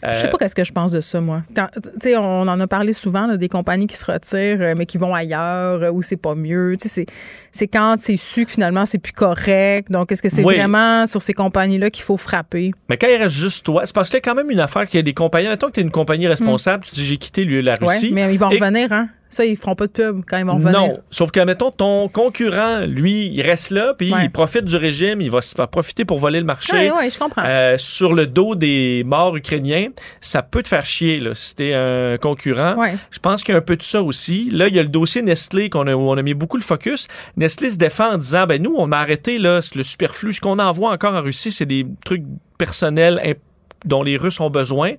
[0.02, 1.42] Je sais pas qu'est-ce que je pense de ça, moi.
[2.16, 5.14] On en a parlé souvent, là, des compagnies qui se retirent, euh, mais qui vont
[5.14, 6.74] ailleurs, euh, où c'est pas mieux.
[6.80, 7.06] C'est-
[7.52, 9.90] c'est quand c'est su que finalement c'est plus correct.
[9.90, 10.56] Donc, est-ce que c'est Oui.
[10.56, 12.72] vraiment sur ces compagnies-là qu'il faut frapper?
[12.88, 14.86] Mais quand il reste juste toi, c'est parce qu'il y a quand même une affaire
[14.86, 15.48] qu'il y a des compagnies.
[15.48, 18.10] Mettons que tu es une compagnie responsable, tu dis j'ai quitté la Russie.
[18.12, 19.08] mais ils vont Et- revenir, hein?
[19.36, 20.72] Ça, ils feront pas de pub quand ils vont revenir.
[20.72, 24.24] Non, sauf que, mettons, ton concurrent, lui, il reste là, puis Ouais.
[24.24, 26.72] il profite du régime, il va profiter pour voler le marché.
[26.74, 27.42] Oui, oui, je comprends.
[27.44, 29.88] Euh, sur le dos des morts ukrainiens,
[30.22, 32.76] ça peut te faire chier là, si t'es un concurrent.
[32.78, 32.94] Ouais.
[33.10, 34.48] Je pense qu'il y a un peu de ça aussi.
[34.50, 36.62] Là, il y a le dossier Nestlé qu'on a, où on a mis beaucoup le
[36.62, 37.06] focus.
[37.36, 40.32] Nestlé se défend en disant, ben nous, on a arrêté là, le superflu.
[40.32, 42.24] Ce qu'on envoie encore en Russie, c'est des trucs
[42.56, 43.36] personnels
[43.84, 44.92] dont les Russes ont besoin.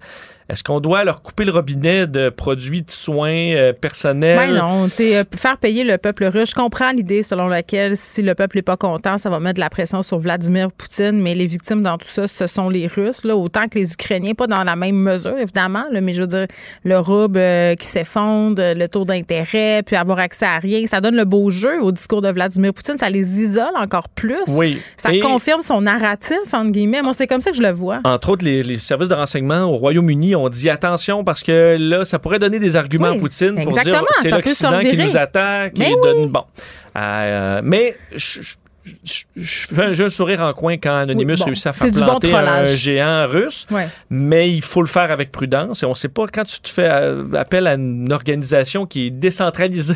[0.49, 4.53] Est-ce qu'on doit leur couper le robinet de produits de soins euh, personnels?
[4.53, 6.51] Ben non, euh, faire payer le peuple russe.
[6.51, 9.59] Je comprends l'idée selon laquelle si le peuple n'est pas content, ça va mettre de
[9.59, 13.25] la pression sur Vladimir Poutine, mais les victimes dans tout ça, ce sont les Russes,
[13.25, 16.27] là, autant que les Ukrainiens, pas dans la même mesure, évidemment, là, mais je veux
[16.27, 16.47] dire,
[16.85, 21.15] le rouble euh, qui s'effondre, le taux d'intérêt, puis avoir accès à rien, ça donne
[21.15, 24.37] le beau jeu au discours de Vladimir Poutine, ça les isole encore plus.
[24.57, 24.79] Oui.
[24.95, 27.01] Ça Et- confirme son narratif, entre guillemets.
[27.01, 27.99] Moi, c'est comme ça que je le vois.
[28.05, 32.05] Entre autres, les, les services de renseignement au Royaume-Uni ont dit attention parce que là,
[32.05, 35.73] ça pourrait donner des arguments Oui, à Poutine pour dire c'est l'Occident qui nous attaque.
[35.77, 36.01] Mais et oui.
[36.01, 36.43] donne, bon.
[36.97, 38.55] Euh, mais je,
[39.03, 39.23] je-
[39.75, 42.33] fais un, sourire en coin quand Anonymous Oui, bon, réussit à faire du bon planter
[42.33, 43.65] un géant russe.
[43.71, 43.87] Ouais.
[44.09, 45.83] Mais il faut le faire avec prudence.
[45.83, 49.07] Et on ne sait pas quand tu te fais euh, appel à une organisation qui
[49.07, 49.95] est décentralisée.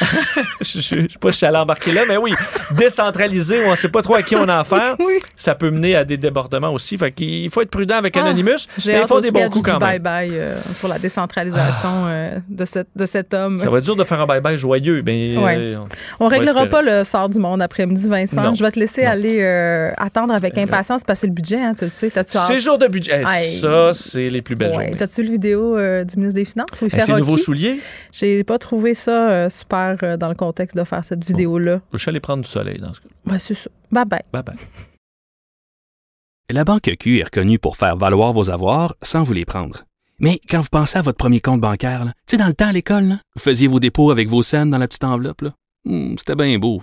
[0.60, 2.32] je ne sais pas si je suis allé embarquer là, mais oui,
[2.72, 4.96] décentralisée où on ne sait pas trop à qui on a affaire.
[5.36, 6.96] Ça peut mener à des débordements aussi.
[6.98, 8.66] Fait qu'il faut être prudent avec Ah, Anonymous.
[8.78, 10.00] J'ai mais font au des bons coups quand même.
[10.02, 13.58] bye-bye euh, sur la décentralisation euh, de, cet, de cet homme.
[13.58, 15.56] Ça va être dur de faire un bye-bye joyeux, mais Ouais.
[15.58, 15.76] euh,
[16.20, 16.68] On va réglera espérer.
[16.70, 18.42] pas le sort du monde après-midi, Vincent.
[18.42, 18.54] Non.
[18.54, 19.10] Je vais te laisser Non.
[19.10, 22.10] aller euh, attendre avec impatience passer le budget, hein, tu le sais.
[22.10, 23.24] T'as-tu c'est jour de budget.
[23.24, 24.84] Ça, c'est les plus belles Ouais.
[24.86, 24.96] journées.
[24.96, 26.68] T'as-tu le vidéo euh, du ministre des Finances?
[26.80, 27.80] Où il Eh, fait nouveaux souliers,
[28.12, 31.80] J'ai pas trouvé ça euh, super euh, dans le contexte de faire cette vidéo-là.
[31.92, 33.08] je suis allé prendre du soleil dans ce cas.
[33.26, 33.70] Ben, c'est ça.
[33.90, 34.20] Bye bye.
[34.32, 34.56] Bye bye.
[36.50, 39.84] La Banque Q est reconnue pour faire valoir vos avoirs sans vous les prendre.
[40.18, 42.72] Mais quand vous pensez à votre premier compte bancaire, tu sais, dans le temps à
[42.72, 45.40] l'école, là, vous faisiez vos dépôts avec vos scènes dans la petite enveloppe.
[45.42, 45.50] là.
[45.84, 46.82] Hmm, C'était bien beau.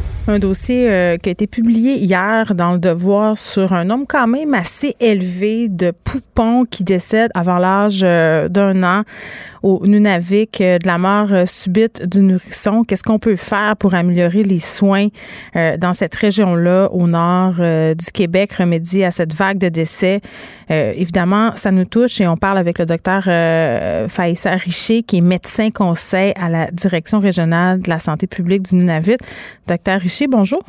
[0.27, 4.27] Un dossier euh, qui a été publié hier dans le Devoir sur un nombre quand
[4.27, 9.01] même assez élevé de poupons qui décèdent avant l'âge euh, d'un an
[9.63, 12.83] au Nunavik euh, de la mort subite du nourrisson.
[12.83, 15.07] Qu'est-ce qu'on peut faire pour améliorer les soins
[15.55, 20.21] dans cette région-là au nord du Québec, remédier à cette vague de décès?
[20.71, 25.17] Euh, évidemment, ça nous touche et on parle avec le docteur euh, Faïssa Richer, qui
[25.17, 29.17] est médecin conseil à la direction régionale de la santé publique du Nunavut.
[29.67, 30.61] Docteur Richer, bonjour.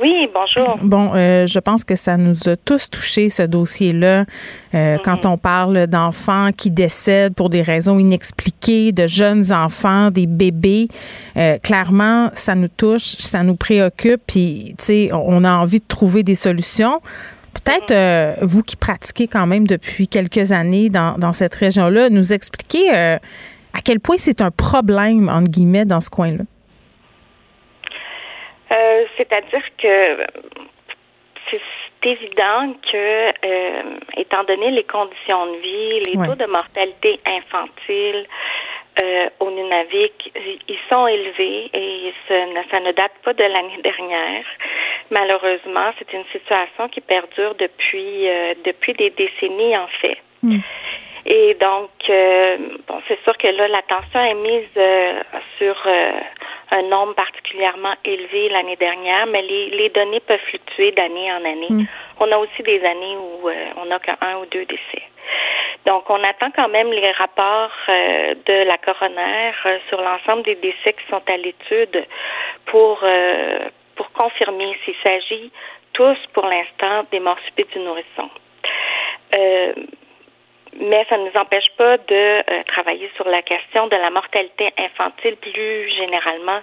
[0.00, 0.78] Oui, bonjour.
[0.82, 4.26] Bon, euh, je pense que ça nous a tous touché ce dossier-là.
[4.74, 10.26] Euh, Quand on parle d'enfants qui décèdent pour des raisons inexpliquées, de jeunes enfants, des
[10.26, 10.88] bébés,
[11.38, 14.20] euh, clairement, ça nous touche, ça nous préoccupe.
[14.26, 17.00] Puis, tu sais, on a envie de trouver des solutions.
[17.64, 22.32] Peut-être euh, vous qui pratiquez quand même depuis quelques années dans, dans cette région-là, nous
[22.32, 23.16] expliquer euh,
[23.74, 26.44] à quel point c'est un problème entre guillemets dans ce coin-là?
[28.72, 30.26] Euh, C'est-à-dire que
[31.50, 31.60] c'est
[32.10, 36.26] évident que, étant donné les conditions de vie, les Ouais.
[36.28, 38.26] taux de mortalité infantile
[39.02, 40.32] euh, au Nunavik,
[40.68, 44.44] ils sont élevés et ne- ça ne date pas de l'année dernière.
[45.10, 50.18] Malheureusement, c'est une situation qui perdure depuis euh, depuis des décennies en fait.
[50.42, 50.58] Mm.
[51.28, 55.20] Et donc, euh, bon, c'est sûr que là, l'attention est mise euh,
[55.58, 56.12] sur euh,
[56.70, 61.66] un nombre particulièrement élevé l'année dernière, mais les, les données peuvent fluctuer d'année en année.
[61.68, 61.86] Mm.
[62.20, 65.02] On a aussi des années où on n'a qu'un ou deux décès.
[65.84, 69.52] Donc, on attend quand même les rapports de la coroner
[69.88, 72.04] sur l'ensemble des décès qui sont à l'étude
[72.66, 73.04] pour
[73.96, 75.50] pour confirmer s'il s'agit
[75.92, 78.28] tous pour l'instant des morts subites du nourrisson.
[79.36, 79.72] Euh,
[80.78, 84.72] mais ça ne nous empêche pas de euh, travailler sur la question de la mortalité
[84.78, 86.60] infantile plus généralement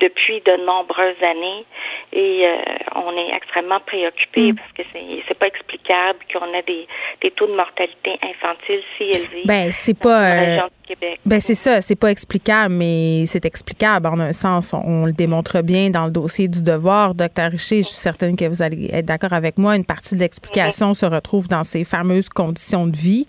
[0.00, 1.64] depuis de nombreuses années
[2.12, 2.56] et euh,
[2.96, 6.86] on est extrêmement préoccupé parce que c'est c'est pas explicable qu'on ait des,
[7.22, 10.32] des taux de mortalité infantile si élevés Ben, c'est pas.
[10.32, 11.20] euh, Québec.
[11.26, 14.72] Ben c'est ça, c'est pas explicable, mais c'est explicable en un sens.
[14.72, 17.14] On, on le démontre bien dans le dossier du devoir.
[17.14, 19.76] Docteur Richer, je suis certaine que vous allez être d'accord avec moi.
[19.76, 23.26] Une partie de l'explication se retrouve dans ces fameuses conditions de vie.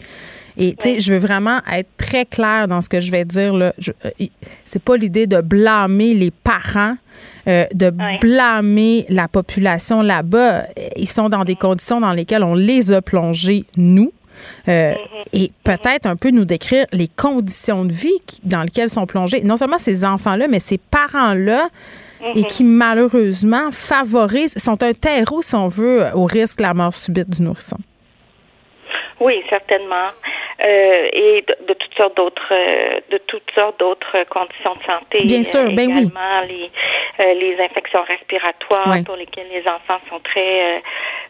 [0.60, 3.54] Et tu sais, je veux vraiment être très claire dans ce que je vais dire
[3.54, 3.74] là.
[4.04, 4.26] Euh,
[4.66, 6.96] C'est pas l'idée de blâmer les parents,
[7.48, 10.64] euh, de blâmer la population là-bas.
[10.96, 14.12] Ils sont dans des conditions dans lesquelles on les a plongés nous.
[14.68, 14.94] Euh,
[15.34, 19.58] et peut-être un peu nous décrire les conditions de vie dans lesquelles sont plongés non
[19.58, 21.70] seulement ces enfants-là, mais ces parents-là
[22.36, 26.94] et qui malheureusement favorisent, sont un terreau, si on veut, au risque de la mort
[26.94, 27.78] subite du nourrisson.
[29.20, 30.10] Oui, certainement.
[30.60, 35.20] Euh, et de, de toutes sortes d'autres euh, de toutes sortes d'autres conditions de santé.
[35.26, 36.02] Bien sûr, euh, ben oui.
[36.02, 36.72] également les
[37.20, 40.82] euh, les infections respiratoires pour lesquelles les enfants sont très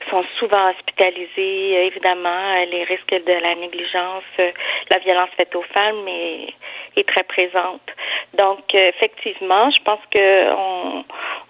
[0.09, 1.87] sont souvent hospitalisés.
[1.87, 6.53] Évidemment, les risques de la négligence, la violence faite aux femmes est,
[6.95, 7.81] est très présente.
[8.33, 11.03] Donc, effectivement, je pense que on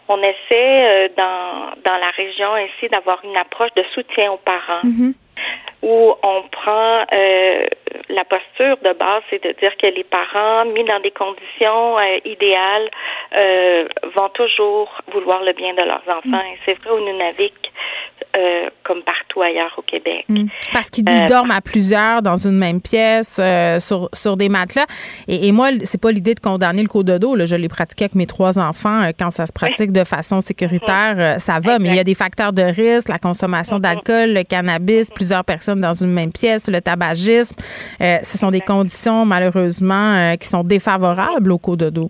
[0.07, 4.81] on essaie dans dans la région ici d'avoir une approche de soutien aux parents
[5.81, 7.67] où on prend euh,
[8.09, 12.19] la posture de base, c'est de dire que les parents, mis dans des conditions euh,
[12.25, 12.89] idéales,
[13.35, 16.43] euh, vont toujours vouloir le bien de leurs enfants.
[16.51, 17.53] Et c'est vrai au Nunavik,
[18.37, 20.25] euh, comme partout ailleurs au Québec.
[20.29, 20.47] Mm.
[20.73, 23.39] Parce qu'ils Euh, dorment à plusieurs dans une même pièce,
[23.79, 24.85] sur, sur des matelas.
[25.27, 27.35] Et, et moi, c'est pas l'idée de condamner le cododo.
[27.35, 27.45] Là.
[27.45, 29.09] Je l'ai pratiqué avec mes trois enfants.
[29.19, 31.79] Quand ça se pratique de façon sécuritaire, ça va.
[31.79, 35.81] Mais il y a des facteurs de risque, la consommation d'alcool, le cannabis, plusieurs personnes
[35.81, 37.55] dans une même pièce, le tabagisme.
[38.01, 42.09] Euh, ce sont des conditions, malheureusement, euh, qui sont défavorables au cododo.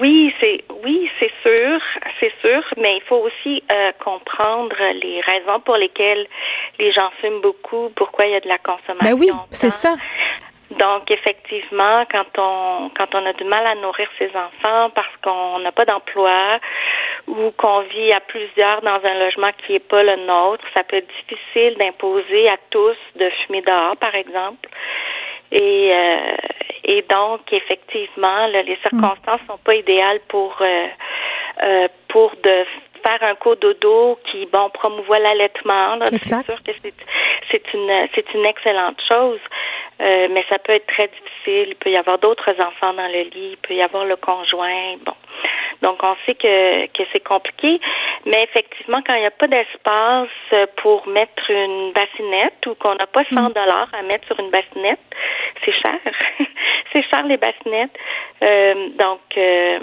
[0.00, 1.80] Oui, c'est oui, c'est sûr,
[2.20, 6.26] c'est sûr, mais il faut aussi euh, comprendre les raisons pour lesquelles
[6.78, 9.04] les gens fument beaucoup, pourquoi il y a de la consommation.
[9.04, 9.96] Ben oui, c'est ça.
[10.70, 15.60] Donc effectivement, quand on quand on a du mal à nourrir ses enfants parce qu'on
[15.60, 16.58] n'a pas d'emploi
[17.26, 20.96] ou qu'on vit à plusieurs dans un logement qui n'est pas le nôtre, ça peut
[20.96, 24.68] être difficile d'imposer à tous de fumer dehors, par exemple.
[25.52, 26.36] Et euh,
[26.84, 30.86] et donc effectivement, là, les circonstances sont pas idéales pour euh,
[31.62, 32.64] euh, pour de
[33.06, 35.98] faire un cododo qui bon promouvoit l'allaitement.
[36.10, 36.94] C'est sûr que c'est
[37.50, 39.40] c'est une c'est une excellente chose,
[40.00, 41.68] euh, mais ça peut être très difficile.
[41.68, 44.96] Il peut y avoir d'autres enfants dans le lit, il peut y avoir le conjoint.
[45.04, 45.14] Bon,
[45.82, 47.80] donc on sait que que c'est compliqué,
[48.26, 53.06] mais effectivement quand il n'y a pas d'espace pour mettre une bassinette ou qu'on n'a
[53.06, 55.00] pas 100 dollars à mettre sur une bassinette,
[55.64, 55.98] c'est cher.
[56.92, 57.96] c'est cher les bassinettes.
[58.42, 59.78] Euh, donc euh,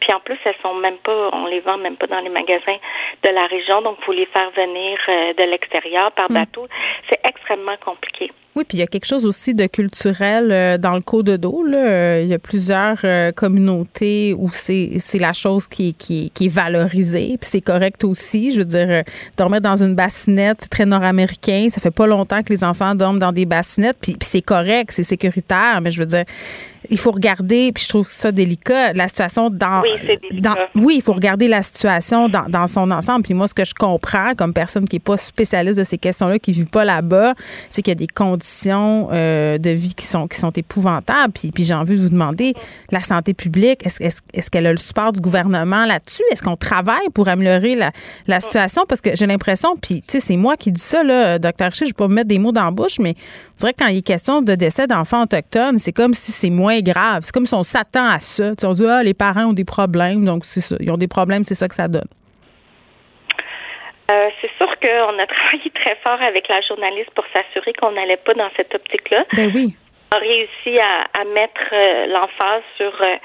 [0.00, 2.78] puis en plus elles sont même pas, on les vend même pas dans les magasins
[3.22, 6.66] de la région, donc faut les faire venir euh, de l'extérieur par bateau.
[7.10, 8.30] C'est extrêmement compliqué.
[8.56, 11.64] Oui, puis il y a quelque chose aussi de culturel euh, dans le cododo.
[11.64, 11.76] Là.
[11.76, 16.48] Euh, Il y a plusieurs euh, communautés où c'est la chose qui, qui, qui est
[16.48, 17.36] valorisée.
[17.40, 18.52] Puis c'est correct aussi.
[18.52, 19.02] Je veux dire, euh,
[19.36, 21.66] dormir dans une bassinette, très nord-américain.
[21.68, 23.98] Ça fait pas longtemps que les enfants dorment dans des bassinettes.
[24.00, 25.80] Puis c'est correct, c'est sécuritaire.
[25.82, 26.24] Mais je veux dire,
[26.90, 29.82] il faut regarder, puis je trouve ça délicat, la situation dans...
[29.82, 33.22] Oui, dans- oui, il faut regarder la situation dans, dans son ensemble.
[33.24, 36.38] Puis moi, ce que je comprends comme personne qui n'est pas spécialiste de ces questions-là,
[36.38, 37.34] qui ne vit pas là-bas,
[37.70, 41.32] c'est qu'il y a des conditions euh, de vie qui sont, qui sont épouvantables.
[41.32, 42.54] Puis, puis j'ai envie de vous demander,
[42.90, 46.22] la santé publique, est-ce est, est qu'elle a le support du gouvernement là-dessus?
[46.30, 47.90] Est-ce qu'on travaille pour améliorer la,
[48.26, 48.82] la situation?
[48.88, 51.86] Parce que j'ai l'impression, puis tu sais, c'est moi qui dis ça, là, docteur Richer,
[51.86, 53.14] je ne vais pas me mettre des mots dans la bouche, mais
[53.56, 56.50] on dirait que quand il est question de décès d'enfants autochtones, c'est comme si c'est
[56.50, 57.22] moins grave.
[57.22, 58.50] C'est comme si on s'attend à ça.
[58.50, 60.76] Tu sais, on dit, ah, les parents ont des problèmes, donc c'est ça.
[60.80, 62.08] Ils ont des problèmes, c'est ça que ça donne.
[64.10, 68.18] Euh, c'est sûr qu'on a travaillé très fort avec la journaliste pour s'assurer qu'on n'allait
[68.18, 69.24] pas dans cette optique-là.
[69.32, 69.74] Ben oui.
[70.12, 73.16] On a réussi à, à mettre euh, l'emphase sur euh,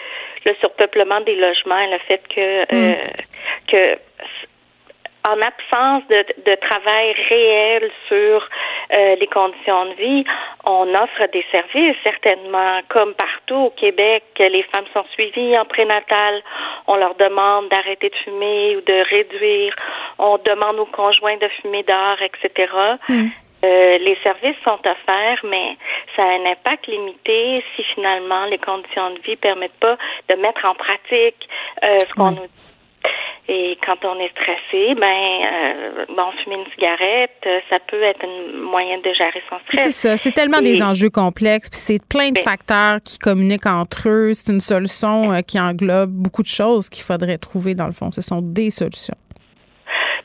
[0.46, 2.96] le surpeuplement des logements et le fait que euh,
[3.68, 3.98] que
[5.28, 8.50] en absence de, de travail réel sur
[8.90, 10.24] les conditions de vie,
[10.70, 16.44] on offre des services, certainement, comme partout au Québec, les femmes sont suivies en prénatal.
[16.86, 19.76] On leur demande d'arrêter de fumer ou de réduire.
[20.20, 22.72] On demande aux conjoints de fumer dehors, etc.
[23.62, 25.76] Euh, les services sont offerts, mais
[26.16, 29.98] ça a un impact limité si finalement les conditions de vie permettent pas
[30.30, 31.50] de mettre en pratique
[31.84, 32.59] euh, ce qu'on nous dit.
[33.52, 38.24] Et quand on est stressé, ben, euh, bon, fumer une cigarette, euh, ça peut être
[38.24, 39.86] un moyen de gérer son stress.
[39.86, 40.18] C'est ça.
[40.18, 44.34] C'est tellement des enjeux complexes, puis c'est plein de Ben- facteurs qui communiquent entre eux.
[44.36, 48.12] C'est une solution euh, qui englobe beaucoup de choses qu'il faudrait trouver dans le fond.
[48.12, 49.18] Ce sont des solutions.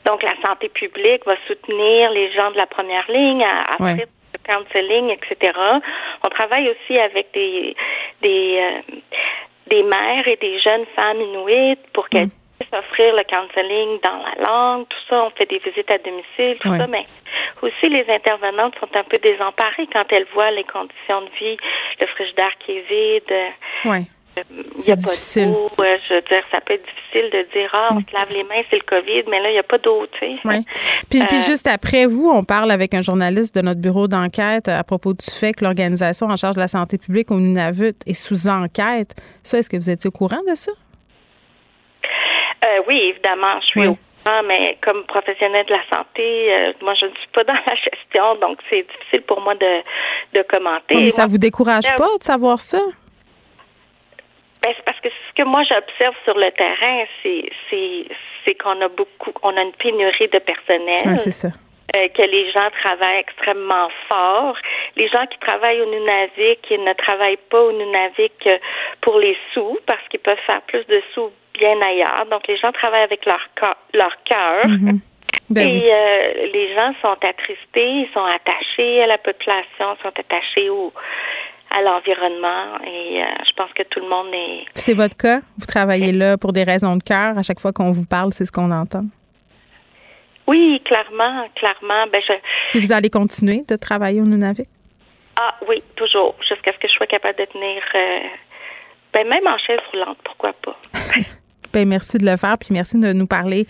[0.05, 3.91] Donc, la santé publique va soutenir les gens de la première ligne à, à Ouais.
[3.93, 4.05] offrir
[4.35, 5.51] le counseling, etc.
[6.23, 7.75] On travaille aussi avec des
[8.21, 8.95] des euh,
[9.67, 14.35] des mères et des jeunes femmes inuites pour qu'elles puissent offrir le counseling dans la
[14.47, 15.23] langue, tout ça.
[15.25, 17.05] On fait des visites à domicile, tout ça, mais
[17.61, 21.57] aussi les intervenantes sont un peu désemparées quand elles voient les conditions de vie,
[21.99, 23.33] le frigidaire qui est vide.
[23.85, 24.03] Ouais.
[24.37, 24.41] euh,
[24.75, 25.51] Il C'est a pas difficile.
[25.51, 25.69] d'eau.
[25.79, 28.43] euh, Je veux dire, ça peut être difficile de dire, ah, on se lave les
[28.43, 30.35] mains, c'est le COVID, mais là, il n'y a pas d'eau, tu sais.
[30.43, 30.59] Ouais.
[31.09, 34.67] Puis, puis Euh, juste après vous, on parle avec un journaliste de notre bureau d'enquête
[34.67, 38.13] à propos du fait que l'organisation en charge de la santé publique au Nunavut est
[38.13, 39.15] sous enquête.
[39.43, 40.71] Ça, est-ce que vous étiez au courant de ça?
[42.63, 43.87] Euh, oui, évidemment, je suis Oui.
[43.87, 47.53] au courant, mais comme professionnelle de la santé, euh, moi, je ne suis pas dans
[47.53, 49.81] la gestion, donc c'est difficile pour moi de,
[50.33, 50.95] de commenter.
[50.95, 52.79] Mais ça Moi, vous décourage euh, pas de savoir ça?
[54.63, 58.05] ben, c'est parce que ce que moi j'observe sur le terrain, c'est c'est
[58.45, 60.97] c'est qu'on a beaucoup, on a une pénurie de personnel.
[61.05, 61.49] Ouais, c'est ça.
[61.95, 64.55] euh, que les gens travaillent extrêmement fort.
[64.95, 68.49] Les gens qui travaillent au Nunavik, ils ne travaillent pas au Nunavik
[69.01, 72.25] pour les sous parce qu'ils peuvent faire plus de sous bien ailleurs.
[72.31, 74.67] Donc les gens travaillent avec leur ca- leur cœur.
[74.67, 74.99] Mhm.
[75.49, 75.89] Ben Et oui.
[75.91, 80.91] euh, les gens sont attristés, ils sont attachés à la population, sont attachés au
[81.75, 85.39] à l'environnement et euh, je pense que tout le monde est C'est votre cas?
[85.57, 87.37] Vous travaillez là pour des raisons de cœur.
[87.37, 89.03] À chaque fois qu'on vous parle, c'est ce qu'on entend.
[90.47, 92.33] oui clairement clairement ben je
[92.71, 94.67] Puis vous allez continuer de travailler au Nunavik?
[95.37, 98.19] Ah oui, toujours, jusqu'à ce que je sois capable de tenir, euh,
[99.13, 100.77] ben même en chaise roulante, pourquoi pas?
[101.75, 103.67] Ben, merci de le faire, puis merci de nous parler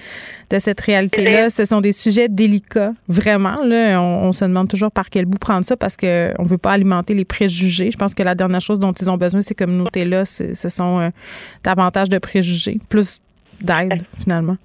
[0.52, 1.50] de cette réalité-là.
[1.50, 3.56] Ce sont des sujets délicats, vraiment.
[3.64, 6.60] Là, on, on se demande toujours par quel bout prendre ça parce que on veut
[6.60, 7.90] pas alimenter les préjugés.
[7.90, 11.10] Je pense que la dernière chose dont ils ont besoin, ces communautés-là, ce sont euh,
[11.64, 13.22] davantage de préjugés, plus
[13.62, 14.58] d'aide, finalement.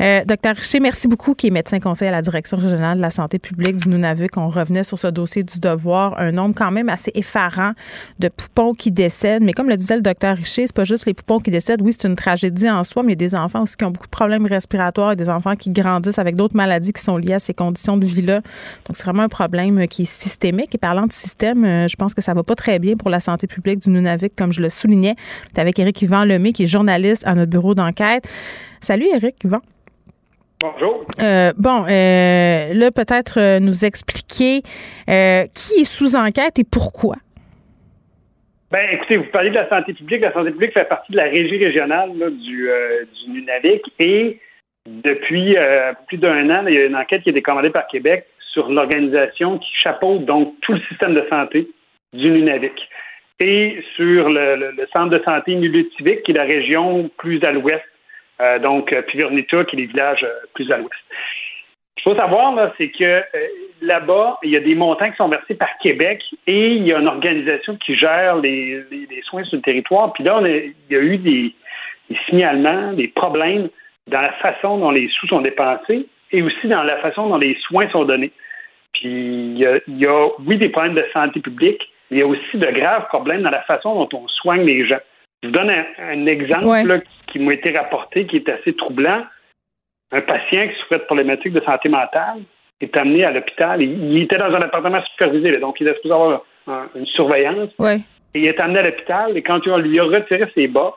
[0.00, 3.10] Euh, Docteur Richer, merci beaucoup, qui est médecin conseil à la Direction régionale de la
[3.10, 4.36] santé publique du Nunavik.
[4.36, 7.72] On revenait sur ce dossier du devoir, un nombre quand même assez effarant
[8.18, 9.42] de poupons qui décèdent.
[9.42, 11.82] Mais comme le disait le docteur Richer, c'est pas juste les poupons qui décèdent.
[11.82, 13.90] Oui, c'est une tragédie en soi, mais il y a des enfants aussi qui ont
[13.90, 17.34] beaucoup de problèmes respiratoires et des enfants qui grandissent avec d'autres maladies qui sont liées
[17.34, 18.40] à ces conditions de vie-là.
[18.86, 20.74] Donc, c'est vraiment un problème qui est systémique.
[20.74, 23.20] Et parlant de système, euh, je pense que ça va pas très bien pour la
[23.20, 25.16] santé publique du Nunavik, comme je le soulignais.
[25.54, 28.15] C'est avec Éric Yvan Lemay, qui est journaliste à notre bureau d'enquête.
[28.80, 29.60] Salut, Éric Yvan.
[30.60, 31.04] Bonjour.
[31.20, 34.62] Euh, bon, euh, là, peut-être euh, nous expliquer
[35.08, 37.16] euh, qui est sous enquête et pourquoi.
[38.70, 40.22] Ben, écoutez, vous parlez de la santé publique.
[40.22, 42.68] La santé publique fait partie de la régie régionale là, du,
[43.24, 44.40] du Nunavik et
[44.86, 45.56] depuis
[46.08, 48.68] plus d'un an, il y a une enquête qui a été commandée par Québec sur
[48.70, 51.68] l'organisation qui chapeaute donc tout le système de santé
[52.12, 52.72] du Nunavik
[53.40, 57.52] et sur le, le- le centre de santé Nulutivik, qui est la région plus à
[57.52, 57.82] l'ouest,
[58.40, 60.92] euh, donc euh, qui est les villages euh, plus à l'ouest.
[61.98, 63.22] Ce qu'il faut savoir, là, c'est que euh,
[63.80, 66.98] là-bas, il y a des montants qui sont versés par Québec et il y a
[66.98, 68.84] une organisation qui gère les,
[69.24, 70.12] soins sur le territoire.
[70.12, 71.54] Puis là, il y a eu des,
[72.10, 73.68] des signalements, des problèmes
[74.08, 77.56] dans la façon dont les sous sont dépensés et aussi dans la façon dont les
[77.66, 78.32] soins sont donnés.
[78.92, 82.20] Puis il y a, il y a, oui, des problèmes de santé publique, mais il
[82.20, 85.00] y a aussi de graves problèmes dans la façon dont on soigne les gens.
[85.46, 86.82] Je vous donne un, un exemple Ouais.
[86.84, 89.24] là, qui m'a été rapporté qui est assez troublant.
[90.12, 92.38] Un patient qui souffrait de problématiques de santé mentale
[92.80, 93.80] est amené à l'hôpital.
[93.82, 97.06] Il, il était dans un appartement supervisé, là, donc il était supposé avoir un- une
[97.06, 97.70] surveillance.
[97.78, 97.98] Ouais.
[98.34, 100.94] Et il est amené à l'hôpital et quand on lui a retiré ses bas,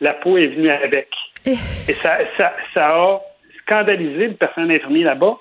[0.00, 1.08] la peau est venue avec.
[1.46, 1.50] Eh.
[1.88, 3.20] Et ça, ça, ça a
[3.62, 5.36] scandalisé le personnel infirmier là-bas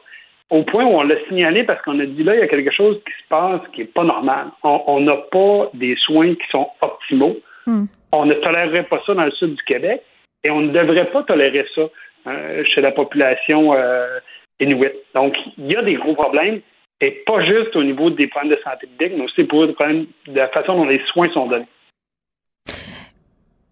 [0.49, 2.71] au point où on l'a signalé parce qu'on a dit là, il y a quelque
[2.71, 4.47] chose qui se passe qui n'est pas normal.
[4.63, 7.37] On n'a pas des soins qui sont optimaux.
[7.69, 7.85] Hmm.
[8.11, 10.01] On ne tolérerait pas ça dans le sud du Québec
[10.43, 11.83] et on ne devrait pas tolérer ça
[12.25, 14.19] euh, chez la population euh,
[14.59, 14.91] inuit.
[15.13, 16.61] Donc, il y a des gros problèmes
[16.99, 20.07] et pas juste au niveau des problèmes de santé publique, mais aussi pour des problèmes
[20.25, 21.67] de la façon dont les soins sont donnés.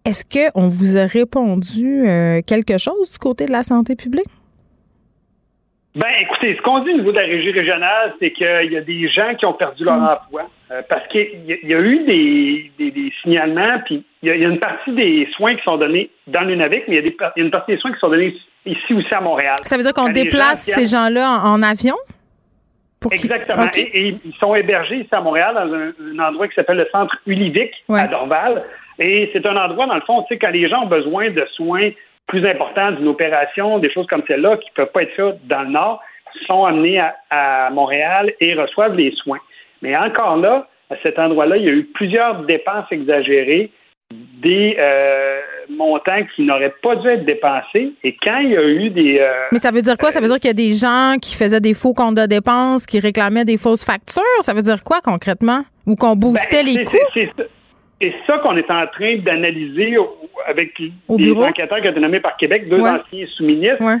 [0.04, 4.30] Est-ce qu'on vous a répondu euh, quelque chose du côté de la santé publique?
[5.98, 8.80] Ben, écoutez, ce qu'on dit au niveau de la régie régionale, c'est qu'il y a
[8.80, 10.04] des gens qui ont perdu leur Mm.
[10.22, 14.04] emploi euh, parce qu'il y, a- il y a eu des, des- des signalements, puis
[14.22, 16.48] il y, a, il y a une partie des soins qui sont donnés dans le
[16.54, 18.32] Nunavik, mais il y, a y une partie des soins qui sont donnés
[18.64, 19.56] ici aussi à Montréal.
[19.64, 21.96] Ça veut dire qu'on déplace gens ces gens-là en, en avion?
[23.00, 23.64] Pour Exactement.
[23.76, 26.88] Et, et ils sont hébergés ici à Montréal dans un, un endroit qui s'appelle le
[26.92, 28.00] Centre Ulivic Ouais.
[28.00, 28.62] à Dorval.
[29.00, 31.44] Et c'est un endroit, dans le fond, tu sais, quand les gens ont besoin de
[31.54, 31.90] soins
[32.28, 35.62] plus importants d'une opération, des choses comme celle-là, qui ne peuvent pas être faites dans
[35.62, 36.00] le Nord,
[36.46, 39.40] sont amenés à, à Montréal et reçoivent les soins.
[39.82, 43.70] Mais encore là, à cet endroit-là, il y a eu plusieurs dépenses exagérées,
[44.40, 47.92] des euh, montants qui n'auraient pas dû être dépensés.
[48.04, 49.18] Et quand il y a eu des...
[49.20, 50.10] euh, Mais ça veut dire quoi?
[50.12, 52.86] Ça veut dire qu'il y a des gens qui faisaient des faux comptes de dépenses,
[52.86, 54.22] qui réclamaient des fausses factures?
[54.42, 55.62] Ça veut dire quoi concrètement?
[55.86, 57.42] Ou qu'on boostait Ben, les c'est- coûts?
[58.00, 59.96] C'est ça qu'on est en train d'analyser
[60.46, 61.44] avec Au les bureau?
[61.44, 62.90] enquêteurs qui ont été nommés par Québec, deux Ouais.
[62.90, 63.84] anciens sous-ministres.
[63.84, 63.98] Ouais.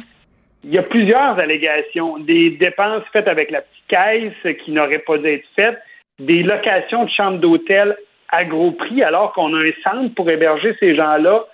[0.64, 2.18] Il y a plusieurs allégations.
[2.18, 5.78] Des dépenses faites avec la petite caisse qui n'auraient pas dû être faites,
[6.20, 7.96] des locations de chambres d'hôtel
[8.30, 11.44] à gros prix alors qu'on a un centre pour héberger ces gens-là,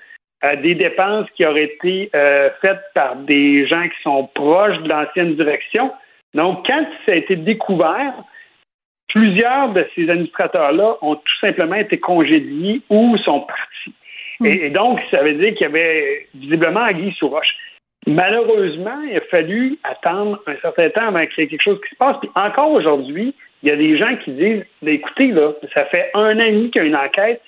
[0.44, 4.88] euh, des dépenses qui auraient été euh, faites par des gens qui sont proches de
[4.88, 5.92] l'ancienne direction.
[6.34, 8.12] Donc, quand ça a été découvert,
[9.14, 13.94] plusieurs de ces administrateurs-là ont tout simplement été congédiés ou sont partis.
[14.44, 17.54] Et, et donc, ça veut dire qu'il y avait visiblement Anguille sous roche.
[18.06, 21.90] Malheureusement, il a fallu attendre un certain temps avant qu'il y ait quelque chose qui
[21.90, 22.16] se passe.
[22.20, 26.10] Puis encore aujourd'hui, il y a des gens qui disent Ben, écoutez, là, ça fait
[26.14, 27.40] un an et demi qu'il y a une enquête,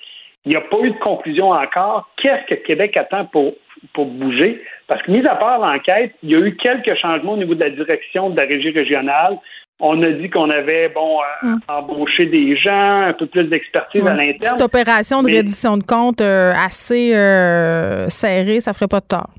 [0.45, 2.09] il n'y a pas eu de conclusion encore.
[2.17, 3.53] Qu'est-ce que Québec attend pour,
[3.93, 4.63] pour bouger?
[4.87, 7.59] Parce que, mis à part l'enquête, il y a eu quelques changements au niveau de
[7.59, 9.37] la direction de la régie régionale.
[9.79, 14.13] On a dit qu'on avait, bon, euh, embauché des gens, un peu plus d'expertise à
[14.15, 14.39] l'interne.
[14.57, 19.05] Cette opération de Mais- reddition de compte euh, assez euh, serrée, ça ferait pas de
[19.05, 19.29] tort.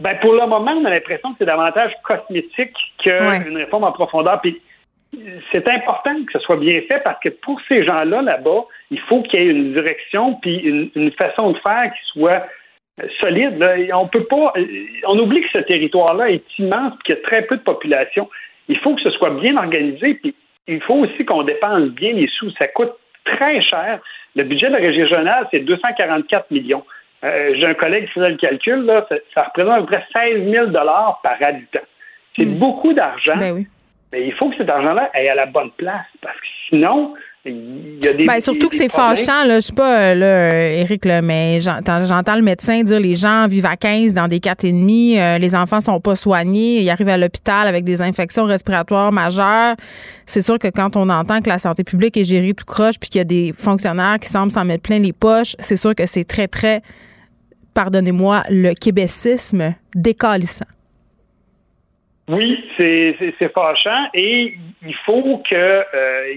[0.00, 3.38] Ben, pour le moment, on a l'impression que c'est davantage cosmétique qu'une Ouais.
[3.64, 4.40] réforme en profondeur.
[4.40, 4.60] Puis
[5.52, 9.22] c'est important que ce soit bien fait parce que pour ces gens-là là-bas, il faut
[9.22, 12.44] qu'il y ait une direction puis une, une façon de faire qui soit
[13.20, 13.58] solide.
[13.58, 13.74] là.
[13.96, 14.52] On peut pas.
[15.06, 18.28] On oublie que ce territoire-là est immense et qu'il y a très peu de population.
[18.68, 20.34] Il faut que ce soit bien organisé puis
[20.66, 22.50] il faut aussi qu'on dépense bien les sous.
[22.52, 22.92] Ça coûte
[23.24, 24.00] très cher.
[24.34, 26.84] Le budget de la région régionale, c'est 244 millions.
[27.24, 30.06] Euh, J'ai un collègue qui faisait le calcul, là, ça, ça représente à peu près
[30.12, 31.80] 16 000 par habitant.
[32.36, 33.36] C'est beaucoup d'argent.
[33.36, 33.66] Ben oui.
[34.12, 37.14] Mais il faut que cet argent-là aille à la bonne place parce que sinon,
[37.46, 38.26] il y a des.
[38.26, 39.60] Ben, surtout que c'est fâchant, là.
[39.60, 43.14] Je sais pas, euh, là, euh, Éric, là, mais j'entends, j'entends le médecin dire les
[43.14, 47.08] gens vivent à 15 dans des 4,5, euh, les enfants sont pas soignés, ils arrivent
[47.08, 49.76] à l'hôpital avec des infections respiratoires majeures.
[50.26, 53.10] C'est sûr que quand on entend que la santé publique est gérée tout croche puis
[53.10, 56.06] qu'il y a des fonctionnaires qui semblent s'en mettre plein les poches, c'est sûr que
[56.06, 56.80] c'est très, très,
[57.74, 60.64] pardonnez-moi, le québécisme décalissant.
[62.28, 64.54] Oui, c'est c'est- c'est fâchant et
[64.86, 65.84] il faut qu'il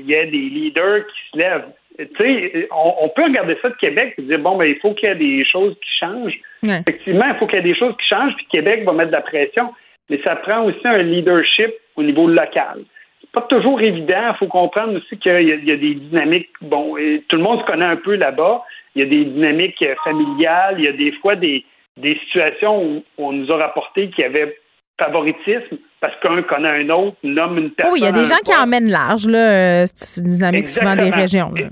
[0.06, 1.68] y ait des leaders qui se lèvent.
[1.98, 4.94] Tu sais, on, on peut regarder ça de Québec et dire bon, ben, il faut
[4.94, 6.40] qu'il y ait des choses qui changent.
[6.64, 6.80] Ouais.
[6.82, 9.16] Effectivement, il faut qu'il y ait des choses qui changent, puis Québec va mettre de
[9.16, 9.74] la pression,
[10.10, 12.82] mais ça prend aussi un leadership au niveau local.
[13.22, 14.30] C'est pas toujours évident.
[14.34, 16.50] Il faut comprendre aussi qu'il y, a- il y a des dynamiques.
[16.62, 18.64] Bon, et tout le monde se connaît un peu là-bas.
[18.96, 20.76] Il y a des dynamiques euh, familiales.
[20.78, 21.66] Il y a des fois des,
[21.98, 24.56] des situations où on nous a rapporté qu'il y avait
[25.02, 27.94] favoritisme parce qu'un connaît un autre, nomme une personne.
[27.94, 29.38] oui, il y a des gens qui emmènent large, là.
[29.82, 31.68] euh, C'est une dynamique souvent des régions, là.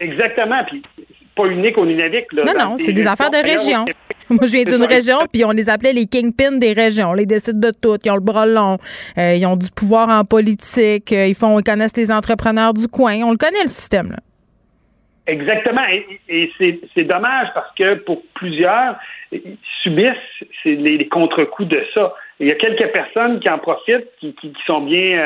[0.00, 0.64] Exactement.
[0.68, 0.82] Puis
[1.36, 2.32] pas unique au Nunavik.
[2.32, 3.84] Là, Non, non, c'est des affaires de région.
[4.28, 7.10] Moi, je viens d'une région, puis on les appelait les kingpins des régions.
[7.10, 7.96] On les décide de tout.
[8.04, 8.78] Ils ont le bras long.
[9.18, 11.12] Euh, ils ont du pouvoir en politique.
[11.12, 13.14] Euh, ils font, ils connaissent les entrepreneurs du coin.
[13.24, 14.18] On le connaît, le système, là.
[15.26, 15.82] Exactement.
[15.88, 16.50] Et, et
[16.94, 18.96] c'est, dommage parce que pour plusieurs,
[19.30, 20.16] ils subissent
[20.64, 22.12] les, les contre-coups de ça.
[22.40, 25.18] Il y a quelques personnes qui en profitent, qui, qui, qui sont bien,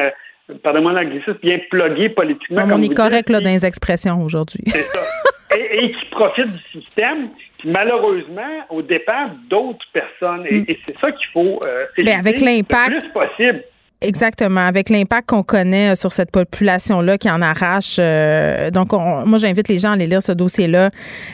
[0.51, 2.63] euh, pardonnez-moi l'anglicisme, bien pluguées politiquement.
[2.65, 3.31] on comme est vous correct, dites.
[3.31, 4.61] là, dans les expressions aujourd'hui.
[4.67, 5.01] C'est ça.
[5.57, 7.29] et, et qui profitent du système,
[7.59, 10.45] puis malheureusement, au départ d'autres personnes.
[10.47, 12.07] Et, et c'est ça qu'il faut euh, Mais Mm.
[12.07, 13.63] Ben, avec l'impact- le plus possible.
[14.03, 17.97] Exactement, avec l'impact qu'on connaît euh, sur cette population-là qui en arrache.
[17.99, 20.91] euh, donc, on- moi, j'invite les gens à aller lire ce dossier-là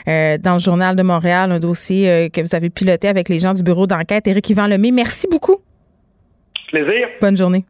[0.07, 3.39] euh, dans le Journal de Montréal, un dossier euh, que vous avez piloté avec les
[3.39, 4.27] gens du bureau d'enquête.
[4.27, 5.57] Éric Yvan Lemay, merci beaucoup.
[6.69, 7.07] Plaisir.
[7.21, 7.65] Bonne journée.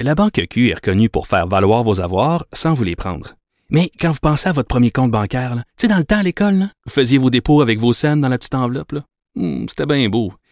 [0.00, 3.34] La Banque Q est reconnue pour faire valoir vos avoirs sans vous les prendre.
[3.70, 6.22] Mais quand vous pensez à votre premier compte bancaire, tu sais, dans le temps à
[6.22, 8.94] l'école, vous faisiez vos dépôts avec vos scènes dans la petite enveloppe.
[9.36, 10.32] Hmm, C'était bien beau.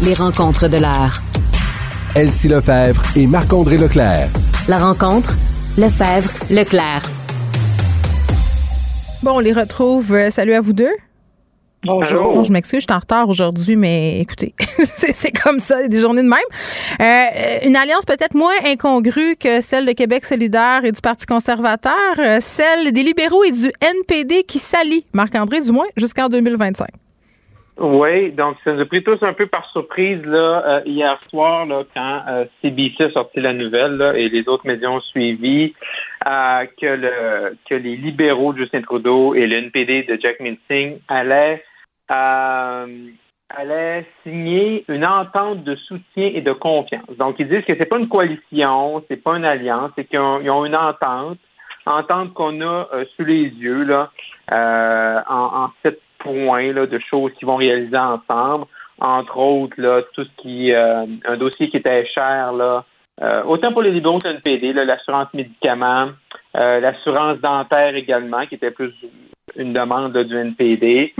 [0.00, 1.14] Les rencontres de l'heure.
[2.14, 4.28] Elsie Lefebvre et Marc-André Leclerc.
[4.68, 5.34] La rencontre,
[5.76, 7.02] Lefebvre, Leclerc.
[9.24, 10.14] Bon, on les retrouve.
[10.14, 10.92] Euh, salut à vous deux.
[11.82, 12.32] Bonjour.
[12.34, 16.00] Bon, je m'excuse, je suis en retard aujourd'hui, mais écoutez, c'est c'est comme ça, des
[16.00, 16.38] journées de même.
[17.00, 21.92] Euh, une alliance peut-être moins incongrue que celle de Québec solidaire et du Parti conservateur,
[22.18, 26.86] euh, celle des libéraux et du NPD qui s'allient, Marc-André, du moins, jusqu'en 2025.
[27.80, 31.64] Oui, donc ça nous a pris tous un peu par surprise là, euh, hier soir
[31.64, 35.72] là, quand euh, CBC a sorti la nouvelle là, et les autres médias ont suivi
[36.28, 40.98] euh, que, le, que les libéraux de Justin Trudeau et le NPD de Jack Minsing
[41.06, 41.62] allaient,
[42.16, 42.86] euh,
[43.48, 47.16] allaient signer une entente de soutien et de confiance.
[47.16, 50.44] Donc ils disent que c'est pas une coalition, c'est pas une alliance, c'est qu'ils ont,
[50.44, 51.38] ont une entente,
[51.86, 54.10] entente qu'on a euh, sous les yeux là,
[54.50, 58.66] euh, en, en sept points là, de choses qu'ils vont réaliser ensemble.
[59.00, 62.84] Entre autres, là, tout ce qui euh, un dossier qui était cher, là,
[63.22, 66.10] euh, autant pour les libéraux que le NPD, là, l'assurance médicaments,
[66.56, 68.92] euh, l'assurance dentaire également, qui était plus
[69.56, 71.14] une demande là, du NPD.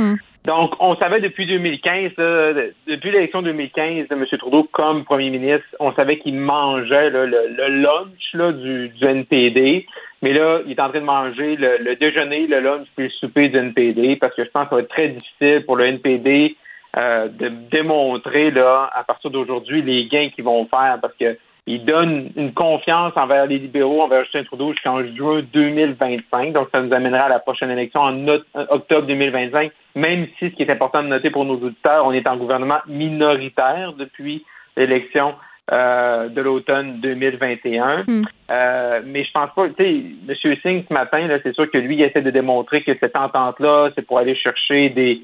[0.45, 2.53] Donc, on savait depuis 2015, là,
[2.87, 4.25] depuis l'élection 2015 de M.
[4.39, 9.87] Trudeau comme premier ministre, on savait qu'il mangeait là, le, le lunch du NPD.
[10.23, 13.11] Mais là, il est en train de manger le, le déjeuner, le lunch puis le
[13.11, 15.87] souper du NPD parce que je pense que ça va être très difficile pour le
[15.87, 16.57] NPD
[16.97, 21.39] euh, de démontrer là, à partir d'aujourd'hui les gains qu'ils vont faire parce que
[21.69, 26.55] ils donnent une confiance envers les libéraux, envers Justin Trudeau jusqu'en juin 2025.
[26.55, 28.41] Donc, ça nous amènera à la prochaine élection en not-
[28.71, 32.27] octobre 2025, même si ce qui est important de noter pour nos auditeurs, on est
[32.27, 34.47] en gouvernement minoritaire depuis
[34.79, 35.35] l'élection
[35.73, 38.05] euh, de l'automne 2021.
[38.51, 40.57] Euh, mais je pense pas, tu sais, M.
[40.63, 44.07] Singh ce matin, c'est sûr que lui, il essaie de démontrer que cette entente-là, c'est
[44.07, 45.23] pour aller chercher des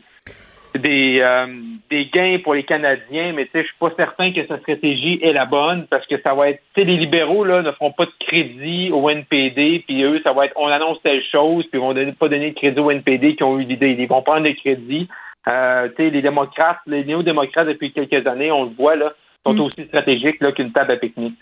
[0.78, 1.46] des, euh,
[1.88, 5.20] des gains pour les Canadiens, mais tu sais, je suis pas certain que sa stratégie
[5.22, 7.92] est la bonne parce que ça va être, tu sais, les libéraux là ne feront
[7.92, 11.78] pas de crédit au NPD, puis eux, ça va être, on annonce telle chose, puis
[11.78, 14.22] ils vont donner, pas donner de crédit au NPD qui ont eu l'idée, ils vont
[14.22, 15.08] prendre le crédit.
[15.48, 19.12] Euh, tu sais, les démocrates, les néo-démocrates depuis quelques années, on le voit là,
[19.44, 21.38] sont aussi stratégiques là qu'une table à pique-nique.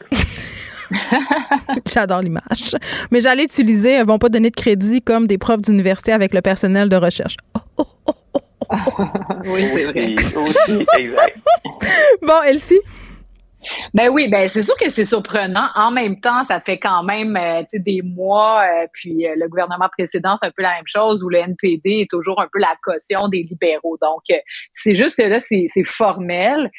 [1.87, 2.77] J'adore l'image.
[3.11, 6.43] Mais j'allais utiliser, elles vont pas donner de crédit comme des profs d'université avec le
[6.43, 7.37] personnel de recherche.
[9.47, 10.15] oui, c'est vrai.
[10.15, 11.39] Aussi, exact.
[12.23, 12.81] Bon, Elsie?
[13.95, 15.69] Ben oui, ben c'est sûr que c'est surprenant.
[15.75, 19.89] En même temps, ça fait quand même euh, des mois, euh, puis euh, le gouvernement
[19.97, 22.75] précédent, c'est un peu la même chose, où le NPD est toujours un peu la
[22.83, 23.97] caution des libéraux.
[24.03, 24.37] Donc, euh,
[24.73, 26.71] c'est juste que là, c'est c'est formel.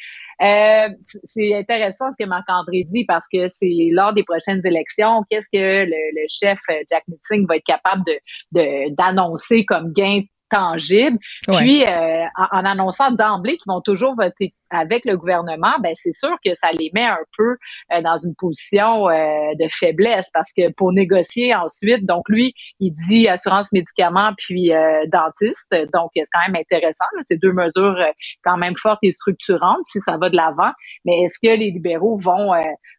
[0.42, 0.88] Euh,
[1.24, 5.84] c'est intéressant ce que Marc-André dit parce que c'est lors des prochaines élections, qu'est-ce que
[5.84, 8.14] le, le chef euh, Jack Meeting va être capable de
[8.52, 11.18] de- d'annoncer comme gain tangible.
[11.48, 11.56] Ouais.
[11.58, 16.12] Puis, euh, en, en annonçant d'emblée qu'ils vont toujours voter avec le gouvernement, ben c'est
[16.12, 17.56] sûr que ça les met un peu
[17.92, 22.92] euh, dans une position euh, de faiblesse parce que pour négocier ensuite, donc lui, il
[22.92, 27.04] dit assurance médicaments puis euh, dentiste, donc c'est quand même intéressant.
[27.28, 27.96] C'est deux mesures
[28.44, 30.72] quand même fortes et structurantes si ça va de l'avant.
[31.04, 32.52] Mais est-ce que les libéraux vont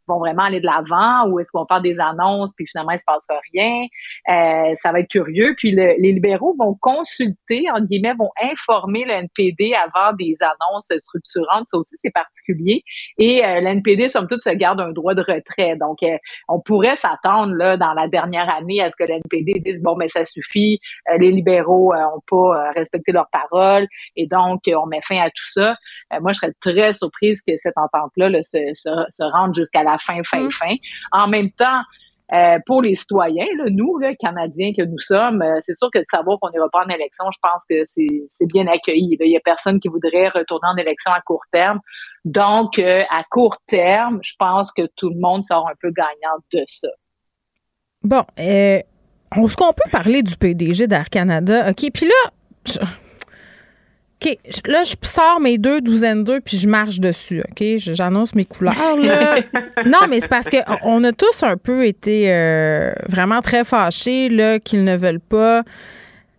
[0.07, 3.05] vont vraiment aller de l'avant ou est-ce qu'on faire des annonces puis finalement il se
[3.05, 3.87] passera rien?
[4.75, 5.55] Ça va être curieux.
[5.57, 10.87] Puis le- les libéraux vont consulter, en guillemets, vont informer le NPD avant des annonces
[11.05, 11.64] structurantes.
[11.69, 12.83] Ça aussi c'est particulier.
[13.17, 15.75] Et euh, le NPD somme toute se garde un droit de retrait.
[15.75, 19.59] Donc euh, on pourrait s'attendre là dans la dernière année à ce que le NPD
[19.59, 20.79] dise bon mais ça suffit,
[21.11, 25.01] euh, les libéraux euh, ont pas euh, respecté leur parole et donc euh, on met
[25.01, 25.77] fin à tout ça.
[26.13, 29.83] Euh, moi je serais très surprise que cette entente là, se, se, se rende jusqu'à
[29.83, 30.75] la fin fin fin.
[31.11, 31.81] En même temps
[32.33, 36.39] euh, pour les citoyens, nous, Canadiens que nous sommes, euh, c'est sûr que de savoir
[36.39, 39.15] qu'on n'ira pas en élection, je pense que c'est bien accueilli.
[39.19, 41.79] Il y a personne qui voudrait retourner en élection à court terme.
[42.23, 46.37] Donc, euh, à court terme, je pense que tout le monde sort un peu gagnant
[46.51, 46.87] de ça.
[48.01, 51.69] Bon, est-ce qu'on peut parler du PDG d'Air Canada?
[51.69, 52.83] OK, puis là,
[54.23, 54.37] OK,
[54.67, 57.63] là, je sors mes deux douzaines d'œufs puis je marche dessus, OK?
[57.77, 59.37] J'annonce mes couleurs, là.
[59.85, 64.29] non, mais c'est parce qu'on on a tous un peu été euh, vraiment très fâchés,
[64.29, 65.63] là, qu'ils ne veulent pas.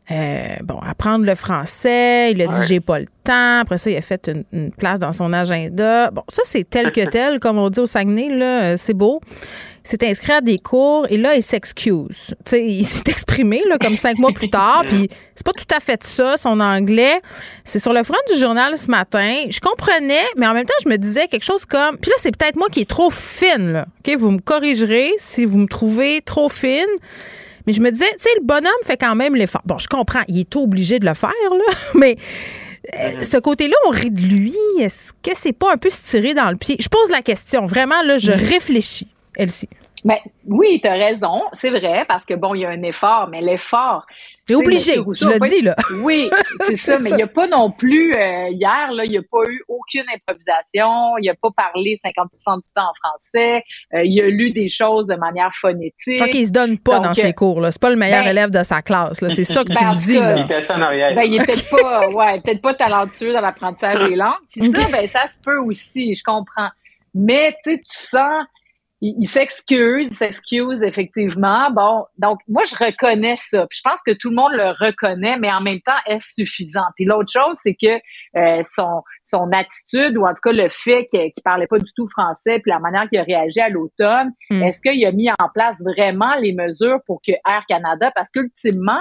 [0.08, 3.60] Euh, bon, apprendre le français, il a dit j'ai pas le temps.
[3.60, 6.12] Après ça, il a fait une, une place dans son agenda.
[6.12, 9.20] Bon, ça, c'est tel que tel, comme on dit au Saguenay, là, euh, c'est beau.
[9.84, 12.34] Il s'est inscrit à des cours et là, il s'excuse.
[12.44, 15.74] Tu sais, il s'est exprimé là, comme cinq mois plus tard, puis c'est pas tout
[15.74, 17.20] à fait ça, son anglais.
[17.64, 19.44] C'est sur le front du journal ce matin.
[19.50, 21.98] Je comprenais, mais en même temps, je me disais quelque chose comme.
[21.98, 23.86] Puis là, c'est peut-être moi qui est trop fine, là.
[24.06, 24.16] OK?
[24.16, 26.86] Vous me corrigerez si vous me trouvez trop fine.
[27.66, 29.62] Mais je me disais, tu sais, le bonhomme fait quand même l'effort.
[29.64, 32.16] Bon, je comprends, il est obligé de le faire, là, mais
[32.94, 34.54] euh, ce côté-là, on rit de lui.
[34.80, 36.76] Est-ce que c'est pas un peu se tirer dans le pied?
[36.78, 37.66] Je pose la question.
[37.66, 39.68] Vraiment, là, je réfléchis, Elsie.
[40.04, 43.28] Ben, oui, tu as raison, c'est vrai, parce que bon, il y a un effort,
[43.28, 44.06] mais l'effort.
[44.46, 44.98] T'es obligé.
[44.98, 45.74] Rousseau je le dis, là.
[46.02, 46.30] Oui,
[46.66, 49.22] c'est ça, mais il n'y a pas non plus, euh, hier, là, il n'y a
[49.22, 53.64] pas eu aucune improvisation, il n'a pas parlé 50% du temps en français,
[53.94, 56.22] euh, il a lu des choses de manière phonétique.
[56.22, 57.72] Fait qu'il se donne pas Donc, dans euh, ses cours, là.
[57.72, 59.30] C'est pas le meilleur ben- élève de sa classe, là.
[59.30, 60.36] C'est ça que tu Ben, en me dis, là.
[60.38, 61.14] Il fait ça en arrière.
[61.16, 64.34] Ben, il est peut-être pas, ouais, peut-être pas talentueux dans l'apprentissage des langues.
[64.52, 66.70] Puis ça, ben, ça se peut aussi, je comprends.
[67.14, 68.44] Mais, tu sais, tu sens,
[69.00, 71.70] il, s'excuse, il s'excuse effectivement.
[71.70, 73.66] Bon, donc, moi, je reconnais ça.
[73.68, 76.86] Puis je pense que tout le monde le reconnaît, mais en même temps, est-ce suffisant?
[76.96, 78.00] Puis l'autre chose, c'est que
[78.36, 81.90] euh, son, son attitude, ou en tout cas le fait qu'il qu'il parlait pas du
[81.94, 84.62] tout français, puis la manière qu'il a réagi à l'automne, Mm.
[84.62, 89.00] est-ce qu'il a mis en place vraiment les mesures pour que Air Canada, parce qu'ultimement,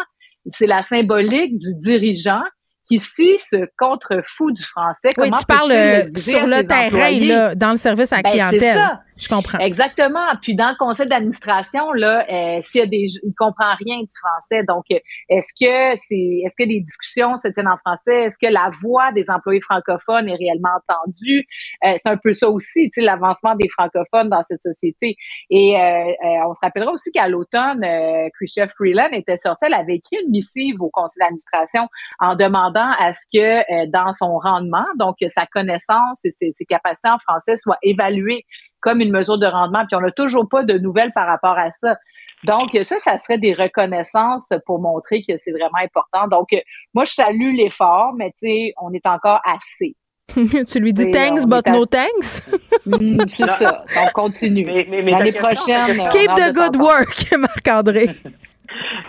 [0.51, 2.43] c'est la symbolique du dirigeant
[2.87, 7.55] qui, si se contrefout du français, Oui, comment tu parles euh, sur le terrain, là,
[7.55, 8.99] dans le service à la Ben, c'est clientèle.
[9.17, 9.59] Je comprends.
[9.59, 10.25] Exactement.
[10.41, 14.09] Puis dans le conseil d'administration, là, euh, s'il y a des, il comprend rien du
[14.19, 14.63] français.
[14.67, 18.25] Donc, euh, est-ce que c'est, est-ce que les discussions se tiennent en français?
[18.25, 21.45] Est-ce que la voix des employés francophones est réellement entendue?
[21.85, 25.15] Euh, C'est un peu ça aussi, tu sais, l'avancement des francophones dans cette société.
[25.49, 26.11] Et euh,
[26.47, 28.27] on se rappellera aussi qu'à l'automne, euh,
[28.75, 29.65] Freeland était sortie.
[29.67, 31.87] Elle avait écrit une missive au conseil d'administration
[32.19, 37.09] en demandant à ce que dans son rendement, donc sa connaissance et ses, ses capacités
[37.09, 38.43] en français soient évaluées
[38.81, 39.85] comme une mesure de rendement.
[39.87, 41.97] Puis on n'a toujours pas de nouvelles par rapport à ça.
[42.43, 46.27] Donc ça, ça serait des reconnaissances pour montrer que c'est vraiment important.
[46.27, 46.49] Donc
[46.93, 49.95] moi, je salue l'effort, mais tu sais, on est encore assez.
[50.67, 52.41] tu lui dis thanks, but no thanks?
[52.85, 53.83] Mm, c'est ça.
[53.97, 54.63] On continue.
[54.63, 58.09] mais L'année prochaine, Keep the good work, Marc-André.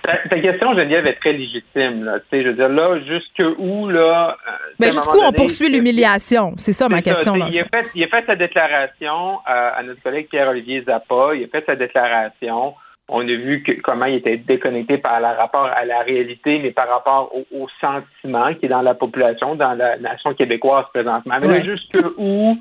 [0.02, 2.04] Ta, ta question, Geneviève, est très légitime.
[2.04, 2.20] Là.
[2.20, 4.36] Tu sais, Je veux dire, là, jusque où, là...
[4.48, 6.54] euh, Ben, jusqu'où on poursuit l'humiliation?
[6.58, 7.34] C'est ça ma ça, question.
[7.36, 11.34] il, a fait, il a fait sa déclaration à, à notre collègue Pierre-Olivier Zappa.
[11.34, 12.74] Il a fait sa déclaration.
[13.08, 16.88] On a vu que, comment il était déconnecté par rapport à la réalité, mais par
[16.88, 21.36] rapport au, au sentiment qui est dans la population, dans la nation québécoise présentement.
[21.40, 21.58] Mais Ouais.
[21.60, 22.56] là, jusque où,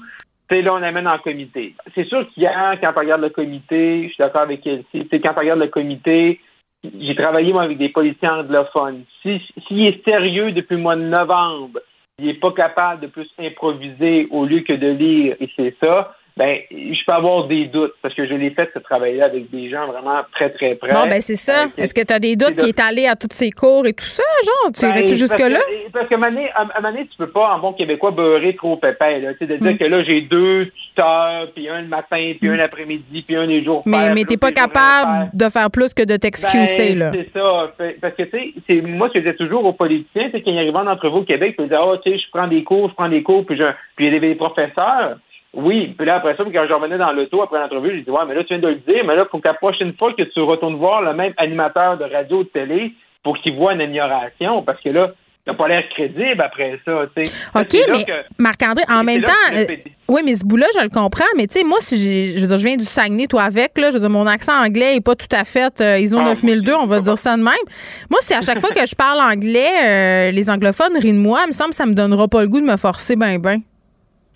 [0.47, 1.73] tu sais, là, on amène en comité.
[1.95, 5.39] C'est sûr qu'hier, quand on regarde le comité, je suis d'accord avec sais, quand on
[5.39, 6.39] regarde le comité,
[6.99, 9.03] j'ai travaillé, moi, avec des policiers anglophones.
[9.21, 11.79] Si- S'il est sérieux depuis le mois de novembre,
[12.19, 16.15] il n'est pas capable de plus improviser au lieu que de lire, et c'est ça,
[16.37, 19.69] ben, je peux avoir des doutes, parce que je l'ai fait, ce travail-là, avec des
[19.69, 20.91] gens vraiment très, très près.
[20.91, 21.61] Bon, ben c'est ça.
[21.61, 23.93] Avec- Est-ce que tu as des doutes qu'il est allé à tous ses cours et
[23.93, 24.73] tout ça, genre?
[24.73, 25.59] Tu ben, irais-tu parce jusque-là?
[25.59, 28.75] que- Parce moment donné, à moment donné, tu peux pas, en bon québécois, beurrer trop
[28.75, 29.31] pépais, là.
[29.33, 29.77] Tu sais, de dire Mm.
[29.77, 33.63] que là, j'ai deux tuteurs, puis un le matin, puis un l'après-midi, puis un les
[33.63, 37.11] jours Mais, mais puis t'es pas capable de faire plus que de t'excuser, Ben, là.
[37.13, 37.73] C'est ça.
[38.01, 40.51] Parce que, tu sais, c'est- moi, ce que je disais toujours aux politiciens, c'est quand
[40.51, 42.89] ils arrivent d'entre vous au Québec, ils disaient, oh, tu sais, je prends des cours,
[42.89, 43.63] je prends des cours, puis, je,
[43.95, 45.17] puis il y a des professeurs.
[45.55, 48.11] Oui, puis là, après ça, puis quand je revenais dans l'auto après l'entrevue, je disais,
[48.11, 50.13] ouais, mais là, tu viens de le dire, mais là, faut que la prochaine fois
[50.13, 53.73] que tu retournes voir le même animateur de radio ou de télé pour qu'il voit
[53.73, 55.11] une amélioration, parce que là,
[55.47, 57.31] n'a pas l'air crédible après ça, tu sais.
[57.53, 58.05] OK, mais
[58.39, 59.65] Marc-André, en même temps, euh,
[60.07, 61.25] oui, mais ce bout-là, je le comprends.
[61.37, 63.77] Mais tu sais, moi, si j'ai, je veux dire, je viens du Saguenay, toi avec,
[63.77, 66.33] là, je veux dire, mon accent anglais est pas tout à fait euh, ISO Ah,
[66.33, 67.53] 9002, on va dire ça de même.
[68.09, 71.41] Moi, si à chaque fois que je parle anglais, euh, les anglophones rient de moi,
[71.45, 73.61] il me semble que ça me donnera pas le goût de me forcer ben ben.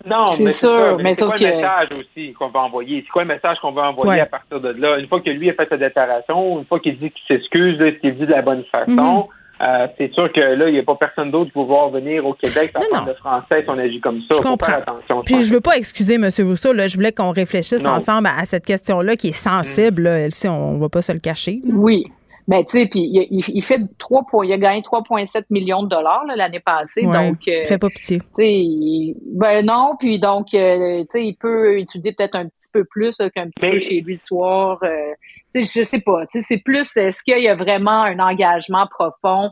[0.06, 3.02] Non, C'est mais sûr, ça, mais c'est quoi que- le message aussi qu'on va envoyer?
[3.04, 4.20] C'est quoi le message qu'on va envoyer Ouais.
[4.20, 4.98] à partir de là?
[4.98, 7.92] Une fois que lui a fait sa déclaration, une fois qu'il dit qu'il s'excuse, là,
[7.92, 9.28] qu'il dit de la bonne façon,
[9.60, 9.66] Mhm.
[9.68, 12.24] euh, c'est sûr que là, il n'y a pas personne d'autre qui va pouvoir venir
[12.24, 13.04] au Québec non.
[13.06, 14.26] le français si on agit comme ça.
[14.30, 14.66] Je Faut comprends.
[14.68, 15.22] faire attention.
[15.22, 15.44] Puis pense.
[15.46, 16.28] je veux pas excuser M.
[16.48, 17.90] Rousseau, là, je voulais qu'on réfléchisse Non.
[17.90, 21.12] ensemble à, à cette question-là qui est sensible, là, elle, si on, va pas se
[21.12, 21.60] le cacher.
[21.70, 22.06] Oui.
[22.50, 25.84] Mais tu sais, puis il, il- il fait 3 points, il a gagné 3,7 millions
[25.84, 27.06] de dollars là, l'année passée.
[27.06, 28.18] Ouais, donc, euh, Fais pas pitié.
[28.18, 32.46] tu sais, il- ben non, puis donc, euh, tu sais, il peut étudier peut-être un
[32.46, 34.78] petit peu plus là, qu'un petit Mais- peu chez lui le soir.
[34.82, 35.12] euh,
[35.54, 36.22] je sais pas.
[36.42, 39.50] C'est plus, est-ce qu'il y a vraiment un engagement profond?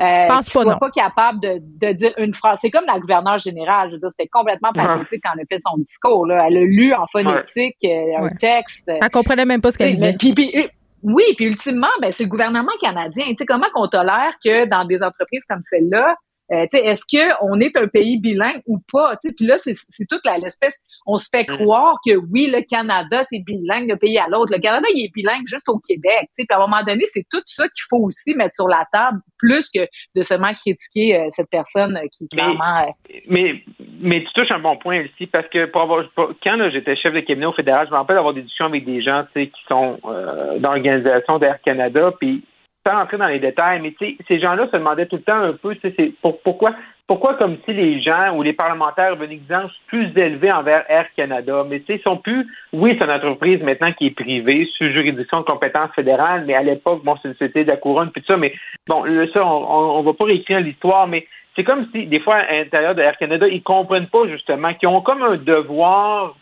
[0.00, 0.78] Euh, Pense pas, soit non.
[0.78, 2.58] pas capable de, de dire une phrase?
[2.62, 3.88] C'est comme la gouverneure générale.
[3.88, 6.26] Je veux dire, c'était complètement pathétique quand elle a fait son discours.
[6.26, 6.46] Là.
[6.48, 8.28] Elle a lu en phonétique euh, un Ouais.
[8.38, 8.84] texte.
[8.88, 10.12] Elle comprenait même pas ce qu'elle disait.
[10.12, 10.66] mais- puis- puis, euh,
[11.02, 13.26] oui, puis ultimement, ben, c'est le gouvernement canadien.
[13.28, 16.16] Tu sais, comment qu'on tolère que dans des entreprises comme celle-là,
[16.52, 17.02] euh, est-ce
[17.38, 19.16] qu'on est un pays bilingue ou pas?
[19.36, 20.76] Puis là, c'est c'est toute la- l'espèce.
[21.10, 24.52] On se fait croire que oui, le Canada, c'est bilingue d'un pays à l'autre.
[24.52, 26.28] Le Canada, il est bilingue juste au Québec.
[26.36, 28.68] Tu sais, Puis à un moment donné, c'est tout ça qu'il faut aussi mettre sur
[28.68, 29.80] la table, plus que
[30.14, 32.80] de seulement critiquer euh, cette personne euh, qui clairement.
[32.82, 33.62] euh, Mais,
[34.00, 37.14] mais tu touches un bon point ici parce que pour avoir pour- quand j'étais chef
[37.14, 39.98] de cabinet au fédéral, je me rappelle d'avoir des discussions avec des gens qui sont
[40.04, 42.44] euh, dans l'organisation d'Air Canada, puis
[42.86, 43.94] sans entrer dans les détails, mais
[44.26, 45.76] ces gens-là se demandaient tout le temps un peu,
[46.22, 46.74] pour, pourquoi
[47.08, 51.06] pourquoi comme si les gens ou les parlementaires avaient une exigence plus élevée envers Air
[51.16, 55.40] Canada, mais ils sont plus, oui, c'est une entreprise maintenant qui est privée, sous juridiction
[55.40, 58.52] de compétence fédérale, mais à l'époque, bon, société de la couronne, puis tout ça, mais
[58.86, 61.26] bon, ça, on, on va pas réécrire l'histoire, mais
[61.56, 64.88] c'est comme si, des fois, à l'intérieur de Air Canada, ils comprennent pas, justement, qu'ils
[64.88, 66.36] ont comme un devoir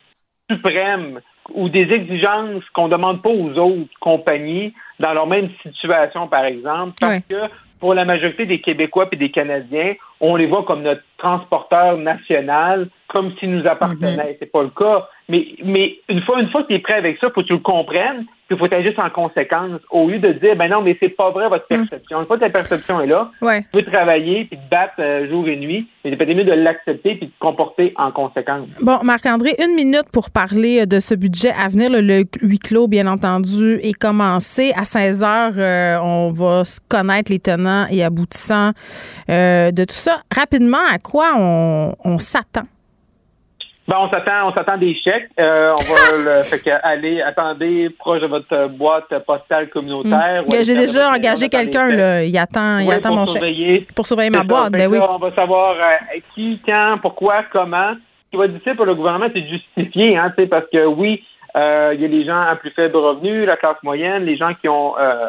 [0.51, 1.21] suprême
[1.55, 6.95] ou des exigences qu'on demande pas aux autres compagnies dans leur même situation, par exemple,
[7.01, 7.51] parce que
[7.81, 12.89] pour la majorité des Québécois et des Canadiens, on les voit comme notre transporteur national,
[13.09, 14.37] comme s'ils nous appartenaient.
[14.39, 15.09] C'est pas le cas.
[15.29, 17.53] Mais, mais une fois, une fois que tu es prêt avec ça, faut que tu
[17.55, 20.97] le comprennes, puis il faut agir en conséquence, au lieu de dire, ben non, mais
[21.01, 22.21] c'est pas vrai votre perception.
[22.21, 23.63] Une fois que ta perception est là, Ouais.
[23.63, 26.53] tu peux travailler puis te battre euh, jour et nuit, mais c'est peut-être mieux de
[26.53, 28.69] l'accepter puis de te comporter en conséquence.
[28.83, 31.91] Bon, Marc-André, une minute pour parler euh, de ce budget à venir.
[31.91, 34.73] Le, le huis clos, bien entendu, est commencé.
[34.77, 38.71] À 16 heures, euh, on va connaître les tenants et aboutissants
[39.29, 40.19] euh, de tout ça.
[40.33, 42.63] Rapidement, à quoi on, on s'attend?
[43.89, 45.29] Ben, on s'attend, on s'attend des chèques.
[45.39, 50.45] Euh, on va le, fait que allez, attendez proche de votre boîte postale communautaire.
[50.49, 52.25] À J'ai déjà engagé quelqu'un, là.
[52.25, 53.95] Il attend, il attend mon chèque.
[53.95, 54.45] Pour surveiller ma ça.
[54.45, 54.99] boîte, ben oui.
[54.99, 57.93] là, on va savoir euh, qui, quand, pourquoi, comment.
[57.95, 61.23] Ce qui va être difficile pour le gouvernement, c'est de justifier, hein, parce que oui,
[61.57, 64.53] euh, il y a les gens à plus faible revenu, la classe moyenne, les gens
[64.61, 65.27] qui ont, euh,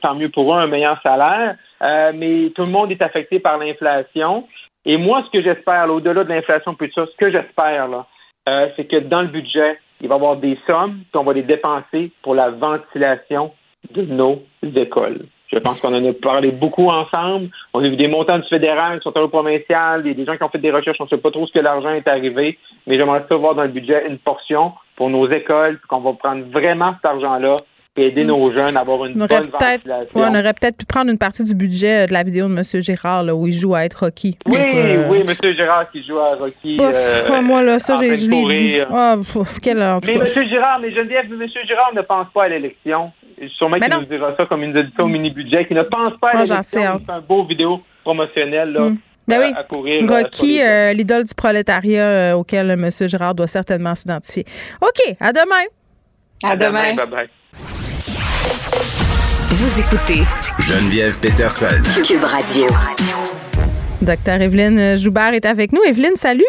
[0.00, 3.58] tant mieux pour eux, un meilleur salaire, euh, mais tout le monde est affecté par
[3.58, 4.48] l'inflation.
[4.86, 7.88] Et moi, ce que j'espère, là, au-delà de l'inflation, puis tout ça, ce que j'espère,
[7.88, 8.06] là,
[8.48, 11.42] euh, c'est que dans le budget, il va y avoir des sommes qu'on va les
[11.42, 13.52] dépenser pour la ventilation
[13.90, 15.26] de nos écoles.
[15.52, 17.48] Je pense qu'on en a parlé beaucoup ensemble.
[17.72, 20.36] On a vu des montants du fédéral qui sont provincial, il y a des gens
[20.36, 22.58] qui ont fait des recherches, on ne sait pas trop ce que l'argent est arrivé,
[22.86, 26.44] mais j'aimerais ça voir dans le budget une portion pour nos écoles, qu'on va prendre
[26.46, 27.56] vraiment cet argent-là
[27.96, 30.20] et aider nos jeunes à avoir une On aurait bonne peut-être ventilation.
[30.20, 32.52] ouais, on aurait peut-être pu prendre une partie du budget euh, de la vidéo de
[32.56, 32.62] M.
[32.82, 34.36] Gérard là, où il joue à être Rocky.
[34.46, 35.34] Oui, euh, oui, M.
[35.56, 36.76] Gérard qui joue à Rocky.
[36.80, 38.28] Ouf, euh, ah, moi, là, ça, je l'ai dit.
[38.28, 38.88] courir.
[38.92, 39.70] Ah, pff, tout
[40.06, 40.24] Mais M.
[40.48, 41.46] Girard, mais Geneviève, M.
[41.66, 43.12] Girard ne pense pas à l'élection.
[43.58, 45.82] Sûrement qu'il nous dira ça comme il nous a dit ça au mini-budget, qui ne
[45.82, 46.98] pense pas à Ah, j'en l'élection.
[47.04, 48.88] fait un beau vidéo promotionnel là,
[49.28, 49.52] Ben à- oui.
[49.56, 50.02] à courir.
[50.10, 52.88] euh, Rocky, euh, l'idole du prolétariat euh, auquel M.
[52.90, 54.44] Gérard doit certainement s'identifier.
[54.80, 55.64] OK, à demain.
[56.44, 56.94] À demain.
[59.48, 60.22] Vous écoutez
[60.58, 61.80] Geneviève Peterson.
[62.04, 62.66] Cube Radio.
[64.02, 65.82] Docteur Evelyne Joubert est avec nous.
[65.84, 66.42] Evelyne, salut.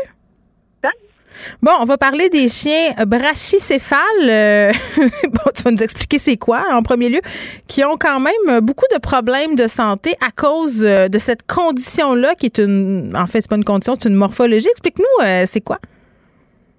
[1.61, 4.01] Bon, on va parler des chiens brachycéphales.
[4.23, 7.21] Euh, bon, tu vas nous expliquer c'est quoi en premier lieu,
[7.67, 12.33] qui ont quand même beaucoup de problèmes de santé à cause euh, de cette condition-là,
[12.33, 14.69] qui est une, en fait, c'est pas une condition, c'est une morphologie.
[14.69, 15.77] Explique-nous, euh, c'est quoi?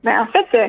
[0.02, 0.66] Ben, en fait, euh,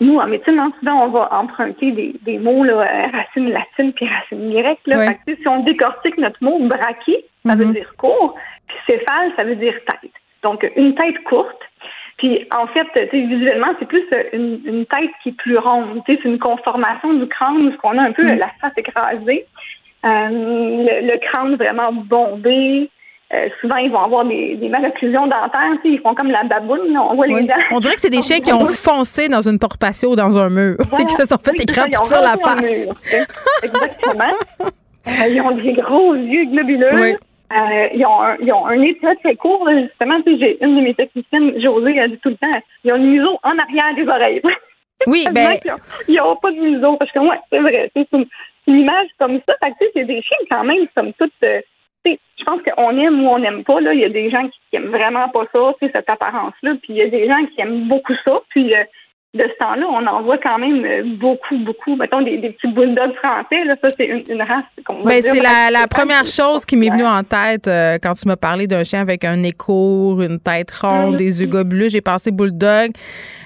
[0.00, 3.92] nous, en médecine, hein, souvent, on va emprunter des, des mots, là, euh, racines latines
[3.92, 4.86] puis racines grecques.
[4.86, 5.06] Là.
[5.06, 7.16] Fait que, si on décortique notre mot brachy,
[7.46, 8.34] ça veut dire court,
[8.66, 10.12] puis céphale, ça veut dire tête.
[10.42, 11.60] Donc, une tête courte.
[12.18, 16.02] Puis, en fait, visuellement, c'est plus euh, une, une tête qui est plus ronde.
[16.06, 19.46] C'est une conformation du crâne où on a un peu euh, la face écrasée.
[20.04, 22.90] Euh, le, le crâne vraiment bombé.
[23.34, 25.76] Euh, souvent, ils vont avoir des, des malocclusions dentaires.
[25.84, 26.92] Ils font comme la baboune.
[26.94, 27.02] là.
[27.10, 27.42] On voit Oui.
[27.42, 27.54] les dents.
[27.72, 30.38] On dirait que c'est des chiens qui ont foncé dans une porte patio ou dans
[30.38, 32.88] un mur et qui se sont fait Oui, écraper ils sur la face.
[33.62, 34.32] Exactement.
[34.56, 36.88] Euh, ils ont des gros yeux globuleux.
[36.94, 37.14] Oui.
[37.50, 39.66] Euh, ils, ont un, ils ont un nez très, très court.
[39.68, 42.96] là, Justement, j'ai une de mes techniciennes, Josée, elle dit tout le temps, ils ont
[42.96, 44.42] le museau en arrière des oreilles.
[45.06, 45.56] Oui, ben-
[46.06, 46.96] qu'ils n'ont pas de museau.
[46.96, 47.88] Parce que, ouais, c'est vrai.
[47.94, 48.26] C'est une,
[48.66, 49.54] une image comme ça.
[49.62, 51.32] Fait que, c'est des chiens, quand même, somme toute.
[52.06, 53.80] Je pense qu'on aime ou on n'aime pas.
[53.80, 53.92] Là.
[53.94, 56.72] Il y a des gens qui, qui aiment vraiment pas ça, cette apparence-là.
[56.82, 58.40] Puis il y a des gens qui aiment beaucoup ça.
[58.50, 58.84] Puis euh,
[59.34, 61.96] de ce temps-là, on en voit quand même euh, beaucoup, beaucoup.
[61.96, 63.64] Mettons, des, des petits bulldogs français.
[63.64, 66.88] Là, ça, c'est une, une race qu'on va Ben, c'est la, première chose qui m'est
[66.88, 70.70] venue en tête euh, quand tu m'as parlé d'un chien avec un court, une tête
[70.70, 71.16] ronde, Mhm.
[71.16, 71.88] des yeux globuleux.
[71.88, 72.92] J'ai pensé bulldog.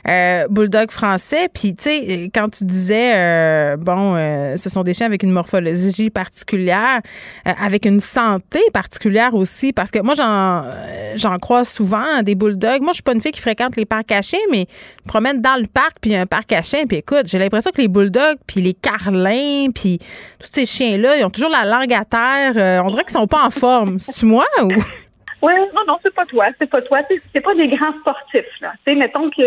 [0.08, 1.48] Euh, bulldog français.
[1.52, 5.30] Puis, tu sais, quand tu disais, euh, bon, euh, ce sont des chiens avec une
[5.30, 7.00] morphologie particulière,
[7.46, 10.64] euh, avec une santé particulière aussi, parce que moi, j'en,
[11.16, 12.80] j'en croise souvent des bulldogs.
[12.82, 14.66] Moi, je suis pas une fille qui fréquente les parcs cachés, mais
[15.04, 17.70] je promène dans le parc, puis y a un parc caché, puis écoute, j'ai l'impression
[17.70, 19.98] que les bulldogs, puis les carlins, puis
[20.40, 22.82] tous ces chiens-là, ils ont toujours la langue à terre.
[22.84, 23.98] On dirait qu'ils sont pas en forme.
[23.98, 24.68] C'est-tu moi ou...
[25.44, 27.00] Oui, non, non, c'est pas toi, c'est pas toi.
[27.08, 28.72] C'est- C'est pas des grands sportifs, là.
[28.86, 29.42] Tu sais, mettons que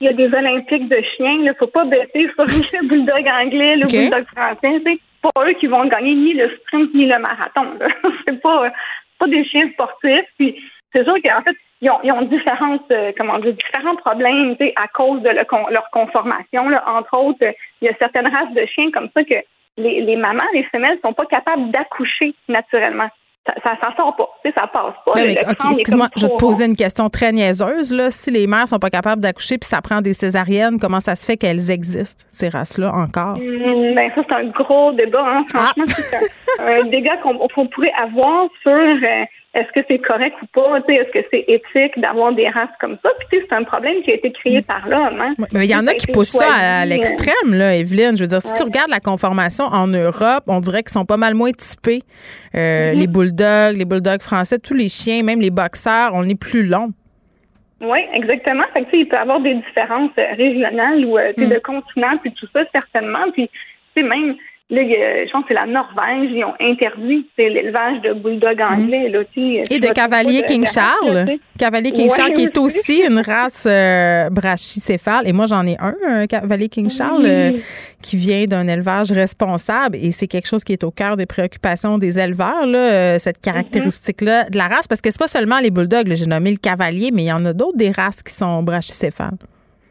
[0.00, 3.76] il y a des Olympiques de chiens, là, faut pas baisser sur le bulldog anglais,
[3.76, 4.80] le bulldog français.
[4.84, 7.78] C'est pas eux qui vont gagner ni le sprint ni le marathon.
[8.26, 8.70] c'est pas,
[9.18, 10.28] pas des chiens sportifs.
[10.38, 10.62] Puis
[10.92, 14.88] c'est sûr qu'en fait, ils ont, ils ont différentes, euh, comment dire, différents problèmes, à
[14.88, 16.68] cause de le con- leur conformation.
[16.68, 16.84] Là.
[16.86, 19.34] Entre autres, euh, il y a certaines races de chiens comme ça que
[19.78, 23.08] les, les mamans, les femelles, sont pas capables d'accoucher naturellement.
[23.62, 25.12] Ça, ça, sort pas, tu sais, ça passe pas.
[25.16, 27.30] Non, Le- mais, le OK, crâne est excuse-moi, je vais te poser une question très
[27.32, 27.92] niaiseuse.
[27.92, 28.10] Là.
[28.10, 31.24] Si les mères sont pas capables d'accoucher puis ça prend des césariennes, comment ça se
[31.24, 33.36] fait qu'elles existent, ces races-là, encore?
[33.36, 35.24] Hum, Ben ça, c'est un gros débat.
[35.24, 35.44] Hein.
[35.54, 36.16] Franchement, c'est
[36.60, 39.24] un, un débat qu'on qu'on pourrait avoir sur euh,
[39.56, 43.08] est-ce que c'est correct ou pas, est-ce que c'est éthique d'avoir des races comme ça?
[43.18, 45.18] Puis tu sais, c'est un problème qui a été créé par l'homme.
[45.20, 45.34] Hein?
[45.52, 48.16] Mais il y en a qui poussent ça à, euh, l'extrême, là, Evelyne.
[48.16, 51.16] Je veux dire, si tu regardes la conformation en Europe, on dirait qu'ils sont pas
[51.16, 52.02] mal moins typés.
[52.54, 52.98] Euh, Mhm.
[53.00, 56.90] Les bulldogs, les bulldogs français, tous les chiens, même les boxeurs, on est plus long.
[57.80, 58.64] Oui, exactement.
[58.72, 61.48] Fait que, il peut y avoir des différences régionales ou euh, Mm.
[61.48, 63.30] de continent, puis tout ça, certainement.
[63.32, 63.48] Puis,
[63.94, 64.34] tu sais, même,
[64.68, 69.08] là, je pense que c'est la Norvège, ils ont interdit l'élevage de bulldogs anglais.
[69.08, 69.40] Là, sais.
[69.40, 69.72] Mm.
[69.72, 71.26] Et de cavalier King de Charles.
[71.58, 73.02] Cavalier King Ouais, Charles, qui est aussi.
[73.08, 75.28] une race euh, brachycéphale.
[75.28, 77.52] Et moi, j'en ai un, un cavalier King Charles, euh,
[78.02, 79.96] qui vient d'un élevage responsable.
[80.00, 83.40] Et c'est quelque chose qui est au cœur des préoccupations des éleveurs, là, euh, cette
[83.40, 84.88] caractéristique-là de la race.
[84.88, 87.44] Parce que c'est pas seulement les bulldogs, j'ai nommé le cavalier, mais il y en
[87.44, 89.36] a d'autres des races qui sont brachycéphales.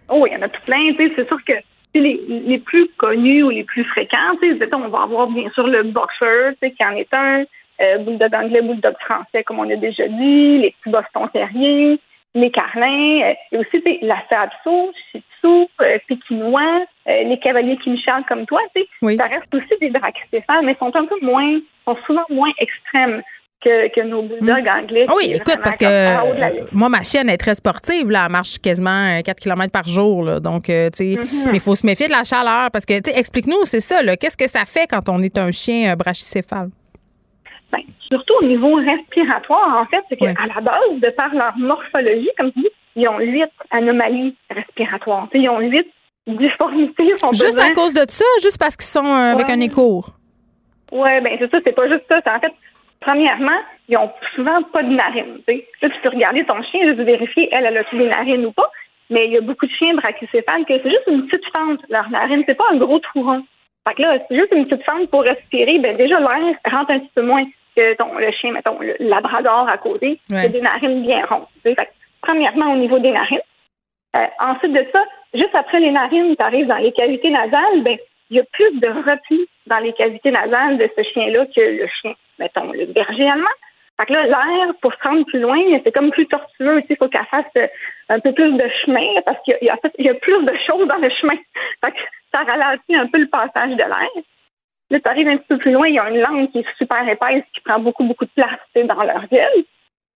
[0.09, 0.77] Oh, il y en a tout plein.
[0.97, 1.53] C'est sûr que
[1.99, 4.37] les, les plus connus ou les plus fréquents,
[4.73, 7.43] on va avoir bien sûr le boxer, qui en est un,
[7.81, 11.99] euh, bulldog anglais, bulldog français, comme on a déjà dit, les petits boston terriers,
[12.35, 18.25] les carlins, euh, et aussi la Sapso, Shih Tzu, euh, pékinois, euh, les cavaliers Charles
[18.27, 22.51] comme toi, ça reste aussi des brachycéphales, mais sont un peu moins, sont souvent moins
[22.59, 23.21] extrêmes
[23.63, 25.05] que, que nos bulldogs anglais.
[25.07, 28.11] Ah oui, écoute, parce que euh, moi, ma chienne est très sportive.
[28.11, 30.23] Là, elle marche quasiment euh, 4 km par jour.
[30.23, 31.45] Là, donc, euh, tu sais, Mhm.
[31.47, 32.69] mais il faut se méfier de la chaleur.
[32.71, 34.03] Parce que, tu sais, explique-nous, c'est ça.
[34.03, 36.69] là, Qu'est-ce que ça fait quand on est un chien euh, brachycéphale?
[37.71, 42.29] Ben, surtout au niveau respiratoire, en fait, c'est qu'à la base, de par leur morphologie,
[42.37, 45.27] comme tu dis, ils ont huit anomalies respiratoires.
[45.31, 45.87] Tu sais, ils ont huit
[46.27, 47.03] difformités.
[47.03, 50.11] Ils sont Juste à cause de ça, juste parce qu'ils sont euh, avec un écourt.
[50.91, 52.19] Oui, ben c'est ça, c'est pas juste ça.
[52.23, 52.53] C'est en fait,
[53.05, 55.39] premièrement, ils ont souvent pas de narine.
[55.47, 55.67] tu sais.
[55.81, 58.69] Là, tu peux regarder ton chien, juste vérifier, elle, elle a-tu des narines ou pas.
[59.09, 62.09] Mais il y a beaucoup de chiens brachycéphales que c'est juste une petite fente, leur
[62.09, 62.43] narine.
[62.47, 63.43] C'est pas un gros trou rond.
[63.87, 65.77] Fait que là, c'est juste une petite fente pour respirer.
[65.79, 67.45] Ben déjà, l'air rentre un petit peu moins
[67.75, 70.49] que ton, le chien, mettons, le labrador à côté, a Ouais.
[70.49, 71.45] des narines bien rondes.
[71.61, 71.83] Fait que,
[72.21, 73.41] premièrement, au niveau des narines.
[74.17, 75.03] Euh, ensuite de ça,
[75.33, 77.97] juste après les narines, tu arrives dans les cavités nasales, ben,
[78.31, 81.87] il y a plus de repli dans les cavités nasales de ce chien-là que le
[82.01, 83.47] chien, mettons, le berger allemand.
[83.99, 86.81] Fait que là, l'air, pour se rendre plus loin, c'est comme plus tortueux.
[86.89, 87.67] Il faut qu'elle fasse euh,
[88.09, 91.39] un peu plus de chemin parce qu'il y a, plus de choses dans le chemin.
[91.83, 91.99] Fait que
[92.33, 94.23] ça ralentit un peu le passage de l'air.
[94.91, 96.77] Là, tu arrives un petit peu plus loin, il y a une langue qui est
[96.77, 99.63] super épaisse, qui prend beaucoup, beaucoup de place dans leur gueule.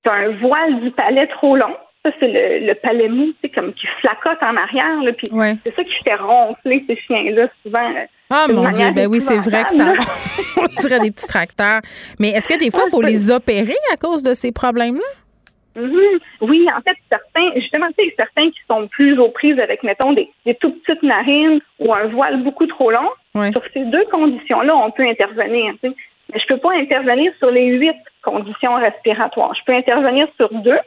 [0.04, 1.76] Tu as un voile du palais trop long.
[2.04, 5.02] Ça, c'est le, le palais mou, tu sais, comme qui flacote en arrière.
[5.02, 5.56] Là, puis Ouais.
[5.64, 7.90] c'est ça qui fait ronfler ces chiens-là, souvent.
[7.96, 9.92] euh, Ah, mon Dieu, ben oui, c'est vrai que ça.
[10.62, 11.80] on dirait des petits tracteurs.
[12.20, 15.80] Mais est-ce que des fois, il faut les opérer à cause de ces problèmes-là?
[15.82, 16.18] Mhm.
[16.40, 20.12] Oui, en fait, certains, justement, tu sais, certains qui sont plus aux prises avec, mettons,
[20.12, 23.52] des, des tout petites narines ou un voile beaucoup trop long, Ouais.
[23.52, 25.74] sur ces deux conditions-là, on peut intervenir.
[25.82, 25.94] tu sais.
[26.32, 29.54] Mais je peux pas intervenir sur les huit conditions respiratoires.
[29.54, 30.78] Je peux intervenir sur deux.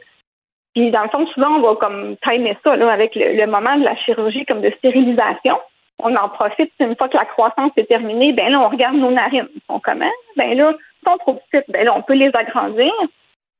[0.74, 3.76] Puis, dans le fond, souvent, on va comme timer ça là, avec le, le moment
[3.76, 5.58] de la chirurgie comme de stérilisation.
[5.98, 8.32] On en profite une fois que la croissance est terminée.
[8.32, 9.48] Ben là, on regarde nos narines.
[9.54, 10.10] Ils sont comment?
[10.36, 11.70] Ben là, ils sont trop petites.
[11.70, 12.92] Ben là, on peut les agrandir.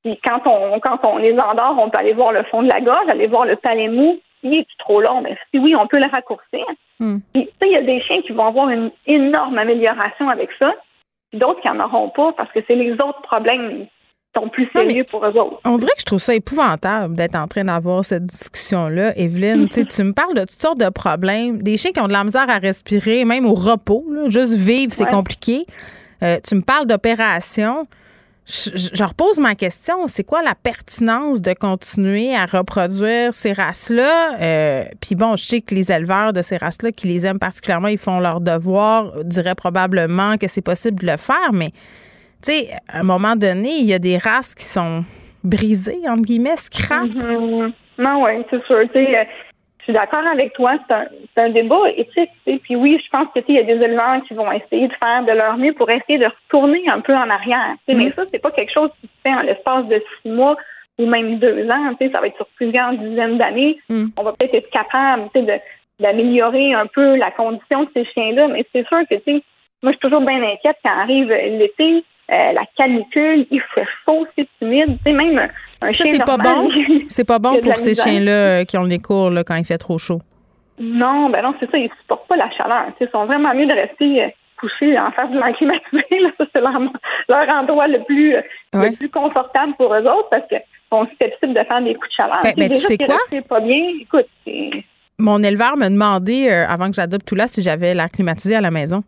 [0.02, 2.80] Puis quand on quand on les endort, on peut aller voir le fond de la
[2.80, 4.18] gorge, aller voir le palais mou.
[4.42, 6.64] Il est trop long, mais si oui, on peut le raccourcir.
[6.98, 7.18] Hmm.
[7.32, 10.74] Puis, sais, il y a des chiens qui vont avoir une énorme amélioration avec ça,
[11.30, 13.86] puis d'autres qui n'en auront pas parce que c'est les autres problèmes
[14.36, 15.60] sont plus sérieux pour eux autres.
[15.64, 19.16] On dirait que je trouve ça épouvantable d'être en train d'avoir cette discussion-là.
[19.18, 21.62] Evelyne, tu sais, tu me parles de toutes sortes de problèmes.
[21.62, 24.04] Des chiens qui ont de la misère à respirer, même au repos.
[24.10, 24.28] là.
[24.28, 25.10] Juste vivre, c'est Ouais.
[25.10, 25.66] compliqué.
[26.22, 27.86] Euh, tu me parles d'opération.
[28.46, 30.06] je, je repose ma question.
[30.08, 34.40] C'est quoi la pertinence de continuer à reproduire ces races-là?
[34.40, 37.88] Euh, Puis bon, je sais que les éleveurs de ces races-là qui les aiment particulièrement,
[37.88, 41.70] ils font leur devoir, diraient probablement que c'est possible de le faire, mais
[42.42, 45.04] tu sais, à un moment donné, il y a des races qui sont
[45.44, 47.04] brisées, entre guillemets, scrap.
[47.04, 47.72] Mhm.
[47.98, 48.80] Non, oui, c'est sûr.
[48.82, 49.24] Tu sais, euh,
[49.78, 50.74] je suis d'accord avec toi.
[51.34, 52.30] C'est un, débat éthique.
[52.44, 55.24] Puis oui, je pense que il y a des éleveurs qui vont essayer de faire
[55.24, 57.74] de leur mieux pour essayer de retourner un peu en arrière.
[57.88, 60.56] Mais ça, c'est pas quelque chose qui se fait en l'espace de six mois
[60.98, 61.96] ou même deux ans.
[62.00, 63.78] Ça va être sur plusieurs dizaines d'années.
[64.16, 65.28] On va peut-être être capable
[65.98, 68.48] d'améliorer un peu la condition de ces chiens-là.
[68.48, 69.42] Mais c'est sûr que tu sais,
[69.82, 72.04] moi, je suis toujours bien inquiète quand arrive l'été.
[72.32, 74.96] Euh, la canicule, il fait chaud, c'est humide.
[75.04, 75.48] Tu sais, même un-
[75.92, 76.70] Ça, chien c'est pas bon?
[77.08, 78.30] C'est pas bon pour ces chiens-là
[78.60, 80.20] euh, qui ont les cours là, quand il fait trop chaud?
[80.78, 82.86] Non, ben non, c'est ça, ils supportent pas la chaleur.
[82.98, 84.28] Tu Ils sont vraiment mieux de rester euh,
[84.58, 86.04] couchés en face de l'air climatisé.
[86.22, 86.30] Là.
[86.38, 86.72] Ça, c'est leur,
[87.28, 88.34] leur endroit le plus,
[88.74, 88.90] Ouais.
[88.90, 92.14] le plus confortable pour eux autres parce qu'ils sont susceptibles de faire des coups de
[92.16, 92.40] chaleur.
[92.42, 93.18] Ben, ben, tu déjà sais qu'ils quoi?
[93.48, 94.70] pas bien, écoute, c'est...
[95.18, 98.60] Mon éleveur m'a demandé, euh, avant que j'adopte tout là, si j'avais l'air climatisé à
[98.60, 99.02] la maison.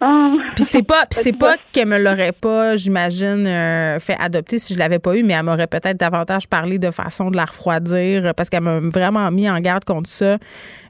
[0.00, 0.24] Ah.
[0.54, 4.74] Puis c'est pas, puis c'est pas qu'elle me l'aurait pas, j'imagine, euh, fait adopter si
[4.74, 8.26] je l'avais pas eu, mais elle m'aurait peut-être davantage parlé de façon de la refroidir
[8.26, 10.36] euh, parce qu'elle m'a vraiment mis en garde contre ça.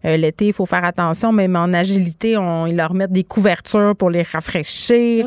[0.04, 3.94] Euh, L'été, il faut faire attention, même en agilité, on, ils leur mettent des couvertures
[3.98, 5.24] pour les rafraîchir.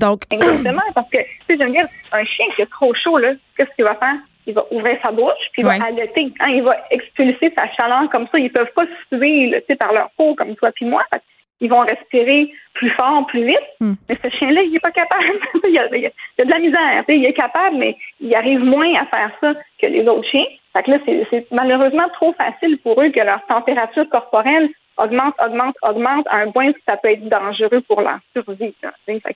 [0.00, 3.34] Donc, Exactement, parce que, tu sais, veux dire, un chien qui a trop chaud, là,
[3.58, 4.16] qu'est-ce qu'il va faire?
[4.46, 5.78] Il va ouvrir sa bouche, puis il Ouais.
[5.78, 6.32] va allaiter.
[6.40, 8.38] Hein, il va expulser sa chaleur comme ça.
[8.38, 11.02] Ils peuvent pas suer, là, tu sais, par leur peau, comme toi puis moi.
[11.12, 11.20] Fait
[11.60, 13.58] ils vont respirer plus fort, plus vite.
[13.80, 13.94] Hmm.
[14.08, 15.24] Mais ce chien-là, il est pas capable.
[15.64, 17.04] il, y a, il y il de la misère.
[17.08, 20.46] Il est capable, mais il arrive moins à faire ça que les autres chiens.
[20.72, 20.98] Fait que là,
[21.30, 26.50] c'est malheureusement trop facile pour eux que leur température corporelle augmente, augmente, augmente à un
[26.50, 28.74] point que ça peut être dangereux pour leur survie.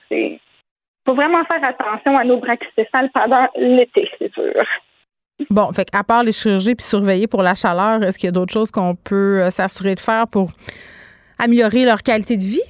[0.09, 0.39] c'est
[1.05, 4.63] faut vraiment faire attention à nos brachycéphales pendant l'été, c'est sûr.
[5.49, 8.31] bon, fait à part les chirurgies puis surveiller pour la chaleur, est-ce qu'il y a
[8.31, 10.51] d'autres choses qu'on peut euh, s'assurer de faire pour
[11.39, 12.63] améliorer leur qualité de vie?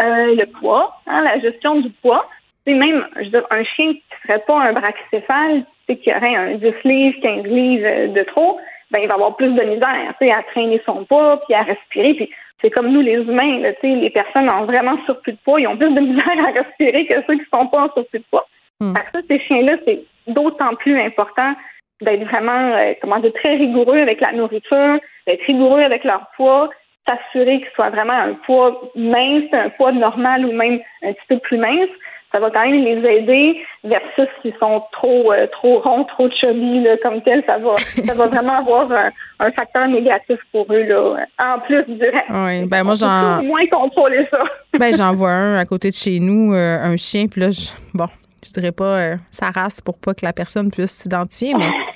[0.00, 2.28] Euh, le poids, hein, la gestion du poids.
[2.66, 6.34] C'est même, je veux dire, un chien qui serait pas un brachycéphale, c'est qui aurait
[6.34, 8.58] un 10 livres, 15 livres euh, de trop,
[8.90, 11.62] ben il va avoir plus de misère, tu sais, à traîner son poids, puis à
[11.62, 12.30] respirer, puis
[12.60, 15.76] c'est comme nous les humains, là, les personnes en vraiment surplus de poids, ils ont
[15.76, 18.46] plus de misère à respirer que ceux qui sont pas en surplus de poids.
[18.80, 21.54] Que ça, ces chiens-là, c'est d'autant plus important
[22.00, 26.70] d'être vraiment, euh, comment dire, très rigoureux avec la nourriture, d'être rigoureux avec leur poids,
[27.08, 31.38] s'assurer qu'ils soient vraiment un poids mince, un poids normal ou même un petit peu
[31.38, 31.88] plus mince.
[32.32, 36.80] Ça va quand même les aider versus s'ils sont trop euh, trop ronds, trop chubby
[36.82, 40.82] là, comme tel, ça va ça va vraiment avoir un, un facteur négatif pour eux
[40.82, 41.26] là.
[41.44, 42.24] En plus du reste.
[42.30, 44.42] Oui, ben moi j'en moins contrôler ça.
[44.80, 47.70] ben j'en vois un à côté de chez nous, euh, un chien, puis là, je-
[47.96, 48.06] bon,
[48.44, 51.68] je dirais pas euh, sa race pour pas que la personne puisse s'identifier, mais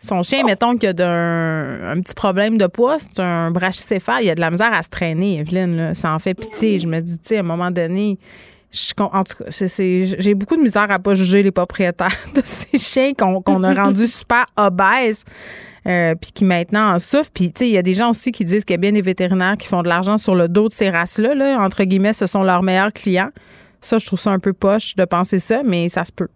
[0.00, 4.22] son chien, mettons qu'il y a d'un- un petit problème de poids, c'est un brachycéphale,
[4.22, 5.94] il y a de la misère à se traîner, Evelyne, là.
[5.94, 6.78] ça en fait pitié.
[6.78, 8.18] Je me dis, tu sais, à un moment donné,
[8.72, 12.08] je, en tout cas, c'est- c'est- j'ai beaucoup de misère à pas juger les propriétaires
[12.34, 15.24] de ces chiens qu'on qu'on a rendus super obèses.
[15.86, 17.30] euh, puis qui maintenant en souffrent.
[17.32, 18.92] Puis, tu sais, il y a des gens aussi qui disent qu'il y a bien
[18.92, 21.34] des vétérinaires qui font de l'argent sur le dos de ces races-là.
[21.34, 21.58] Là.
[21.58, 23.30] Entre guillemets, ce sont leurs meilleurs clients.
[23.80, 26.28] Ça, je trouve ça un peu poche de penser ça, mais ça se peut.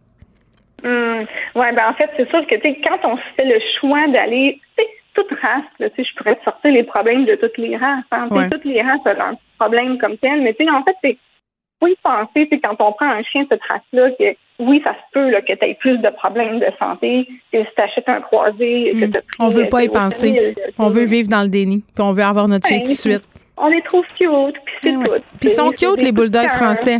[0.85, 4.07] Hum, ouais, ben en fait, c'est sûr que tu sais, quand on fait le choix
[4.09, 7.37] d'aller, tu sais, toute race, là, tu sais, je pourrais te sortir les problèmes de
[7.37, 8.05] toutes les races.
[8.13, 8.51] Hein, Ouais.
[8.51, 11.17] Toutes les races ont un problème comme tel, mais tu sais, en fait, c'est
[11.81, 14.93] faut y penser, c'est quand on prend un chien de cette race-là, que oui, ça
[14.93, 18.09] se peut là, que tu aies plus de problèmes de santé, que si tu achètes
[18.09, 20.55] un croisé, que t'as pris, On veut pas y penser.
[20.79, 21.83] On veut vivre dans le déni.
[21.95, 23.25] Puis on veut avoir notre chien Ouais, tout de suite.
[23.57, 25.03] On les trouve cute, puis c'est tout.
[25.41, 26.99] Puis ils sont cute, les bulldogs petits français.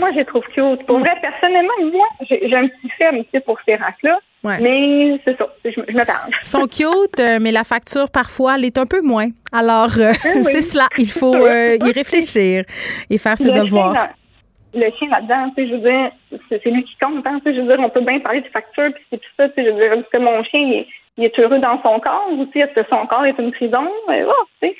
[0.00, 0.86] Moi, je les trouve cute.
[0.86, 4.18] Pour vrai, personnellement, moi, j'ai un petit ferme ici pour ces races-là.
[4.44, 4.58] Ouais.
[4.60, 6.30] Mais c'est ça, je, me- je parle.
[6.42, 9.26] Ils sont cute, euh, mais la facture, parfois, elle est un peu moins.
[9.52, 10.44] Alors, euh, oui.
[10.44, 10.86] c'est cela.
[10.98, 12.62] Il faut euh, y réfléchir
[13.10, 13.92] et faire ses Le chien devoirs.
[13.94, 16.10] dans- Le chien là-dedans, tu sais, je veux dire,
[16.48, 17.26] c'est lui qui compte.
[17.26, 19.30] Hein, tu sais, je veux dire, on peut bien parler de facture, puis c'est tout
[19.36, 19.48] ça.
[19.48, 20.86] Tu sais, je veux dire, est-ce que mon chien, il est,
[21.16, 23.88] il est heureux dans son corps ou est-ce que son corps est une prison?
[24.08, 24.32] Oh,
[24.62, 24.76] tu sais.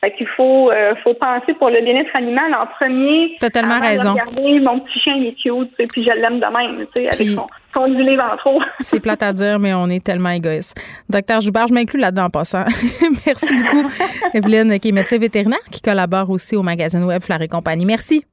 [0.00, 3.36] Fait qu'il faut, euh, faut penser pour le bien-être animal en premier.
[3.38, 4.12] T'as tellement avant de raison.
[4.12, 7.02] Regarder, mon petit chien, il est cute, tu sais, puis je l'aime de même, tu
[7.02, 7.46] sais, avec Puis- son,
[7.76, 8.62] son gilet ventraux.
[8.80, 10.80] C'est plate à dire, mais on est tellement égoïste.
[11.10, 12.64] Docteur Joubert, je m'inclus là-dedans en passant.
[13.26, 13.90] Merci beaucoup,
[14.34, 17.84] Evelyne, qui est médecin vétérinaire, qui collabore aussi au magazine web Fleur et compagnie.
[17.84, 18.24] Merci.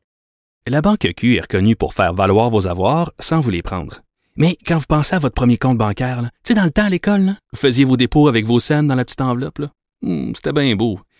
[0.69, 3.95] La Banque Q est reconnue pour faire valoir vos avoirs sans vous les prendre.
[4.37, 6.89] Mais quand vous pensez à votre premier compte bancaire, tu sais, dans le temps à
[6.89, 9.59] l'école, là, vous faisiez vos dépôts avec vos scènes dans la petite enveloppe.
[10.01, 10.99] Hmm, C'était bien beau.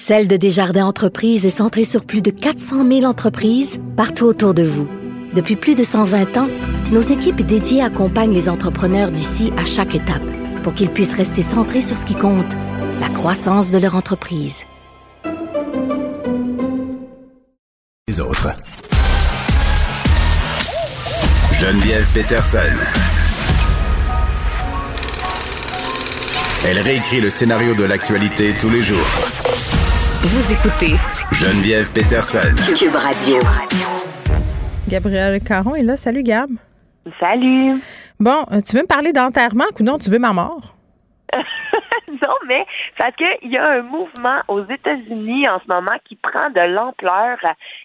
[0.00, 4.62] Celle de Desjardins Entreprises est centrée sur plus de 400 000 entreprises partout autour de
[4.62, 4.88] vous.
[5.34, 6.48] Depuis plus de 120 ans,
[6.92, 10.22] nos équipes dédiées accompagnent les entrepreneurs d'ici à chaque étape
[10.62, 12.46] pour qu'ils puissent rester centrés sur ce qui compte,
[13.00, 14.62] la croissance de leur entreprise.
[18.06, 18.50] Les autres.
[21.54, 22.58] Geneviève Peterson.
[26.68, 29.47] Elle réécrit le scénario de l'actualité tous les jours.
[30.20, 30.96] Vous écoutez
[31.30, 32.50] Geneviève Peterson.
[32.76, 33.38] Cube Radio.
[34.88, 35.96] Gabriel Caron est là.
[35.96, 36.50] Salut, Gab.
[37.20, 37.80] Salut.
[38.18, 40.74] Bon, euh, tu veux me parler d'enterrement ou non, tu veux ma mort?
[42.08, 42.66] non, mais
[42.98, 47.38] parce qu'il y a un mouvement aux États-Unis en ce moment qui prend de l'ampleur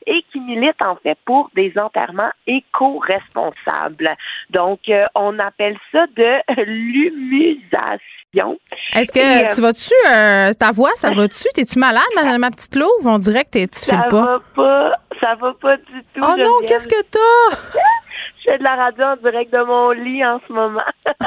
[0.07, 4.09] et qui milite en fait pour des enterrements éco-responsables.
[4.49, 8.22] Donc, euh, on appelle ça de l'humusation.
[8.35, 11.47] Est-ce que Et, tu vas-tu, euh, ta voix, ça va-tu?
[11.53, 13.05] T'es-tu malade, ma, ma petite louve?
[13.05, 14.21] On dirait que t'es- tu Ça files pas.
[14.25, 16.21] va pas, ça va pas du tout.
[16.21, 17.57] Oh non, qu'est-ce que t'as?
[18.45, 20.81] Je fais de la radio en direct de mon lit en ce moment.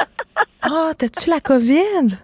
[0.61, 2.17] Ah, t'as-tu la COVID?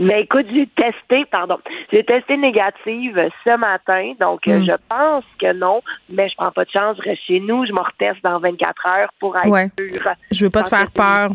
[0.00, 1.58] Mais écoute, j'ai testé, pardon,
[1.92, 4.64] j'ai testé négative ce matin, donc euh, Mm.
[4.66, 7.72] je pense que non, mais je prends pas de chance, je reste chez nous, je
[7.72, 9.68] me reteste dans 24 heures pour être Ouais.
[9.78, 10.02] sûre.
[10.32, 11.30] Je veux pas te faire peur.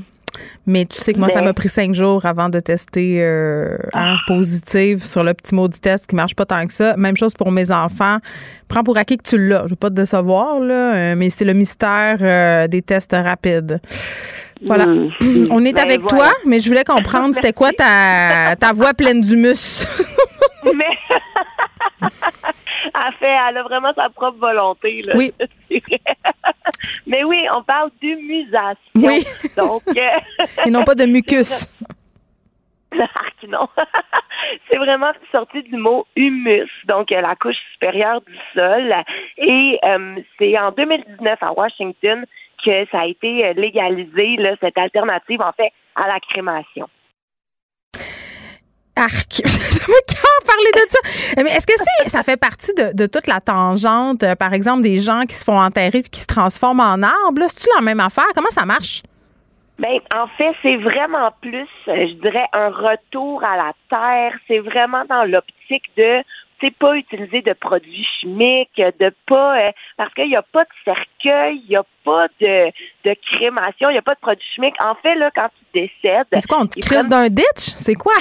[0.65, 4.13] Mais tu sais que moi, ça m'a pris cinq jours avant de tester euh, Ah.
[4.13, 6.95] en positive sur le petit maudit test qui marche pas tant que ça.
[6.97, 8.17] Même chose pour mes enfants.
[8.67, 9.63] Prends pour acquis que tu l'as.
[9.65, 13.79] Je veux pas te décevoir, là, euh, mais c'est le mystère euh, des tests rapides.
[14.65, 14.85] Voilà.
[14.87, 15.11] Mm.
[15.51, 16.17] On est Ben, avec voilà.
[16.17, 19.85] toi, mais je voulais comprendre c'était quoi ta, ta voix pleine d'humus.
[20.65, 22.09] Mais
[22.95, 25.01] elle fait, elle a vraiment sa propre volonté.
[25.03, 25.13] Là.
[25.15, 25.33] Oui.
[25.69, 26.01] C'est vrai.
[27.07, 28.77] Mais oui, on parle d'humusation.
[28.95, 29.25] Oui.
[29.57, 30.19] Donc, euh,
[30.65, 31.67] Et non pas de mucus.
[33.49, 33.67] Non.
[34.69, 38.93] c'est vraiment sorti du mot humus, donc euh, la couche supérieure du sol.
[39.37, 42.25] Et euh, c'est en 2019 à Washington
[42.63, 46.87] que ça a été euh, légalisé, là, cette alternative, en fait, à la crémation.
[48.95, 49.27] Arc.
[49.29, 51.43] Qu'à parler de ça.
[51.43, 54.83] Mais est-ce que c'est, ça fait partie de, de toute la tangente, euh, par exemple,
[54.83, 57.39] des gens qui se font enterrer puis qui se transforment en arbre?
[57.39, 57.47] là?
[57.47, 58.27] C'est-tu la même affaire?
[58.35, 59.01] Comment ça marche?
[59.79, 64.37] Ben, en fait, c'est vraiment plus, euh, je dirais, un retour à la terre.
[64.47, 66.21] C'est vraiment dans l'optique de,
[66.61, 69.65] c'est pas utiliser de produits chimiques, de pas, euh,
[69.97, 72.67] parce qu'il n'y a pas de cercueil, il n'y a pas de,
[73.03, 74.75] de crémation, il n'y a pas de produits chimiques.
[74.85, 77.43] En fait, là, quand tu décèdes, Est-ce qu'on te prennent- d'un ditch?
[77.57, 78.13] C'est quoi?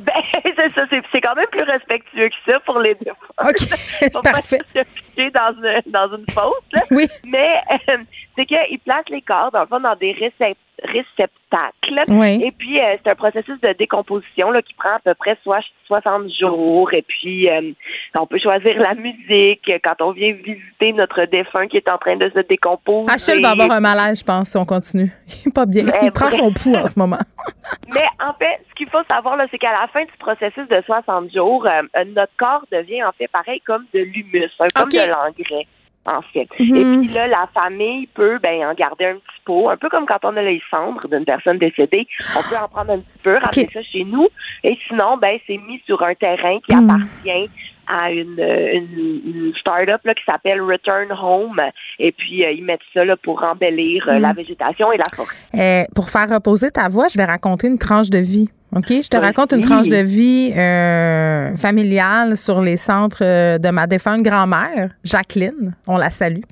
[0.04, 0.22] Ben,
[0.56, 3.10] c'est ça, c'est, c'est quand même plus respectueux que ça pour les deux.
[3.10, 4.58] OK, pas parfait.
[4.74, 6.82] se piquer dans une, dans une fosse, là.
[6.90, 7.06] Oui.
[7.24, 7.98] Mais euh,
[8.36, 12.10] c'est qu'ils placent les corps, dans le fond, dans des récep- réceptacles.
[12.10, 12.40] Oui.
[12.44, 15.60] Et puis, euh, c'est un processus de décomposition là, qui prend à peu près soit
[15.86, 16.92] 60 jours.
[16.92, 17.72] Et puis, euh,
[18.18, 22.16] on peut choisir la musique quand on vient visiter notre défunt qui est en train
[22.16, 23.12] de se décomposer.
[23.12, 25.10] Achille va avoir un malaise, je pense, si on continue.
[25.44, 25.84] Il est pas bien.
[25.84, 27.18] Ben, Il prend son pouls en ce moment.
[27.94, 30.82] Mais en fait, ce qu'il faut savoir, là, c'est qu'à la fin du processus de
[30.84, 35.08] 60 jours, euh, notre corps devient en fait pareil comme de l'humus, hein, comme de
[35.08, 35.66] l'engrais.
[36.06, 36.48] En fait.
[36.58, 36.76] Mhm.
[36.76, 40.06] Et puis là, la famille peut ben, en garder un petit pot, un peu comme
[40.06, 42.06] quand on a les cendres d'une personne décédée.
[42.36, 44.26] On peut en prendre un petit peu, ramener ça chez nous.
[44.64, 46.88] Et sinon, ben, c'est mis sur un terrain qui Mhm.
[46.90, 47.50] appartient
[47.86, 51.60] à une, une, une start-up là, qui s'appelle Return Home.
[51.98, 55.34] Et puis, euh, ils mettent ça là, pour embellir euh, la végétation et la forêt.
[55.56, 58.48] Euh, pour faire reposer ta voix, je vais raconter une tranche de vie.
[58.74, 58.88] OK?
[58.88, 63.86] Je te raconte une tranche de vie euh, familiale sur les centres euh, de ma
[63.86, 65.74] défunte grand-mère, Jacqueline.
[65.86, 66.42] On la salue.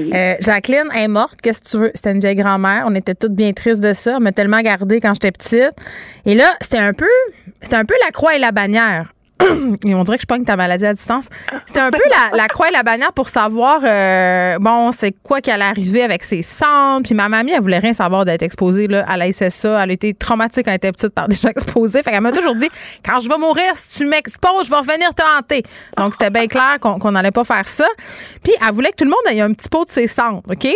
[0.00, 1.90] Euh, Jacqueline est morte, qu'est-ce que tu veux?
[1.94, 2.84] C'était une vieille grand-mère.
[2.86, 4.14] On était toutes bien tristes de ça.
[4.16, 5.74] Elle m'a tellement gardée quand j'étais petite.
[6.24, 7.10] Et là, c'était un peu,
[7.60, 9.12] c'était un peu la croix et la bannière.
[9.84, 11.28] Et on dirait que je pogne ta maladie à distance.
[11.66, 15.40] C'était un peu la, la croix et la bannière pour savoir, euh, bon, c'est quoi
[15.40, 17.04] qui allait arriver avec ses cendres.
[17.04, 19.82] Puis ma mamie, elle voulait rien savoir d'être exposée là, à la SSA.
[19.82, 22.02] Elle a été traumatique quand elle était petite par des gens exposés.
[22.02, 22.68] Fait qu'elle m'a toujours dit,
[23.04, 25.62] quand je vais mourir, si tu m'exposes, je vais revenir te hanter.
[25.96, 27.86] Donc, c'était bien clair qu'on n'allait pas faire ça.
[28.42, 30.68] Puis elle voulait que tout le monde ait un petit pot de ses cendres, OK?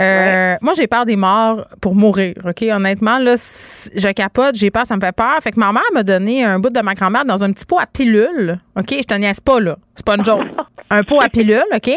[0.00, 2.62] Euh, Moi, j'ai peur des morts pour mourir, OK?
[2.62, 5.38] Honnêtement, là, je capote, j'ai peur, ça me fait peur.
[5.42, 7.78] Fait que ma mère m'a donné un bout de ma grand-mère dans un petit pot
[7.78, 8.90] à pilule, OK?
[8.90, 9.76] Je te niaise pas, là.
[9.94, 10.42] C'est pas une joke.
[10.90, 11.90] un pot à pilule, OK?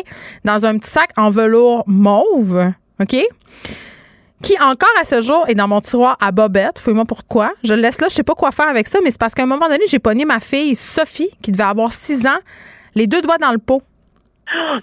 [0.46, 2.72] Dans un petit sac en velours mauve,
[3.02, 3.18] OK?
[4.42, 6.80] Qui, encore à ce jour, est dans mon tiroir à bobette.
[6.80, 7.52] Fouille-moi pourquoi.
[7.64, 9.44] Je le laisse là, je sais pas quoi faire avec ça, mais c'est parce qu'à
[9.44, 12.40] un moment donné, j'ai pogné ma fille, Sophie, qui devait avoir 6 ans,
[12.96, 13.82] les deux doigts dans le pot.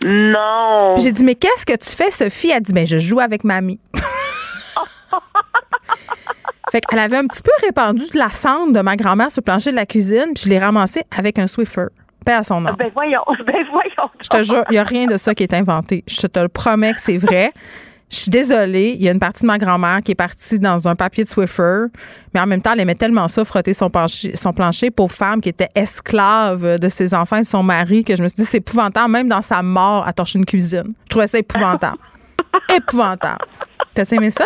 [0.04, 0.96] Non.
[0.98, 2.50] J'ai dit, mais qu'est-ce que tu fais, Sophie?
[2.50, 3.80] Elle dit, ben, je joue avec mamie.
[6.70, 9.44] fait qu'elle avait un petit peu répandu de la cendre de ma grand-mère sur le
[9.44, 11.86] plancher de la cuisine, puis je l'ai ramassé avec un Swiffer.
[12.24, 12.72] Paix à son nom.
[12.76, 14.10] Ben voyons, ben voyons.
[14.20, 16.02] Je te jure, il n'y a rien de ça qui est inventé.
[16.08, 17.52] Je te le promets que c'est vrai.
[18.10, 20.86] Je suis désolée, il y a une partie de ma grand-mère qui est partie dans
[20.86, 21.86] un papier de Swiffer,
[22.32, 25.40] mais en même temps, elle aimait tellement ça, frotter son, plancher, son plancher, pauvre femme
[25.40, 28.44] qui était esclave de ses enfants et de son mari, que je me suis dit,
[28.44, 30.94] c'est épouvantable, même dans sa mort, à torcher une cuisine.
[31.04, 31.98] Je trouvais ça épouvantable.
[32.76, 33.44] épouvantable.
[33.92, 34.44] T'as aimé ça,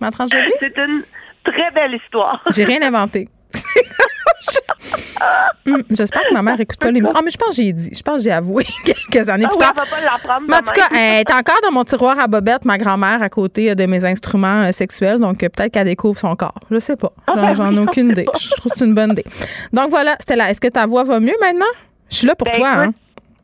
[0.00, 0.52] ma tranche de vie?
[0.60, 1.02] C'est une
[1.44, 2.40] très belle histoire.
[2.54, 3.28] J'ai rien inventé.
[5.90, 7.14] J'espère que ma mère écoute pas l'émission.
[7.16, 7.90] Ah, mais je pense que j'ai dit.
[7.94, 9.72] Je pense que j'ai avoué quelques années plus tard.
[9.76, 12.26] elle va pas l'apprendre Mais en tout cas, elle est encore dans mon tiroir à
[12.26, 15.18] bobette, ma grand-mère, à côté de mes instruments euh, sexuels.
[15.18, 16.54] Donc, euh, peut-être qu'elle découvre son corps.
[16.70, 17.12] Je sais pas.
[17.26, 18.26] Ah, J'en ben j'en ai aucune idée.
[18.40, 19.24] Je trouve que c'est une bonne idée.
[19.72, 20.50] Donc, voilà, là.
[20.50, 21.66] Est-ce que ta voix va mieux maintenant?
[22.10, 22.68] Je suis là pour Ben, toi.
[22.70, 22.94] hein?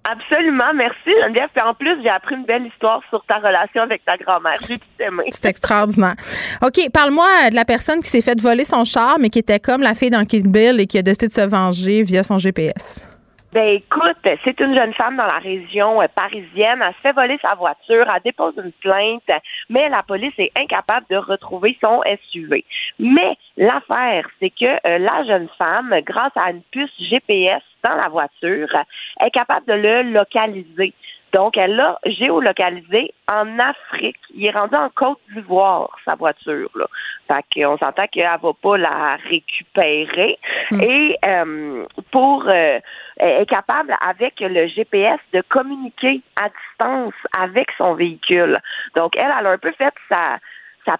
[0.08, 1.48] Absolument, merci Geneviève.
[1.52, 4.54] Puis en plus, j'ai appris une belle histoire sur ta relation avec ta grand-mère.
[4.62, 5.24] J'ai tout aimé.
[5.30, 6.14] C'est extraordinaire.
[6.62, 9.58] OK, parle-moi euh, de la personne qui s'est fait voler son char, mais qui était
[9.58, 12.38] comme la fille dans Kill Bill et qui a décidé de se venger via son
[12.38, 13.08] GPS.
[13.52, 16.82] Ben écoute, c'est une jeune femme dans la région euh, parisienne.
[16.86, 21.06] Elle se fait voler sa voiture, elle dépose une plainte, mais la police est incapable
[21.10, 22.64] de retrouver son SUV.
[22.98, 28.08] Mais l'affaire, c'est que euh, la jeune femme, grâce à une puce GPS dans la
[28.08, 28.68] voiture,
[29.20, 30.94] est capable de le localiser.
[31.32, 34.16] Donc, elle l'a géolocalisé en Afrique.
[34.34, 36.70] Il est rendu en Côte d'Ivoire, sa voiture.
[36.74, 36.86] Là.
[37.28, 40.38] Fait qu'on s'entend qu'elle va pas la récupérer.
[40.82, 42.78] Et euh, pour euh,
[43.18, 48.54] est capable, avec le GPS, de communiquer à distance avec son véhicule.
[48.96, 50.38] Donc, elle, elle a un peu fait sa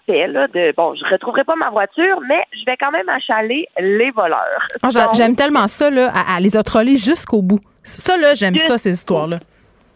[0.05, 3.67] paix, là, de bon, je retrouverai pas ma voiture, mais je vais quand même achaler
[3.79, 4.67] les voleurs.
[4.83, 6.11] Ah, J'aime tellement ça, là.
[6.13, 7.59] Elle, elle les a trollés jusqu'au bout.
[7.83, 9.39] Ça, là, j'aime ça, ces histoires-là.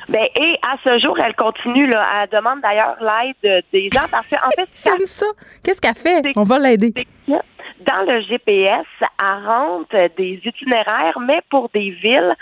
[0.09, 2.05] Ben, et à ce jour, elle continue, là.
[2.23, 5.25] Elle demande d'ailleurs l'aide des gens parce que, en fait, J'aime ça.
[5.63, 6.21] Qu'est-ce qu'elle fait?
[6.35, 6.93] On va l'aider.
[7.27, 12.35] dans le GPS, elle rentre des itinéraires, mais pour des villes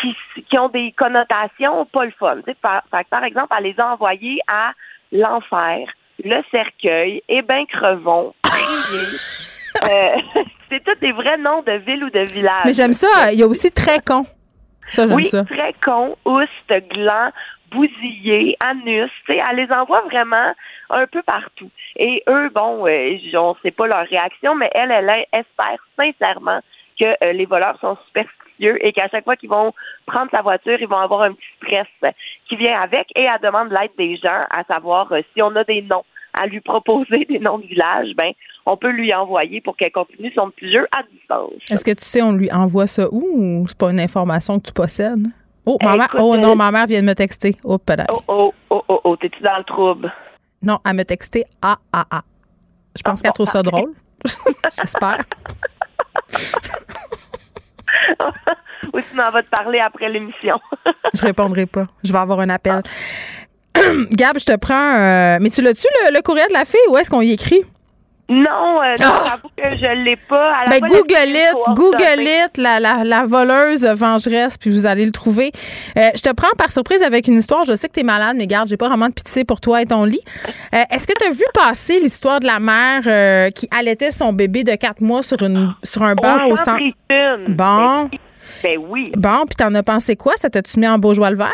[0.00, 2.38] qui, qui ont des connotations pas le fun.
[2.60, 4.72] Par, par, exemple, elle les a envoyés à
[5.12, 5.88] l'enfer,
[6.22, 9.06] le cercueil, Ébin Crevon, Prier.
[9.90, 10.16] Euh,
[10.70, 12.62] c'est tous des vrais noms de villes ou de villages.
[12.64, 13.32] Mais j'aime ça.
[13.32, 14.24] Il y a aussi très con.
[14.90, 15.44] Ça, j'aime Oui, ça.
[15.44, 17.32] très con, ouste, gland,
[17.72, 19.10] bousillé, anus.
[19.26, 20.54] Tu sais, elle les envoie vraiment
[20.90, 21.70] un peu partout.
[21.96, 26.60] Et eux, bon, euh, on sait pas leur réaction, mais elle, elle espère sincèrement
[26.98, 29.72] que euh, les voleurs sont superstitieux et qu'à chaque fois qu'ils vont
[30.06, 32.14] prendre sa voiture, ils vont avoir un petit stress
[32.48, 35.64] qui vient avec et elle demande l'aide des gens à savoir euh, si on a
[35.64, 36.04] des noms
[36.38, 38.32] à lui proposer des noms de villages, ben
[38.66, 41.52] on peut lui envoyer pour qu'elle continue son petit jeu à distance.
[41.70, 44.66] Est-ce que tu sais, on lui envoie ça où ou c'est pas une information que
[44.66, 45.26] tu possèdes?
[45.66, 47.56] Oh, ma mère, Écoute, oh non, euh, ma mère vient de me texter.
[47.64, 48.12] Oh, peut-être.
[48.12, 50.12] Oh oh oh oh oh, t'es-tu dans le trouble?
[50.62, 52.22] Non, elle me texté ah, ah, ah.
[52.96, 53.92] Je pense qu'elle trouve ça drôle.
[54.78, 55.18] J'espère.
[58.92, 60.58] Ou sinon, on va te parler après l'émission.
[61.14, 61.84] Je répondrai pas.
[62.02, 62.82] Je vais avoir un appel.
[64.12, 64.94] Gab, je te prends.
[64.96, 67.62] euh, mais tu l'as-tu, le, le courriel de la fille, ou est-ce qu'on y écrit?
[68.28, 69.22] Non, euh, non, Ah!
[69.26, 70.52] j'avoue que je l'ai pas.
[70.64, 71.54] A Ben, Google it.
[71.74, 75.52] Google it, la, la, la voleuse vengeresse, puis vous allez le trouver.
[75.98, 77.64] Euh, je te prends par surprise avec une histoire.
[77.66, 79.82] Je sais que tu es malade, mais garde, j'ai pas vraiment de pitié pour toi
[79.82, 80.20] et ton lit.
[80.74, 84.64] Euh, Est-ce que tu as vu passer l'histoire de la mère qui allaitait son bébé
[84.64, 86.80] de quatre mois sur, une, sur un banc au centre?
[87.48, 88.08] Bon.
[88.62, 89.12] Ben oui.
[89.16, 90.32] Bon, puis t'en as pensé quoi?
[90.36, 91.50] Ça t'a-tu mis en beau joie le vert?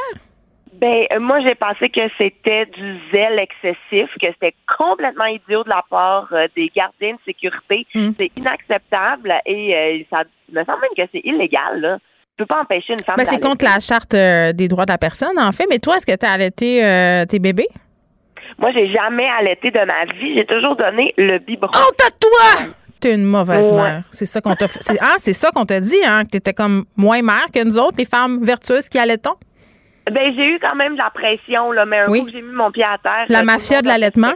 [0.81, 5.69] Ben, euh, moi, j'ai pensé que c'était du zèle excessif, que c'était complètement idiot de
[5.69, 7.87] la part euh, des gardiens de sécurité.
[7.95, 8.09] Mm.
[8.19, 11.99] C'est inacceptable et euh, ça me semble même que c'est illégal, là.
[12.39, 14.93] Tu peux pas empêcher une femme Ben, c'est contre la charte euh, des droits de
[14.93, 15.67] la personne, en fait.
[15.69, 17.69] Mais toi, est-ce que tu as allaité tes bébés?
[18.59, 20.35] Moi, j'ai jamais allaité de ma vie.
[20.35, 21.73] J'ai toujours donné le biberon.
[21.75, 22.73] Oh, t'as toi!
[23.01, 23.77] T'es une mauvaise Ouais.
[23.77, 24.03] mère.
[24.11, 24.67] C'est ça qu'on t'a
[25.01, 26.25] Ah, c'est ça qu'on t'a dit, hein?
[26.25, 29.37] Que t'étais comme moins mère que nous autres, les femmes vertueuses qui allaitons?
[30.11, 32.21] Ben, j'ai eu quand même de la pression, là, mais un Oui.
[32.21, 33.27] coup que j'ai mis mon pied à terre.
[33.29, 34.33] La euh, mafia de l'allaitement?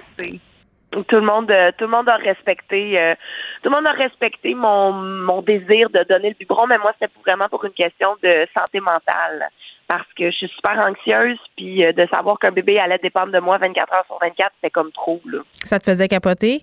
[0.93, 3.15] Tout le monde, euh, tout le monde a respecté, euh,
[3.63, 7.13] tout le monde a respecté mon, mon désir de donner le biberon, mais moi c'était
[7.27, 9.49] vraiment pour une question de santé mentale.
[9.89, 13.59] parce que je suis super anxieuse, puis de savoir qu'un bébé allait dépendre de moi
[13.59, 15.41] 24 heures sur 24, c'était comme trop, là.
[15.65, 16.63] Ça te faisait capoter?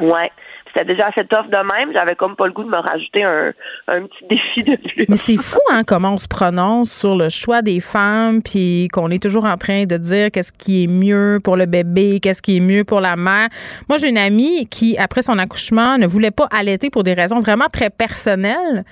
[0.00, 0.30] Ouais.
[0.72, 1.92] C'était déjà assez tough de même.
[1.92, 3.52] J'avais comme pas le goût de me rajouter un,
[3.88, 5.06] un petit défi de plus.
[5.08, 9.10] Mais c'est fou, hein, comment on se prononce sur le choix des femmes, puis qu'on
[9.10, 12.58] est toujours en train de dire qu'est-ce qui est mieux pour le bébé, qu'est-ce qui
[12.58, 13.48] est mieux pour la mère.
[13.88, 17.40] Moi, j'ai une amie qui, après son accouchement, ne voulait pas allaiter pour des raisons
[17.40, 18.84] vraiment très personnelles.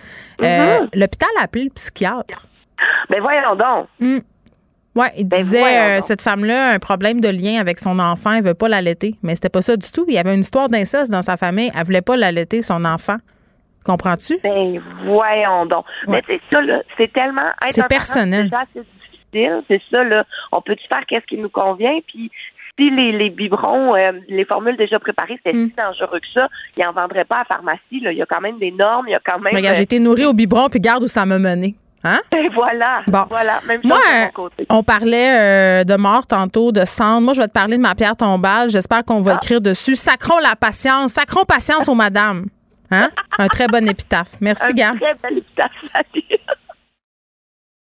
[0.42, 2.46] Euh, L'hôpital a appelé le psychiatre.
[3.10, 3.88] Ben voyons donc.
[4.00, 4.18] Mm.
[4.96, 8.32] Ouais, il Ben disait euh, cette femme-là a un problème de lien avec son enfant,
[8.32, 10.04] elle veut pas l'allaiter, mais c'était pas ça du tout.
[10.08, 13.16] Il y avait une histoire d'inceste dans sa famille, elle voulait pas l'allaiter son enfant.
[13.84, 14.38] Comprends-tu?
[14.42, 15.84] Ben voyons donc.
[16.08, 16.80] Mais c'est ça, là.
[16.96, 17.46] C'est tellement.
[17.64, 18.50] être C'est personnel.
[18.74, 19.62] C'est difficile.
[19.68, 20.24] C'est ça, là.
[20.50, 21.98] On peut-tu faire qu'est-ce qui nous convient?
[22.08, 22.30] Puis
[22.78, 25.68] si les, les biberons, euh, les formules déjà préparées, c'était Mm.
[25.68, 28.00] si dangereux que ça, ils n'en vendraient pas à la pharmacie.
[28.02, 28.10] Là.
[28.12, 29.54] Il y a quand même des normes, il y a quand même.
[29.54, 31.74] Regarde, euh, j'ai été nourrie au biberon, puis garde où ça m'a mené.
[32.06, 32.20] Hein?
[32.30, 33.02] Ben voilà.
[33.08, 33.24] Bon.
[33.28, 33.60] Voilà.
[33.66, 34.66] Même chose Moi, de euh, mon côté.
[34.70, 35.38] on parlait
[35.80, 37.22] euh, de mort tantôt, de cendre.
[37.22, 38.70] Moi, je vais te parler de ma pierre tombale.
[38.70, 39.96] J'espère qu'on va écrire dessus.
[39.96, 41.12] Sacrons la patience.
[41.12, 42.46] Sacrons patience aux madames.
[42.90, 43.10] Hein?
[43.38, 44.36] Un très bon épitaphe.
[44.40, 44.98] Merci, Un Gam.
[45.00, 46.24] très bel épitaphe, Salut.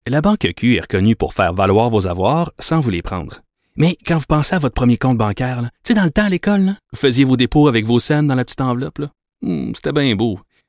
[0.06, 3.40] La Banque Q est reconnue pour faire valoir vos avoirs sans vous les prendre.
[3.76, 6.24] Mais quand vous pensez à votre premier compte bancaire, là, tu sais, dans le temps
[6.24, 8.98] à l'école, là, vous faisiez vos dépôts avec vos scènes dans la petite enveloppe.
[8.98, 9.06] là.
[9.42, 10.38] Hmm, C'était bien beau.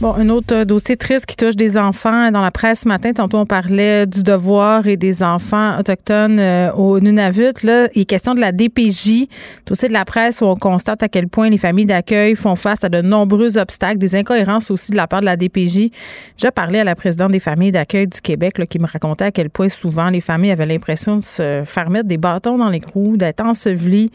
[0.00, 3.12] Bon, un autre euh, dossier triste qui touche des enfants dans la presse ce matin.
[3.12, 7.62] Tantôt, on parlait du devoir et des enfants autochtones euh, au Nunavut.
[7.62, 9.28] Là, il est question de la DPJ,
[9.66, 12.82] dossier de la presse où on constate à quel point les familles d'accueil font face
[12.82, 15.90] à de nombreux obstacles, des incohérences aussi de la part de la DPJ.
[16.38, 19.32] J'ai parlé à la présidente des familles d'accueil du Québec là, qui me racontait à
[19.32, 22.80] quel point souvent les familles avaient l'impression de se faire mettre des bâtons dans les
[22.94, 24.10] roues, d'être ensevelies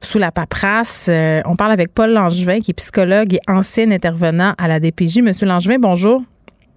[0.00, 1.06] sous la paperasse.
[1.08, 5.18] Euh, on parle avec Paul Langevin, qui est psychologue et ancien intervenant à la DPJ.
[5.18, 6.22] Monsieur Langevin, bonjour.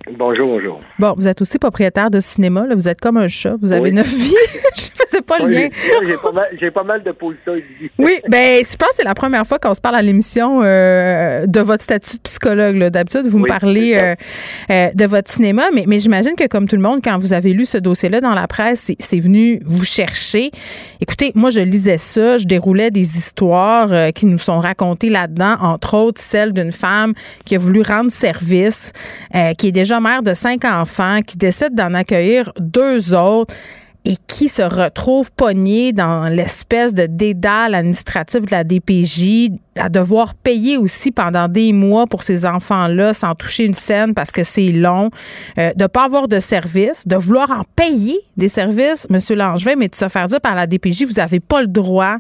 [0.10, 0.80] Bonjour, bonjour.
[0.98, 2.66] Bon, vous êtes aussi propriétaire de cinéma.
[2.66, 2.74] Là.
[2.76, 3.56] Vous êtes comme un chat.
[3.62, 3.92] Vous avez Oui.
[3.92, 4.34] neuf vies.
[4.76, 5.68] Je faisais pas le lien.
[6.06, 7.92] j'ai- pas, mal- j'ai pas mal de positions ici.
[8.00, 11.46] Oui, ben, je pense que c'est la première fois qu'on se parle à l'émission euh,
[11.46, 12.78] de votre statut de psychologue.
[12.78, 12.90] là.
[12.90, 14.16] D'habitude, vous me parlez euh,
[14.72, 17.54] euh, de votre cinéma, mais, mais j'imagine que comme tout le monde, quand vous avez
[17.54, 20.50] lu ce dossier-là dans la presse, c'est- venu vous chercher.
[21.02, 25.96] Écoutez, moi, je lisais ça, je déroulais des histoires qui nous sont racontées là-dedans, entre
[25.96, 27.14] autres celle d'une femme
[27.46, 28.94] qui a voulu rendre service,
[29.58, 33.54] qui est déjà mère de cinq enfants, qui décide d'en accueillir deux autres
[34.04, 40.34] et qui se retrouve pognée dans l'espèce de dédale administratif de la DPJ, à devoir
[40.34, 44.70] payer aussi pendant des mois pour ces enfants-là sans toucher une scène parce que c'est
[44.70, 45.12] long,
[45.60, 49.88] euh, de pas avoir de service, de vouloir en payer des services, Monsieur Langevin, mais
[49.88, 52.18] de se faire dire par la DPJ, vous n'avez pas le droit.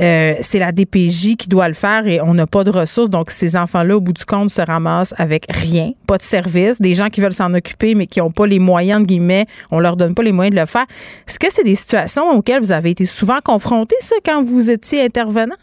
[0.00, 3.10] Euh, c'est la DPJ qui doit le faire et on n'a pas de ressources.
[3.10, 6.94] Donc, ces enfants-là, au bout du compte, se ramassent avec rien, pas de service, des
[6.94, 9.96] gens qui veulent s'en occuper, mais qui n'ont pas les moyens, de guillemets, on leur
[9.96, 10.86] donne pas les moyens de le faire.
[11.28, 15.02] Est-ce que c'est des situations auxquelles vous avez été souvent confrontés, ça, quand vous étiez
[15.02, 15.56] intervenant?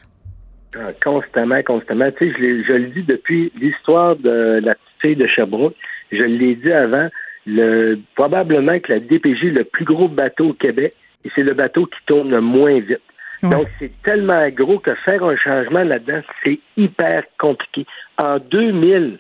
[0.76, 2.10] Ah, Constamment, constamment.
[2.18, 2.36] Tu sais,
[2.68, 5.76] je, le dis depuis l'histoire de la petite fille de Sherbrooke.
[6.12, 7.10] Je l'ai dit avant.
[7.48, 10.94] Le, probablement que la DPJ est le plus gros bateau au Québec
[11.26, 13.02] et c'est le bateau qui tourne le moins vite.
[13.44, 17.86] Donc, c'est tellement gros que faire un changement là-dedans, c'est hyper compliqué.
[18.22, 19.18] En 2000,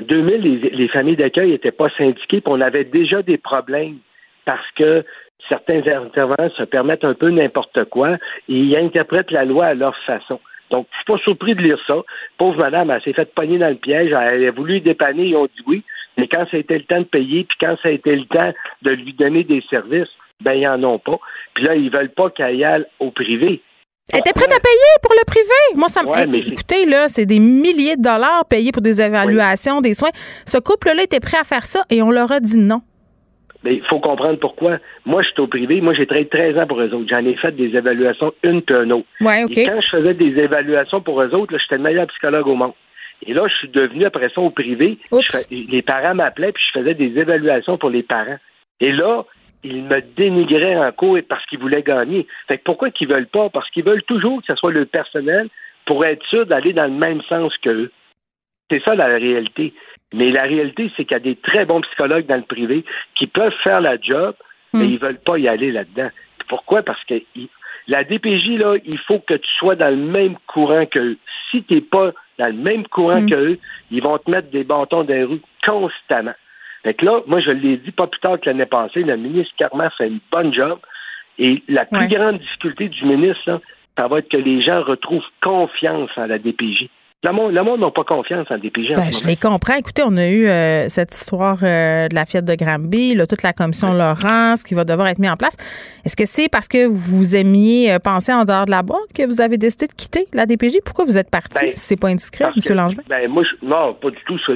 [0.00, 3.98] 2000, les, les familles d'accueil n'étaient pas syndiquées, puis on avait déjà des problèmes
[4.44, 5.04] parce que
[5.48, 8.14] certains intervenants se permettent un peu n'importe quoi
[8.48, 10.40] et ils interprètent la loi à leur façon.
[10.70, 12.02] Donc, je suis pas surpris de lire ça.
[12.38, 15.46] Pauvre madame, elle s'est fait pogner dans le piège, elle a voulu dépanner, ils ont
[15.46, 15.84] dit oui,
[16.16, 18.24] mais quand ça a été le temps de payer, puis quand ça a été le
[18.24, 18.52] temps
[18.82, 20.08] de lui donner des services,
[20.42, 21.18] ben, ils en ont pas.
[21.54, 23.62] Puis là, ils veulent pas qu'elle y aille au privé.
[24.12, 25.48] Elle était prête à payer pour le privé.
[25.74, 26.08] Moi, ça me.
[26.08, 30.10] Ouais, mais écoutez, là, c'est des milliers de dollars payés pour des évaluations, des soins.
[30.46, 32.82] Ce couple-là était prêt à faire ça et on leur a dit non.
[33.64, 34.78] Mais il faut comprendre pourquoi.
[35.06, 35.80] Moi, je suis au privé.
[35.80, 37.08] Moi, j'ai travaillé 13 ans pour eux autres.
[37.10, 39.06] J'en ai fait des évaluations une une autre.
[39.20, 39.56] Ouais, OK.
[39.58, 42.54] Et quand je faisais des évaluations pour eux autres, là, j'étais le meilleur psychologue au
[42.54, 42.74] monde.
[43.26, 44.98] Et là, je suis devenu après ça au privé.
[45.10, 48.36] Je fais- les parents m'appelaient puis je faisais des évaluations pour les parents.
[48.78, 49.24] Et là,
[49.62, 52.26] ils me dénigraient en cours parce qu'ils voulaient gagner.
[52.48, 53.48] Fait que pourquoi qu'ils veulent pas?
[53.50, 55.48] Parce qu'ils veulent toujours que ce soit le personnel
[55.86, 57.90] pour être sûr d'aller dans le même sens qu'eux.
[58.70, 59.72] C'est ça la réalité.
[60.12, 62.84] Mais la réalité, c'est qu'il y a des très bons psychologues dans le privé
[63.16, 64.34] qui peuvent faire la job,
[64.74, 66.10] mais ils veulent pas y aller là-dedans.
[66.48, 66.82] Pourquoi?
[66.82, 67.48] Parce que il-
[67.88, 71.16] la DPJ, là, il faut que tu sois dans le même courant qu'eux.
[71.50, 73.58] Si tu n'es pas dans le même courant qu'eux,
[73.90, 76.34] ils vont te mettre des bâtons dans les roues constamment.
[76.86, 79.52] Fait que là, moi, je l'ai dit pas plus tard que l'année passée, le ministre
[79.58, 80.78] Carman fait une bonne job.
[81.36, 83.60] Et la plus grande difficulté du ministre, là,
[83.98, 86.88] ça va être que les gens retrouvent confiance en la DPJ.
[87.24, 88.92] Le monde le monde n'a pas confiance en la DPJ.
[88.92, 89.74] en Ben, je les comprends.
[89.74, 93.42] Écoutez, on a eu euh, cette histoire euh, de la fête de Granby, là, toute
[93.42, 95.56] la commission Laurence qui va devoir être mise en place.
[96.04, 99.26] Est-ce que c'est parce que vous aimiez euh, penser en dehors de la boîte que
[99.26, 100.76] vous avez décidé de quitter la DPJ?
[100.84, 101.58] Pourquoi vous êtes parti?
[101.60, 102.76] Ben, si c'est pas indiscret, M.
[102.76, 103.02] Langevin?
[103.08, 104.38] Ben, moi, je- non, pas du tout.
[104.38, 104.52] tout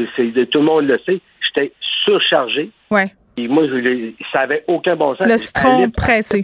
[0.59, 1.19] le monde le sait.
[1.53, 1.73] J'étais
[2.05, 2.71] surchargé.
[2.91, 3.13] Ouais.
[3.37, 5.27] Et moi, je, ça n'avait aucun bon sens.
[5.27, 6.43] Le À citron à pressé.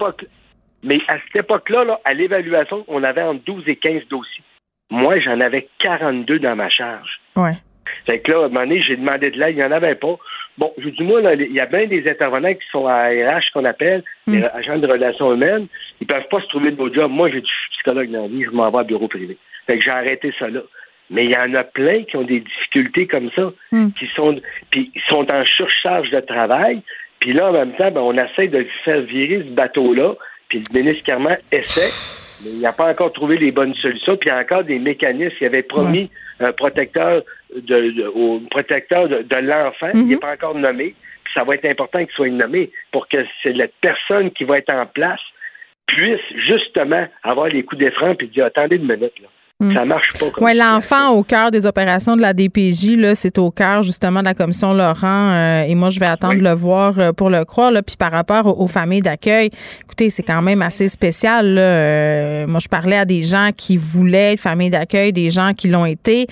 [0.82, 4.44] mais à cette époque-là, là, à l'évaluation, on avait entre 12 et 15 dossiers.
[4.90, 7.20] Moi, j'en avais 42 dans ma charge.
[7.34, 7.56] Ouais.
[8.08, 9.94] Fait que là, à un moment donné, j'ai demandé de l'aide, il n'y en avait
[9.96, 10.16] pas.
[10.58, 13.64] Bon, je dis, moi, il y a bien des intervenants qui sont à RH, qu'on
[13.64, 15.66] appelle, les agents de relations humaines.
[16.00, 17.10] Ils peuvent pas se trouver de beau job.
[17.10, 19.36] Moi, j'ai suis psychologue dans la vie, je m'en vais au bureau privé.
[19.66, 20.60] Fait que j'ai arrêté ça là.
[21.10, 23.52] Mais il y en a plein qui ont des difficultés comme ça,
[23.98, 26.82] qui sont, puis ils sont en surcharge de travail.
[27.20, 30.14] Puis là, en même temps, ben, on essaie de faire virer ce bateau-là.
[30.48, 31.92] Puis le ministre Carman essaie,
[32.44, 34.16] mais il n'a pas encore trouvé les bonnes solutions.
[34.16, 35.34] Puis il y a encore des mécanismes.
[35.40, 36.10] Il avait promis
[36.40, 37.22] un protecteur
[37.54, 39.90] de, de- au protecteur de, de l'enfant.
[39.94, 40.94] Il n'est pas encore nommé.
[41.24, 44.58] Puis ça va être important qu'il soit nommé pour que c'est la personne qui va
[44.58, 45.20] être en place
[45.86, 49.28] puisse justement avoir les coups d'effrant puis dire attendez une minute là.
[49.58, 50.52] Ça marche pas comme ça.
[50.54, 54.34] l'enfant au cœur des opérations de la DPJ, là, c'est au cœur justement de la
[54.34, 55.30] commission Laurent.
[55.32, 57.70] euh, et moi, je vais attendre de le voir euh, pour le croire.
[57.70, 59.48] Là, puis par rapport aux, aux familles d'accueil,
[59.82, 61.54] écoutez, c'est quand même assez spécial.
[61.54, 61.62] Là.
[61.62, 65.68] Euh, moi, je parlais à des gens qui voulaient être famille d'accueil, des gens qui
[65.68, 66.26] l'ont été.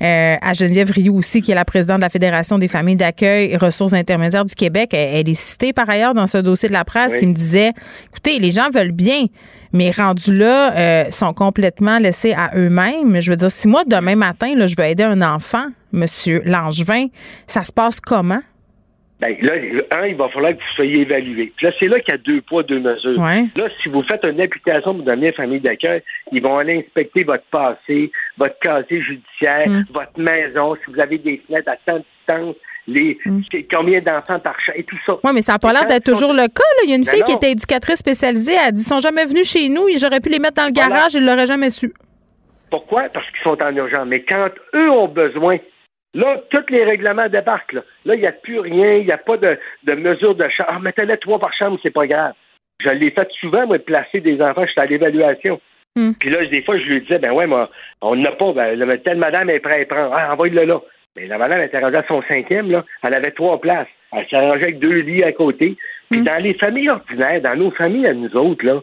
[0.00, 3.58] À Geneviève Rioux aussi, qui est la présidente de la Fédération des familles d'accueil et
[3.58, 4.90] ressources intermédiaires du Québec.
[4.94, 7.18] Elle, elle est citée par ailleurs dans ce dossier de la presse Oui.
[7.20, 7.72] qui me disait,
[8.08, 9.26] écoutez, les gens veulent bien.
[9.72, 13.20] Mais rendus là, euh, sont complètement laissés à eux-mêmes.
[13.20, 17.06] Je veux dire, si moi, demain matin, je veux aider un enfant, Monsieur Langevin,
[17.46, 18.40] ça se passe comment?
[19.20, 19.52] Ben, là,
[19.98, 21.52] un, il va falloir que vous soyez évalué.
[21.54, 23.18] Puis là, c'est là qu'il y a deux poids, deux mesures.
[23.20, 23.44] Ouais.
[23.54, 26.02] Là, si vous faites une application pour devenir famille d'accueil,
[26.32, 29.84] ils vont aller inspecter votre passé, votre casier judiciaire, Mm.
[29.92, 32.56] votre maison, si vous avez des fenêtres à tant de distance,
[32.86, 33.18] les,
[33.72, 35.18] combien d'enfants par chat et tout ça.
[35.22, 36.64] Oui, mais ça n'a pas l'air d'être toujours le cas.
[36.78, 36.82] là.
[36.84, 38.52] Il y a une Ben fille qui était éducatrice spécialisée.
[38.54, 39.86] Elle a dit, ils sont jamais venus chez nous.
[40.00, 41.12] J'aurais pu les mettre dans le garage.
[41.14, 41.92] Ils ne l'auraient jamais su.
[42.70, 43.02] Pourquoi?
[43.12, 44.06] Parce qu'ils sont en urgence.
[44.06, 45.58] Mais quand eux ont besoin,
[46.14, 47.74] là, tous les règlements débarquent.
[47.74, 50.48] Là, là il n'y a plus rien, il n'y a pas de, de mesure de
[50.48, 50.70] chambre.
[50.72, 52.32] Ah, mettez-les trois par chambre, c'est pas grave.
[52.82, 55.60] Je l'ai fait souvent, moi, de placer des enfants, j'étais à l'évaluation.
[55.96, 56.12] Hmm.
[56.18, 57.70] Puis là, des fois, je lui disais, ben ouais, moi,
[58.00, 60.14] on n'a pas, ben, là, telle madame est prête à prendre.
[60.14, 60.80] Ah, envoie-le là.
[61.16, 62.84] Mais la madame était rendue à son cinquième, là.
[63.06, 63.88] Elle avait trois places.
[64.12, 65.76] Elle s'est arrangée avec deux lits à côté.
[66.10, 68.80] Puis dans les familles ordinaires, dans nos familles à nous autres, là,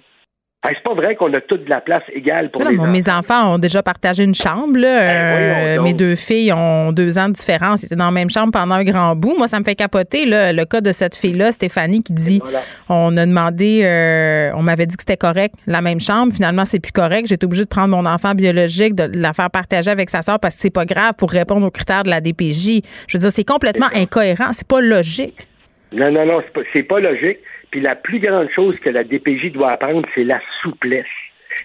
[0.65, 2.91] c'est pas vrai qu'on a toute de la place égale pour Non, les moi, enfants.
[2.93, 4.77] mes enfants ont déjà partagé une chambre.
[4.77, 5.77] là.
[5.77, 7.83] Euh, mes deux filles ont deux ans de différence.
[7.83, 9.35] Ils étaient dans la même chambre pendant un grand bout.
[9.37, 12.41] Moi, ça me fait capoter là, le cas de cette fille-là, Stéphanie, qui dit
[12.89, 16.33] on a demandé, euh, on m'avait dit que c'était correct, la même chambre.
[16.33, 17.27] Finalement, c'est plus correct.
[17.29, 20.55] J'étais obligée de prendre mon enfant biologique, de la faire partager avec sa soeur parce
[20.55, 22.81] que c'est pas grave pour répondre aux critères de la DPJ.
[23.07, 24.49] Je veux dire, c'est complètement incohérent.
[24.51, 25.47] C'est pas logique.
[25.93, 27.37] Non, non, non, c'est pas, c'est pas logique.
[27.71, 31.05] Puis la plus grande chose que la DPJ doit apprendre, c'est la souplesse.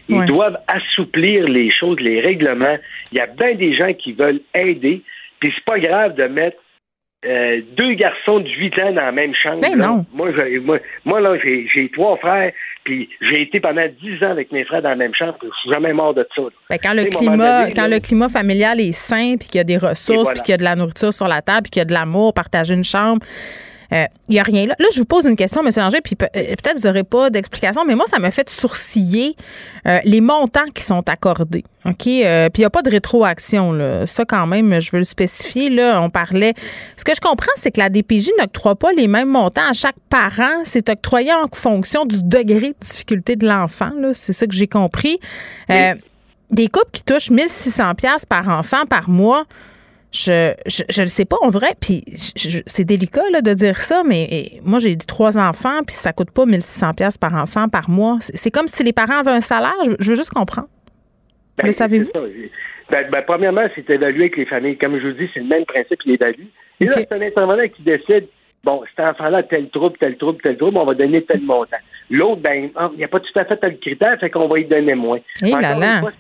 [0.09, 0.27] Ils Ouais.
[0.27, 2.79] doivent assouplir les choses, les règlements.
[3.13, 5.03] Il y a bien des gens qui veulent aider.
[5.39, 6.57] Puis c'est pas grave de mettre
[7.25, 9.61] euh, deux garçons de 8 ans dans la même chambre.
[9.63, 10.05] Ben non.
[10.13, 12.51] Moi, j'ai- moi, moi, là, j'ai trois frères,
[12.83, 15.61] puis j'ai été pendant 10 ans avec mes frères dans la même chambre, puis je
[15.61, 16.43] suis jamais mort de ça.
[16.69, 19.61] Ben, quand le climat, donné, quand là, le climat familial est sain, puis qu'il y
[19.61, 20.33] a des ressources, voilà.
[20.33, 21.93] puis qu'il y a de la nourriture sur la table, puis qu'il y a de
[21.93, 23.25] l'amour, partager une chambre,
[24.29, 24.75] il y a rien là.
[24.79, 25.71] Là, je vous pose une question, M.
[25.77, 29.37] Langer, puis euh, peut-être vous n'aurez pas d'explication, mais moi, ça m'a fait sourciller
[29.87, 31.65] euh, les montants qui sont accordés.
[31.85, 32.07] OK?
[32.07, 33.73] Euh, puis il n'y a pas de rétroaction.
[33.73, 34.07] Là.
[34.07, 35.69] Ça, quand même, je veux le spécifier.
[35.69, 36.55] Là, on parlait.
[36.97, 39.97] Ce que je comprends, c'est que la DPJ n'octroie pas les mêmes montants à chaque
[40.09, 40.63] parent.
[40.65, 43.91] C'est octroyé en fonction du degré de difficulté de l'enfant.
[43.99, 44.11] là.
[44.15, 45.19] C'est ça que j'ai compris.
[45.71, 45.95] Euh,
[46.51, 49.45] des couples qui touchent 1600 pièces par enfant par mois,
[50.13, 54.03] Je, je, je le sais pas, on dirait, puis c'est délicat là, de dire ça,
[54.07, 58.19] mais moi j'ai trois enfants, puis ça coûte pas 1600 pièces par enfant par mois.
[58.21, 59.73] C'est comme si les parents avaient un salaire.
[59.87, 60.69] Je, je veux juste comprendre.
[61.57, 62.11] Ben, le savez-vous?
[62.91, 64.77] Ben, ben, premièrement, c'est évalué avec les familles.
[64.77, 66.45] Comme je vous dis, c'est le même principe, il évalue.
[66.81, 68.27] Et là, c'est un intervenant qui décide,
[68.65, 71.77] bon, cet enfant-là, a tel trouble, tel trouble, tel trouble, on va donner tel montant.
[72.11, 74.65] L'autre, ben, il n'y a pas tout à fait tel critère, fait qu'on va y
[74.65, 75.21] donner moins.
[75.43, 76.01] Eh là là.
[76.01, 76.13] fois,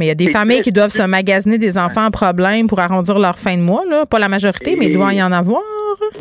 [0.00, 2.80] Mais il y a des familles qui doivent se magasiner des enfants en problème pour
[2.80, 3.84] arrondir leur fin de mois.
[3.86, 4.04] Là.
[4.10, 5.60] Pas la majorité, mais il doit y en avoir.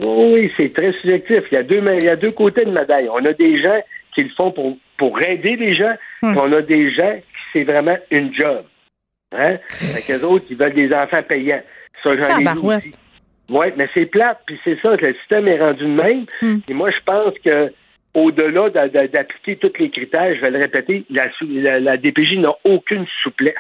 [0.02, 1.44] Oui, c'est très subjectif.
[1.50, 3.08] Il y, a deux, il y a deux côtés de médaille.
[3.10, 3.80] On a des gens
[4.14, 7.64] qui le font pour, pour aider les gens, puis on a des gens qui c'est
[7.64, 8.66] vraiment une job.
[9.32, 9.58] Hein?
[9.70, 11.62] Fait qu'eux autres, ils veulent des enfants payants.
[12.04, 12.92] Ça, j'en ai.
[13.50, 16.26] Oui, mais c'est plate, puis c'est ça, le système est rendu de même.
[16.42, 16.60] Hmm.
[16.68, 17.72] Et moi, je pense que
[18.14, 21.98] au-delà d'a- d'a- d'appliquer tous les critères, je vais le répéter, la, sou- la, la
[21.98, 23.54] DPJ n'a aucune souplesse.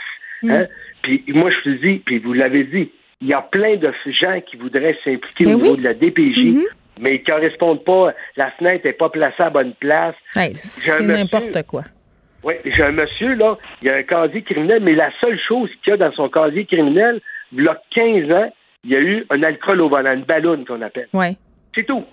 [0.43, 0.51] Hmm.
[0.51, 0.67] Hein?
[1.03, 3.91] Puis moi, je vous dis, puis vous l'avez dit, il y a plein de
[4.23, 5.79] gens qui voudraient s'impliquer Ben au niveau oui.
[5.79, 6.63] de la DPJ, Mhm.
[7.01, 8.13] mais ils ne correspondent pas.
[8.37, 10.15] La fenêtre n'est pas placée à la bonne place.
[10.35, 11.83] Hey, un c'est n'importe quoi.
[12.43, 15.91] Oui, j'ai un monsieur, là, il a un casier criminel, mais la seule chose qu'il
[15.91, 17.19] y a dans son casier criminel,
[17.51, 18.49] il y a 15 ans,
[18.85, 21.09] il y a eu un alcool au volant, une ballonne qu'on appelle.
[21.13, 21.33] Ouais.
[21.75, 22.05] C'est tout.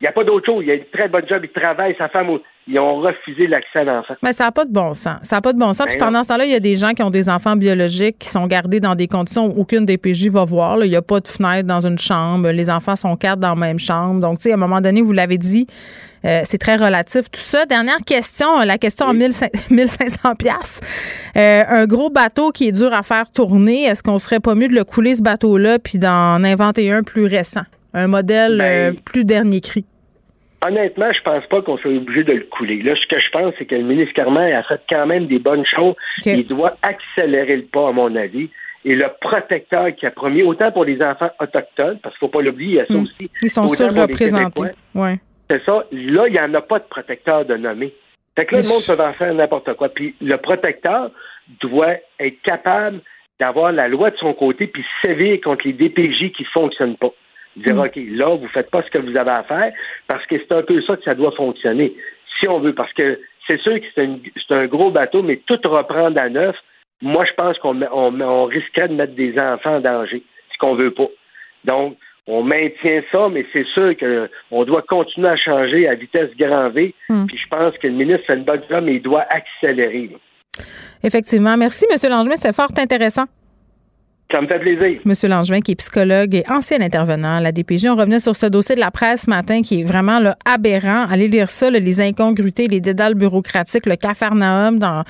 [0.00, 0.62] Il n'y a pas d'autre chose.
[0.64, 2.28] Il a une très bonne job, il travaille, sa femme,
[2.68, 4.14] ils ont refusé l'accès à l'enfant.
[4.22, 5.18] Mais ça n'a pas de bon sens.
[5.22, 5.86] Ça n'a pas de bon sens.
[5.86, 6.06] Ben Puis non.
[6.06, 8.46] pendant ce temps-là, il y a des gens qui ont des enfants biologiques qui sont
[8.46, 10.76] gardés dans des conditions où aucune DPJ va voir.
[10.76, 10.86] là.
[10.86, 12.48] Il n'y a pas de fenêtre dans une chambre.
[12.50, 14.20] Les enfants sont quatre dans la même chambre.
[14.20, 15.66] Donc, tu sais, à un moment donné, vous l'avez dit,
[16.24, 17.28] euh, c'est très relatif.
[17.32, 17.66] Tout ça.
[17.66, 20.86] Dernière question, la question en 1500 1500 piastres.
[21.36, 24.68] Euh, un gros bateau qui est dur à faire tourner, est-ce qu'on serait pas mieux
[24.68, 27.62] de le couler, ce bateau-là, puis d'en inventer un plus récent?
[27.94, 29.84] Un modèle Ben, euh, plus dernier cri.
[30.66, 32.82] Honnêtement, je pense pas qu'on soit obligé de le couler.
[32.82, 35.38] Là, ce que je pense, c'est que le ministre Carman a fait quand même des
[35.38, 35.94] bonnes choses.
[36.26, 38.50] Il doit accélérer le pas, à mon avis.
[38.84, 42.42] Et le protecteur qui a promis, autant pour les enfants autochtones, parce qu'il faut pas
[42.42, 43.02] l'oublier, il y a ça Hmm.
[43.04, 43.30] aussi.
[43.42, 44.62] Ils sont surreprésentés.
[44.94, 45.16] Ouais.
[45.48, 45.84] C'est ça.
[45.92, 47.94] Là, il n'y en a pas de protecteur de nommer.
[48.38, 49.88] Fait que là, le monde peut en faire n'importe quoi.
[49.88, 51.10] Puis le protecteur
[51.60, 53.00] doit être capable
[53.40, 57.10] d'avoir la loi de son côté puis sévir contre les DPJ qui ne fonctionnent pas.
[57.64, 57.80] Dire, Mm.
[57.80, 59.72] OK, là, vous faites pas ce que vous avez à faire
[60.06, 61.94] parce que c'est un peu ça que ça doit fonctionner.
[62.40, 66.20] Si on veut, parce que c'est sûr que c'est un gros bateau, mais tout reprendre
[66.20, 66.56] à neuf,
[67.00, 70.22] moi, je pense qu'on met- on, on risquerait de mettre des enfants en danger,
[70.52, 71.08] ce qu'on veut pas.
[71.64, 76.68] Donc, on maintient ça, mais c'est sûr qu'on doit continuer à changer à vitesse grand
[76.70, 76.94] V.
[77.08, 77.26] Mm.
[77.26, 80.10] Puis je pense que le ministre fait une bonne job, mais il doit accélérer.
[81.02, 81.56] Effectivement.
[81.56, 82.10] Merci, M.
[82.10, 82.36] Langevin.
[82.36, 83.24] C'est fort intéressant.
[84.30, 85.00] Ça me fait plaisir.
[85.06, 85.30] M.
[85.30, 87.86] Langevin, qui est psychologue et ancien intervenant à la DPJ.
[87.86, 91.06] On revenait sur ce dossier de la presse ce matin qui est vraiment là, aberrant.
[91.08, 95.04] Allez lire ça, là, les incongruités, les dédales bureaucratiques, le cafarnaum dans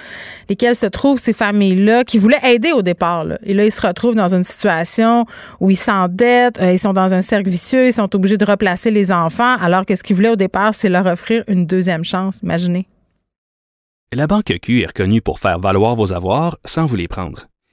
[0.48, 3.24] lesquels se trouvent ces familles-là qui voulaient aider au départ.
[3.24, 3.38] là.
[3.42, 5.24] Et là, ils se retrouvent dans une situation
[5.58, 8.92] où ils s'endettent, euh, ils sont dans un cercle vicieux, ils sont obligés de replacer
[8.92, 12.38] les enfants, alors que ce qu'ils voulaient au départ, c'est leur offrir une deuxième chance.
[12.44, 12.86] Imaginez.
[14.12, 17.48] La Banque Q est reconnue pour faire valoir vos avoirs sans vous les prendre.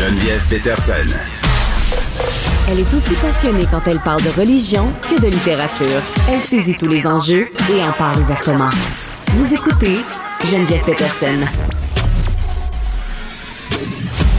[0.00, 1.14] Geneviève Peterson.
[2.70, 6.00] Elle est aussi passionnée quand elle parle de religion que de littérature.
[6.26, 8.70] Elle saisit tous les enjeux et en parle ouvertement.
[9.34, 9.98] Vous écoutez
[10.50, 11.36] Geneviève Peterson.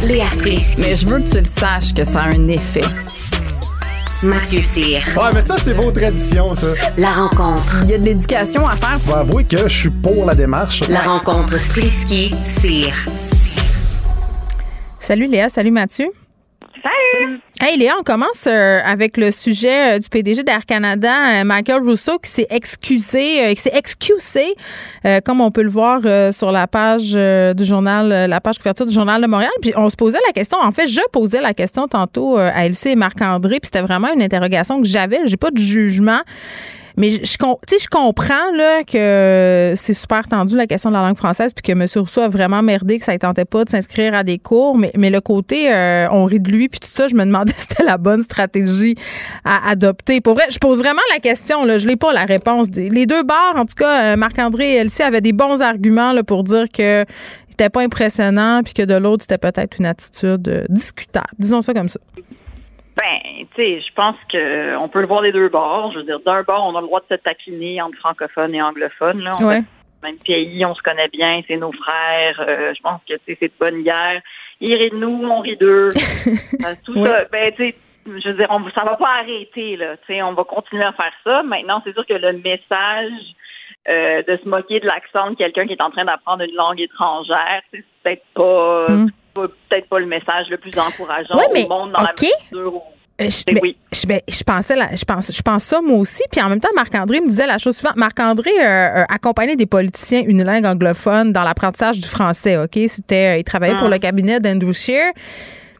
[0.04, 0.82] Léa Strisky.
[0.82, 2.82] Mais je veux que tu le saches que ça a un effet.
[4.24, 5.04] Mathieu Cyr.
[5.16, 6.70] Ouais, mais ça, c'est vos traditions, ça.
[6.98, 7.82] La rencontre.
[7.84, 9.00] Il y a de l'éducation à faire.
[9.06, 10.82] Faut avouer que je suis pour la démarche.
[10.90, 12.96] La rencontre Strisky-Cyr.
[15.02, 16.06] Salut Léa, salut Mathieu.
[16.84, 17.40] Salut!
[17.60, 21.82] Hey Léa, on commence euh, avec le sujet euh, du PDG d'Air Canada, euh, Michael
[21.82, 24.54] Rousseau, qui s'est excusé, qui s'est excusé,
[25.26, 26.02] comme on peut le voir
[26.32, 27.14] sur la page
[27.56, 29.52] du journal, la page couverture du journal de Montréal.
[29.60, 32.90] Puis on se posait la question, en fait, je posais la question tantôt à Elsie
[32.90, 35.20] et Marc-André, puis c'était vraiment une interrogation que j'avais.
[35.26, 36.22] J'ai pas de jugement.
[36.98, 41.18] Mais je, je, je comprends là, que c'est super tendu la question de la langue
[41.18, 41.86] française, puis que M.
[41.96, 44.78] Rousseau a vraiment merdé, que ça ne tentait pas de s'inscrire à des cours.
[44.78, 47.54] Mais, mais le côté, euh, on rit de lui, puis tout ça, je me demandais
[47.58, 48.96] si c'était la bonne stratégie
[49.46, 50.22] à adopter.
[50.22, 51.66] Pour vrai, je pose vraiment la question.
[51.66, 52.68] Là, je n'ai pas la réponse.
[52.76, 56.24] Les deux bars, en tout cas, euh, Marc-André et Elsie avaient des bons arguments là,
[56.24, 57.06] pour dire que
[57.50, 61.28] c'était pas impressionnant, puis que de l'autre, c'était peut-être une attitude euh, discutable.
[61.38, 62.00] Disons ça comme ça.
[62.98, 65.92] Ben, tu sais, je pense que on peut le voir des deux bords.
[65.94, 68.62] Je veux dire, d'un bord, on a le droit de se taquiner entre francophones et
[68.62, 69.22] anglophones.
[69.22, 69.34] Là.
[69.40, 69.56] On Ouais.
[69.62, 69.64] fait
[70.04, 72.44] le même pays, on se connaît bien, c'est nos frères.
[72.48, 74.22] Euh, je pense que tu sais, c'est de bonne guerre.
[74.60, 75.90] Ils rient de nous, on rit d'eux.
[76.66, 77.08] Euh, Tout Ouais.
[77.08, 79.96] ça, ben, tu sais, je veux dire, on, ça va pas arrêter, là.
[80.06, 81.44] Tu sais, on va continuer à faire ça.
[81.44, 83.12] Maintenant, c'est sûr que le message
[83.90, 86.80] euh, de se moquer de l'accent de quelqu'un qui est en train d'apprendre une langue
[86.82, 89.10] étrangère, c'est peut-être pas, Mm.
[89.34, 92.82] Peut-être pas le message le plus encourageant Ouais, mais, au monde dans la mesure où
[93.22, 93.62] Euh, Je, ben,
[93.94, 96.60] je, ben, je pensais la- je pense je pense ça moi aussi puis en même
[96.60, 98.64] temps Marc-André me disait la chose suivante Marc-André euh,
[99.02, 102.80] euh, accompagnait des politiciens unilingues anglophones dans l'apprentissage du français OK?
[102.88, 103.92] C'était euh, il travaillait pour Ah.
[103.92, 105.12] le cabinet d'Andrew Scheer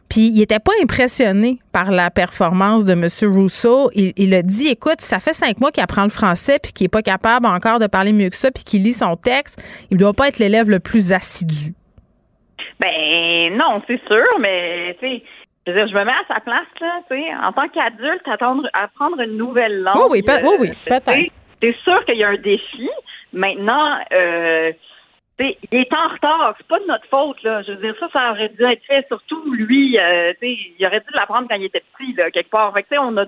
[0.08, 3.08] puis il était pas impressionné par la performance de M.
[3.34, 3.90] Rousseau.
[3.94, 6.84] Il, il a dit, écoute, ça fait cinq mois qu'il apprend le français puis qu'il
[6.84, 9.58] est pas capable encore de parler mieux que ça puis qu'il lit son texte.
[9.90, 11.72] Il doit pas être l'élève le plus assidu.
[12.82, 15.22] Ben non, c'est sûr, mais tu sais,
[15.66, 18.26] je veux dire, je me mets à sa place là, tu sais, en tant qu'adulte,
[18.26, 19.96] attendre, apprendre une nouvelle langue.
[19.96, 21.32] Oui, oui, peut- oui, oui, euh, peut-être.
[21.62, 22.90] C'est sûr qu'il y a un défi.
[23.32, 24.72] Maintenant, euh,
[25.38, 26.54] il est en retard.
[26.58, 27.62] C'est pas de notre faute là.
[27.62, 29.06] Je veux dire, ça, ça aurait dû être fait.
[29.08, 32.50] Surtout lui, euh, tu sais, il aurait dû l'apprendre quand il était petit là, quelque
[32.50, 32.72] part.
[32.74, 33.24] Fait que tu sais, on a,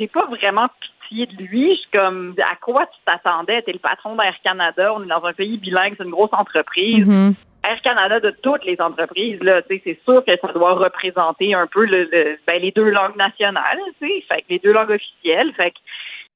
[0.00, 0.68] j'ai pas vraiment
[1.08, 1.70] pitié de lui.
[1.74, 3.60] Je suis comme, à quoi tu t'attendais?
[3.62, 4.94] T'es le patron d'Air Canada.
[4.94, 7.06] On est dans un pays bilingue, c'est une grosse entreprise.
[7.06, 7.34] Mm-hmm.
[7.64, 11.84] Air Canada de toutes les entreprises, là, c'est sûr que ça doit représenter un peu
[11.84, 12.08] le,
[12.46, 15.78] ben, les deux langues nationales, fait que les deux langues officielles, fait que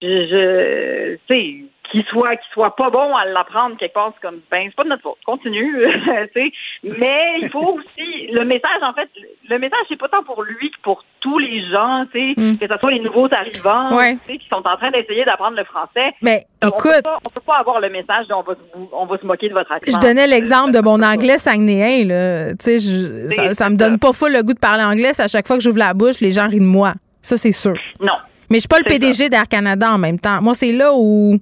[0.02, 4.28] je, je tu sais, qu'il soit qu'il soit pas bon à l'apprendre quelque part, c'est
[4.28, 5.74] comme ben c'est pas de notre faute, continue,
[6.34, 6.52] tu sais,
[6.84, 9.08] mais il faut aussi le message en fait,
[9.48, 12.66] le message c'est pas tant pour lui que pour tous les gens, tu sais, que
[12.72, 14.18] ce soit les nouveaux arrivants, Ouais.
[14.26, 16.12] tu sais, qui sont en train d'essayer d'apprendre le français.
[16.20, 18.52] Mais on écoute, peut pas, on peut pas avoir le message d'on va
[18.92, 19.90] on va se moquer de votre accent.
[20.00, 22.04] Je donnais l'exemple de mon anglais saguenéen.
[22.06, 22.50] Là.
[22.56, 25.14] Tu sais, ça, ça me donne pas full le goût de parler anglais.
[25.14, 26.92] c'est À chaque fois que j'ouvre la bouche, les gens rient de moi.
[27.22, 27.74] Ça, c'est sûr.
[28.00, 28.12] Non.
[28.50, 30.40] Mais je suis pas le PDG d'Air Canada en même temps.
[30.42, 31.38] Moi, c'est là où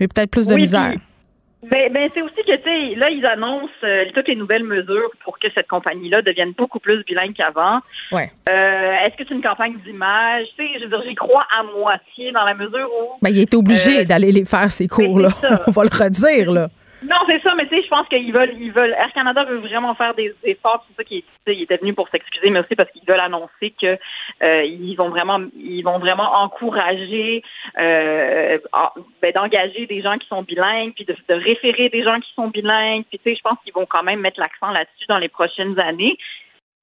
[0.00, 0.90] j'ai peut-être plus de Oui, misère.
[0.90, 1.00] puis-
[1.70, 5.08] Ben, ben c'est aussi que, tu sais, là, ils annoncent euh, toutes les nouvelles mesures
[5.24, 7.78] pour que cette compagnie-là devienne beaucoup plus bilingue qu'avant.
[8.12, 8.30] Ouais.
[8.50, 10.46] Euh, Est-ce que c'est une campagne d'image?
[10.58, 13.18] Tu sais, je veux dire, j'y crois à moitié dans la mesure où...
[13.22, 15.28] Ben, il est obligé d'aller les faire, ces cours-là.
[15.28, 15.62] Euh, c'est ça.
[15.68, 16.68] On va le redire, là.
[17.04, 19.58] Non, c'est ça, mais tu sais, je pense qu'ils veulent, ils veulent, Air Canada veut
[19.58, 20.84] vraiment faire des efforts.
[20.88, 21.22] C'est ça qu'il
[21.62, 23.98] était venu pour s'excuser, mais aussi parce qu'ils veulent annoncer que
[24.42, 27.42] euh, ils vont vraiment, ils vont vraiment encourager,
[27.78, 28.90] euh, en-
[29.20, 32.48] ben, d'engager des gens qui sont bilingues, puis de, de référer des gens qui sont
[32.48, 33.04] bilingues.
[33.10, 35.78] Puis tu sais, je pense qu'ils vont quand même mettre l'accent là-dessus dans les prochaines
[35.78, 36.16] années.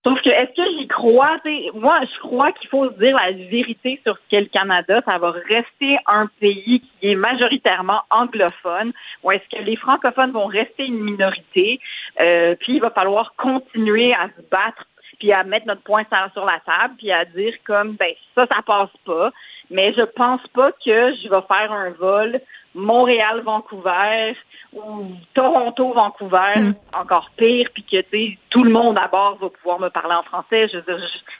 [0.03, 1.37] Sauf que est-ce que j'y crois?
[1.45, 4.47] Tu sais, moi, je crois qu'il faut se dire la vérité sur ce qu'est le
[4.47, 4.99] Canada.
[5.05, 10.47] Ça va rester un pays qui est majoritairement anglophone, ou est-ce que les francophones vont
[10.47, 11.79] rester une minorité?
[12.19, 14.87] Euh, puis il va falloir continuer à se battre,
[15.19, 16.03] puis à mettre notre point
[16.33, 19.31] sur la table, puis à dire comme ben ça, ça passe pas.
[19.69, 22.41] Mais je pense pas que je vais faire un vol
[22.75, 24.35] Montréal-Vancouver
[24.73, 29.79] ou Toronto-Vancouver, encore pire, puis que tu sais, tout le monde à bord va pouvoir
[29.79, 30.67] me parler en français.
[30.71, 30.77] Je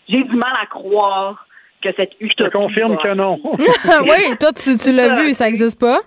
[0.09, 1.45] j'ai du mal à croire
[1.81, 2.35] que cette utopie.
[2.37, 3.39] Je te confirme va- que non.
[3.43, 5.99] oui, toi, tu, tu l'as vu, ça existe pas?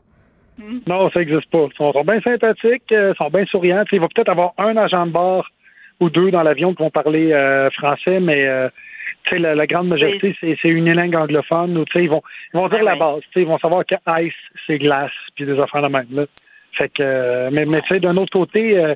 [0.87, 1.67] Non, ça n'existe pas.
[1.71, 3.85] Ils sont, sont bien sympathiques, euh, ils sont bien souriants.
[3.91, 5.47] Il va peut-être avoir un agent de bord
[6.01, 8.69] ou deux dans l'avion qui vont parler euh, français, mais euh,
[9.25, 11.85] tu sais, la, la grande majorité, c'est c'est une langue anglophone.
[11.95, 12.23] Ils vont,
[12.53, 13.21] ils vont dire la base.
[13.23, 14.35] Tu sais, Ils vont savoir que ice,
[14.67, 16.07] c'est glace, puis des affaires de même.
[16.13, 16.27] Là.
[16.73, 18.95] Fait que, euh, mais, mais tu sais, d'un autre côté, euh,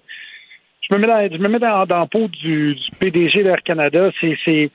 [0.88, 3.62] je me mets dans, je me mets dans, dans la peau du, du PDG d'Air
[3.62, 4.10] Canada.
[4.20, 4.70] C'est,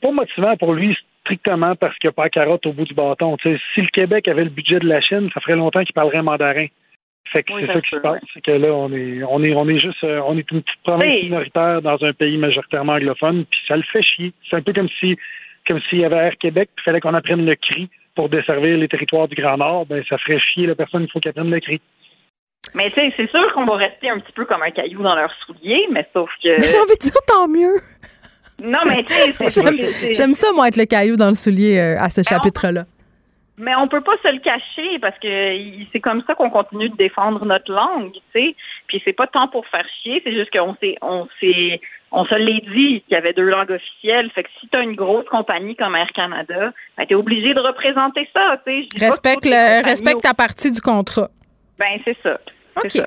[0.00, 2.94] pas motivant pour lui strictement parce qu'il n'y a pas la carotte au bout du
[2.94, 3.36] bâton.
[3.42, 6.66] Si le Québec avait le budget de la Chine, ça ferait longtemps qu'il parlerait mandarin.
[7.32, 8.20] Fait que Oui, c'est ça ça qui se passe.
[8.34, 10.82] C'est que là, on est, on est, on est juste, euh, on est une petite
[10.84, 11.24] province Oui.
[11.24, 14.32] minoritaire dans un pays majoritairement anglophone, puis ça le fait chier.
[14.48, 15.16] C'est un peu comme si,
[15.66, 18.76] comme s'il y avait Air Québec, puis il fallait qu'on apprenne le cri pour desservir
[18.76, 19.86] les territoires du Grand Nord.
[19.86, 21.02] Ben, ça ferait chier la personne.
[21.04, 21.80] Il faut qu'elle apprenne le cri.
[22.74, 25.14] Mais tu sais, c'est sûr qu'on va rester un petit peu comme un caillou dans
[25.14, 26.60] leurs souliers, mais sauf que.
[26.60, 27.80] Mais j'ai envie de dire tant mieux.
[28.64, 31.78] Non, mais tu sais, c'est- J'aime j'aime ça, moi, être le caillou dans le soulier
[31.78, 32.84] euh, à ce Ben, chapitre-là.
[33.56, 35.56] Mais on peut pas se le cacher parce que
[35.92, 38.56] c'est comme ça qu'on continue de défendre notre langue, tu sais.
[38.88, 42.34] Puis c'est pas tant pour faire chier, c'est juste qu'on s'est, on s'est, on se
[42.34, 44.30] l'est dit qu'il y avait deux langues officielles.
[44.32, 48.28] Fait que si t'as une grosse compagnie comme Air Canada, ben t'es obligé de représenter
[48.34, 49.06] ça, tu sais.
[49.06, 51.28] Respecte, le, respecte ta partie du contrat.
[51.78, 52.40] Ben c'est ça.
[52.76, 53.02] OK.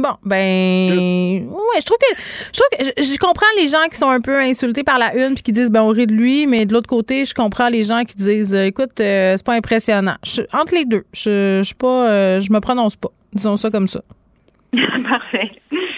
[0.00, 2.16] Bon, ben, ouais, je trouve que,
[2.52, 5.12] je trouve que, je, je comprends les gens qui sont un peu insultés par la
[5.16, 7.68] une puis qui disent, ben, on rit de lui, mais de l'autre côté, je comprends
[7.68, 10.14] les gens qui disent, euh, écoute, euh, c'est pas impressionnant.
[10.24, 13.08] Je- entre les deux, je, je suis pas, euh, je me prononce pas.
[13.32, 14.00] Disons ça comme ça.
[14.72, 15.50] Parfait.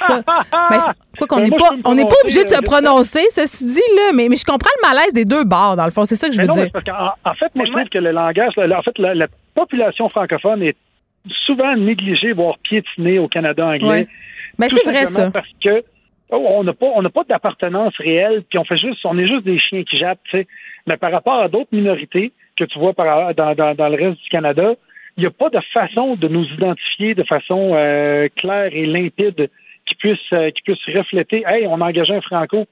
[0.09, 0.78] Ben,
[1.18, 4.12] quoi qu'on Ben, n'est pas, on n'est pas obligé de se prononcer, ceci dit, là,
[4.14, 6.05] mais, mais je comprends le malaise des deux bords, dans le fond.
[6.06, 6.72] C'est ça que je Mais veux non, dire.
[6.72, 9.27] parce qu'en en fait, moi, je trouve que le langage, la- en fait, la, la
[9.55, 10.77] population francophone est
[11.47, 14.09] souvent négligée, voire piétinée au Canada anglais.
[14.59, 14.68] Ouais.
[14.68, 15.30] Tout c'est vrai, ça.
[15.30, 15.82] Parce que
[16.30, 19.26] oh, on n'a pas, on n'a pas d'appartenance réelle, puis on fait juste, on est
[19.26, 20.47] juste des chiens qui jappent, tu sais.
[20.86, 24.20] Mais par rapport à d'autres minorités que tu vois par, dans, dans, dans le reste
[24.22, 24.74] du Canada,
[25.16, 29.51] il n'y a pas de façon de nous identifier de façon euh, claire et limpide
[29.86, 32.66] qui puisse, euh, qui puisse refléter, hey, on a engagé un franco.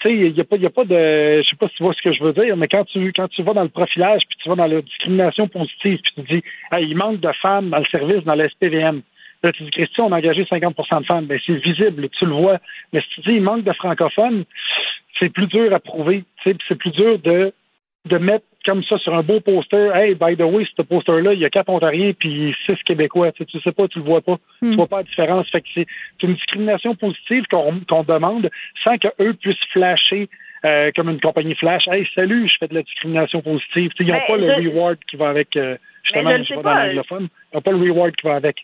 [0.00, 1.82] Tu sais, il n'y a pas, y a pas de, je sais pas si tu
[1.82, 4.22] vois ce que je veux dire, mais quand tu, quand tu vas dans le profilage,
[4.28, 7.70] puis tu vas dans la discrimination positive, puis tu dis, hey, il manque de femmes
[7.70, 9.02] dans le service, dans la SPVM.
[9.42, 11.26] Là, tu dis, Christian, on a engagé 50% de femmes.
[11.26, 12.58] Ben, c'est visible, tu le vois.
[12.92, 14.44] Mais si tu dis, il manque de francophones,
[15.18, 16.24] c'est plus dur à prouver.
[16.44, 17.52] C'est plus dur de,
[18.06, 19.90] de mettre comme ça sur un beau poster.
[19.94, 23.32] Hey, by the way, ce poster-là, il y a quatre Ontariens puis six Québécois.
[23.32, 24.38] Tu, sais, tu sais pas, tu le vois pas.
[24.60, 25.48] Tu vois pas la différence.
[25.50, 25.86] Fait que c'est
[26.22, 28.50] une discrimination positive qu'on demande
[28.84, 30.28] sans qu'eux puissent flasher
[30.64, 31.88] euh, comme une compagnie flash.
[31.88, 33.90] Hey, salut, je fais de la discrimination positive.
[33.96, 35.56] Tu sais, ils n'ont Mais pas le reward qui va avec.
[35.56, 36.86] euh, justement, je je sais vais dans pas.
[36.86, 37.28] l'anglophone.
[37.52, 38.56] Ils n'ont pas le reward qui va avec.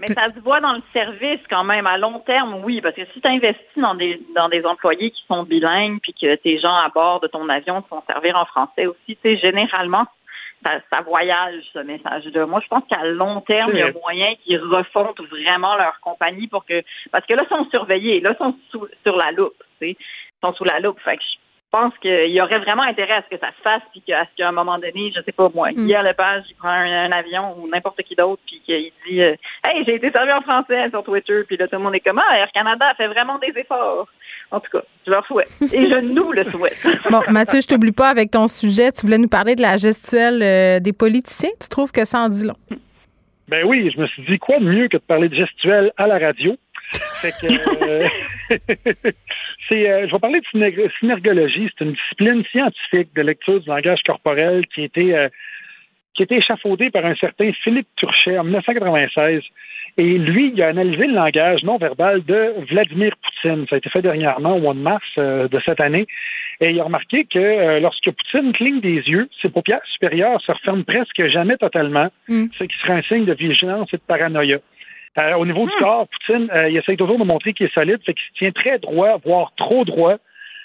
[0.00, 3.04] Mais ça se voit dans le service quand même à long terme, oui, parce que
[3.12, 6.74] si tu investis dans des dans des employés qui sont bilingues, puis que tes gens
[6.74, 10.06] à bord de ton avion te font servir en français aussi, tu sais, généralement,
[10.64, 12.46] ça, ça voyage ce message-là.
[12.46, 16.48] Moi, je pense qu'à long terme, il y a moyen qu'ils refondent vraiment leur compagnie
[16.48, 16.82] pour que
[17.12, 19.96] parce que là, ils sont surveillés, là, ils sont sous, sur la loupe, tu sais,
[19.98, 20.98] ils sont sous la loupe.
[21.00, 21.36] Fait que je
[21.70, 24.36] pense qu'il y aurait vraiment intérêt à ce que ça se fasse, puis qu'à ce
[24.36, 25.86] qu'à un moment donné, je sais pas moi, Mm.
[25.86, 29.34] Guy Lepage, il prend un, un avion ou n'importe qui d'autre, puis qu'il dit euh,
[29.66, 32.18] Hey, j'ai été servi en français sur Twitter, puis là, tout le monde est comme
[32.18, 34.08] Ah, Air Canada fait vraiment des efforts.
[34.52, 35.50] En tout cas, je leur souhaite.
[35.72, 36.76] Et je nous le souhaite.
[37.08, 38.90] Bon, Mathieu, je t'oublie pas avec ton sujet.
[38.90, 41.50] Tu voulais nous parler de la gestuelle euh, des politiciens.
[41.60, 42.56] Tu trouves que ça en dit long?
[43.46, 46.06] Ben oui, je me suis dit quoi de mieux que de parler de gestuelle à
[46.08, 46.56] la radio?
[47.20, 47.46] Fait que
[47.84, 48.08] euh,
[49.68, 53.68] c'est euh, je vais parler de syner- synergologie, c'est une discipline scientifique de lecture du
[53.68, 55.28] langage corporel qui a été euh,
[56.14, 59.42] qui a été échafaudée par un certain Philippe Turchet en 1996.
[59.96, 63.66] Et lui, il a analysé le langage non verbal de Vladimir Poutine.
[63.68, 66.06] Ça a été fait dernièrement au mois de mars euh, de cette année.
[66.60, 70.52] Et il a remarqué que euh, lorsque Poutine cligne des yeux, ses paupières supérieures se
[70.52, 72.08] referment presque jamais totalement,
[72.58, 74.58] ce qui serait un signe de vigilance et de paranoïa.
[75.18, 77.98] Euh, au niveau du corps, Poutine, euh, il essaie toujours de montrer qu'il est solide,
[78.04, 80.16] fait qu'il se tient très droit, voire trop droit.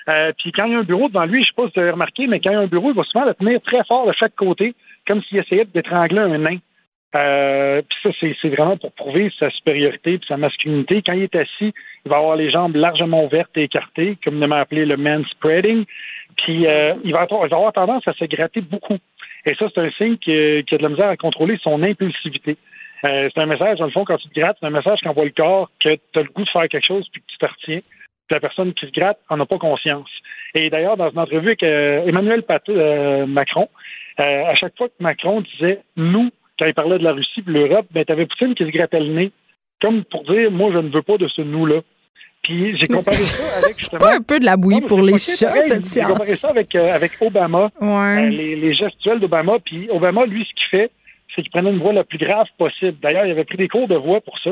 [0.07, 1.81] Euh, puis quand il y a un bureau devant lui, je sais pas si vous
[1.81, 3.83] avez remarqué, mais quand il y a un bureau, il va souvent le tenir très
[3.85, 4.75] fort de chaque côté,
[5.07, 6.57] comme s'il essayait d'étrangler un nain.
[7.15, 11.01] Euh, puis ça, c'est, c'est vraiment pour prouver sa supériorité et sa masculinité.
[11.01, 11.73] Quand il est assis,
[12.05, 15.85] il va avoir les jambes largement ouvertes et écartées, communément appelé le man spreading.
[16.37, 18.97] Puis euh, il, va avoir, il va avoir tendance à se gratter beaucoup.
[19.45, 22.57] Et ça, c'est un signe qu'il qu'il a de la misère à contrôler son impulsivité.
[23.05, 25.25] Euh, c'est un message, dans le fond, quand tu te grattes, c'est un message qu'envoie
[25.25, 27.45] le corps que tu as le goût de faire quelque chose puis que tu te
[27.45, 27.79] retiens.
[28.27, 30.09] Puis la personne qui se gratte en a pas conscience.
[30.55, 33.69] Et d'ailleurs, dans une entrevue avec euh, Emmanuel Pat- euh, Macron,
[34.19, 37.43] euh, à chaque fois que Macron disait nous, quand il parlait de la Russie et
[37.43, 39.31] de l'Europe, ben, tu avais Poutine qui se grattait le nez,
[39.81, 41.81] comme pour dire moi, je ne veux pas de ce nous-là.
[42.43, 43.99] Puis j'ai comparé ça avec justement.
[43.99, 46.39] Pas un peu de la bouillie pour les chats, pareil, cette J'ai comparé science.
[46.39, 47.87] ça avec, euh, avec Obama, Ouais.
[48.25, 49.57] euh, les, les gestuels d'Obama.
[49.63, 50.91] Puis Obama, lui, ce qu'il fait,
[51.35, 52.97] c'est qu'il prenait une voix la plus grave possible.
[53.01, 54.51] D'ailleurs, il avait pris des cours de voix pour ça.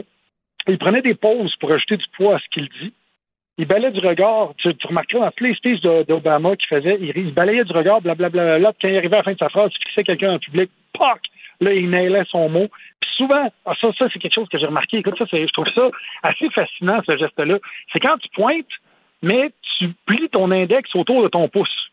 [0.68, 2.94] Il prenait des pauses pour ajouter du poids à ce qu'il dit.
[3.58, 4.54] Il balayait du regard.
[4.58, 8.60] Tu, tu remarqueras dans tous les speeches d'Obama qu'il faisait, il, balayait du regard, blablabla.
[8.60, 10.72] Là, quand il arrivait à la fin de sa phrase, il fixait quelqu'un en public,
[10.94, 11.20] POC!
[11.62, 12.68] Là, il nailait son mot.
[13.00, 14.98] Puis souvent, ah, ça, ça c'est quelque chose que j'ai remarqué.
[14.98, 15.90] Écoute, ça, je trouve ça
[16.24, 17.60] assez fascinant, ce geste-là.
[17.92, 18.66] C'est quand tu pointes,
[19.22, 21.92] mais tu plies ton index autour de ton pouce.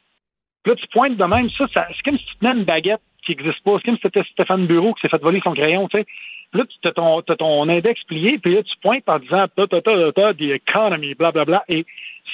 [0.62, 1.50] Puis là, tu pointes de même.
[1.50, 3.76] Ça, ça c'est comme si tu tenais une baguette qui n'existe pas.
[3.76, 6.06] C'est comme si c'était Stéphane Bureau qui s'est fait voler son crayon, tu sais.
[6.52, 10.12] Là, tu as ton, index plié, puis là, tu pointes en disant ta ta ta
[10.12, 11.86] ta the economy, blablabla, et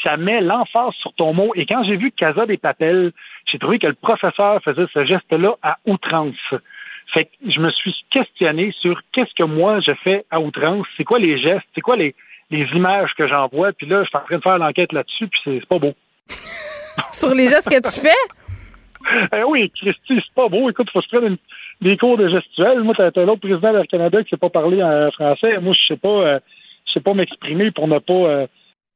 [0.02, 1.52] ça met l'emphase sur ton mot.
[1.54, 3.12] Et quand j'ai vu Casa des Papels,
[3.50, 6.34] j'ai trouvé que le professeur faisait ce geste-là à outrance.
[7.12, 11.04] Fait que je me suis questionné sur qu'est-ce que moi je fais à outrance, c'est
[11.04, 12.14] quoi les gestes, c'est quoi les,
[12.50, 15.40] les images que j'envoie, puis là, je suis en train de faire l'enquête là-dessus, puis
[15.44, 15.92] c'est pas beau.
[17.12, 18.45] sur les gestes que tu fais?
[19.32, 20.68] Eh oui, Christy, c'est pas beau.
[20.70, 21.36] Écoute, faut se prendre une-
[21.80, 22.80] des cours de gestuelle.
[22.80, 25.58] Moi, t'as t'as l'autre président d'Air Canada qui sait pas parler en français.
[25.60, 26.38] Moi, je sais pas, euh,
[26.86, 28.46] je sais pas m'exprimer pour ne pas, euh,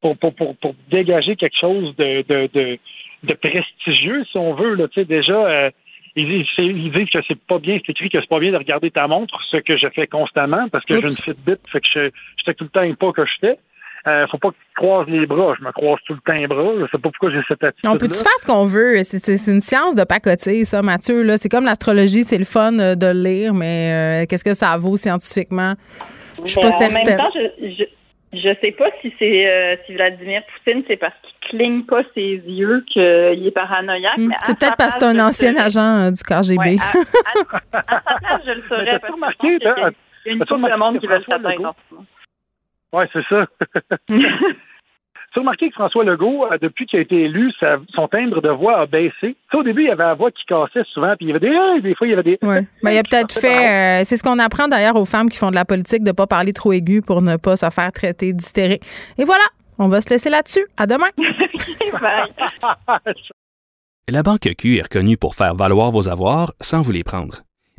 [0.00, 2.78] pour, pour, pour, pour dégager quelque chose de, de, de,
[3.24, 4.74] de prestigieux, si on veut.
[4.74, 5.70] Là, tu sais, déjà, euh,
[6.16, 8.52] ils, disent- c'est- ils disent que c'est pas bien, c'est écrit que c'est pas bien
[8.52, 11.80] de regarder ta montre, ce que je fais constamment parce que j'ai une Fitbit, fait
[11.80, 12.00] que je,
[12.38, 13.58] je sais tout le temps pas que je fais.
[14.06, 15.54] Euh, faut pas que tu croises les bras.
[15.58, 16.72] Je me croise tout le temps les bras.
[16.78, 17.90] Je sais pas pourquoi j'ai cette attitude.
[17.90, 19.02] On peut-tu faire ce qu'on veut?
[19.02, 21.22] C'est- une science de pacoter, ça, Mathieu.
[21.22, 21.36] là.
[21.36, 24.76] C'est comme l'astrologie, c'est le fun euh, de le lire, mais euh, qu'est-ce que ça
[24.78, 25.74] vaut scientifiquement?
[26.44, 27.04] Je suis pas en certaine.
[27.06, 27.84] même temps, je, je,
[28.32, 32.36] je sais pas si c'est euh, si Vladimir Poutine, c'est parce qu'il cligne pas ses
[32.46, 33.02] yeux qu'il
[33.46, 34.16] est paranoïaque.
[34.16, 36.58] Hmm, C'est peut-être parce que c'est je un ancien agent euh, du KGB.
[36.58, 36.76] Ouais,
[37.72, 38.98] à, à- à sa place, je le saurais.
[38.98, 39.68] parce que remarqué, je
[40.26, 41.30] il y a une couple de monde qui veut se
[42.92, 43.46] Oui, c'est ça.
[44.08, 48.40] tu as remarqué que François Legault, euh, depuis qu'il a été élu, sa- son timbre
[48.40, 49.12] de voix a baissé.
[49.22, 51.30] Tu sais, au début, il y avait la voix qui cassait souvent, puis il y
[51.30, 52.66] avait des Hey des fois, il y avait des Ouais.
[52.82, 54.00] Ben, il a peut-être fait.
[54.00, 56.14] euh, c'est ce qu'on apprend d'ailleurs aux femmes qui font de la politique, de ne
[56.14, 58.82] pas parler trop aigu pour ne pas se faire traiter d'hystérique.
[59.18, 59.44] Et voilà,
[59.78, 60.66] on va se laisser là-dessus.
[60.76, 61.10] À demain.
[64.08, 67.42] La Banque Q est reconnue pour faire valoir vos avoirs sans vous les prendre.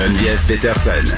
[0.00, 1.14] Geneviève Peterson.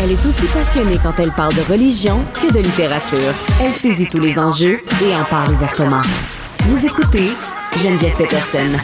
[0.00, 3.34] Elle est aussi passionnée quand elle parle de religion que de littérature.
[3.60, 6.00] Elle saisit tous les enjeux et en parle ouvertement.
[6.60, 7.30] Vous écoutez
[7.82, 8.78] Geneviève Peterson.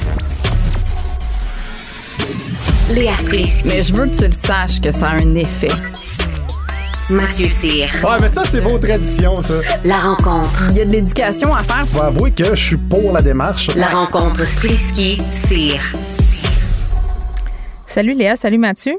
[2.91, 3.69] Léa Strisky.
[3.69, 5.71] Mais je veux que tu le saches que ça a un effet.
[7.09, 7.89] Mathieu Cyr.
[8.03, 9.55] Ouais, mais ça, c'est vos traditions, ça.
[9.85, 10.65] La rencontre.
[10.71, 11.87] Il y a de l'éducation à faire.
[11.93, 13.69] Faut avouer que je suis pour la démarche.
[13.77, 15.81] La rencontre Strisky-Cyr.
[17.91, 18.93] Salut Léa, salut Mathieu.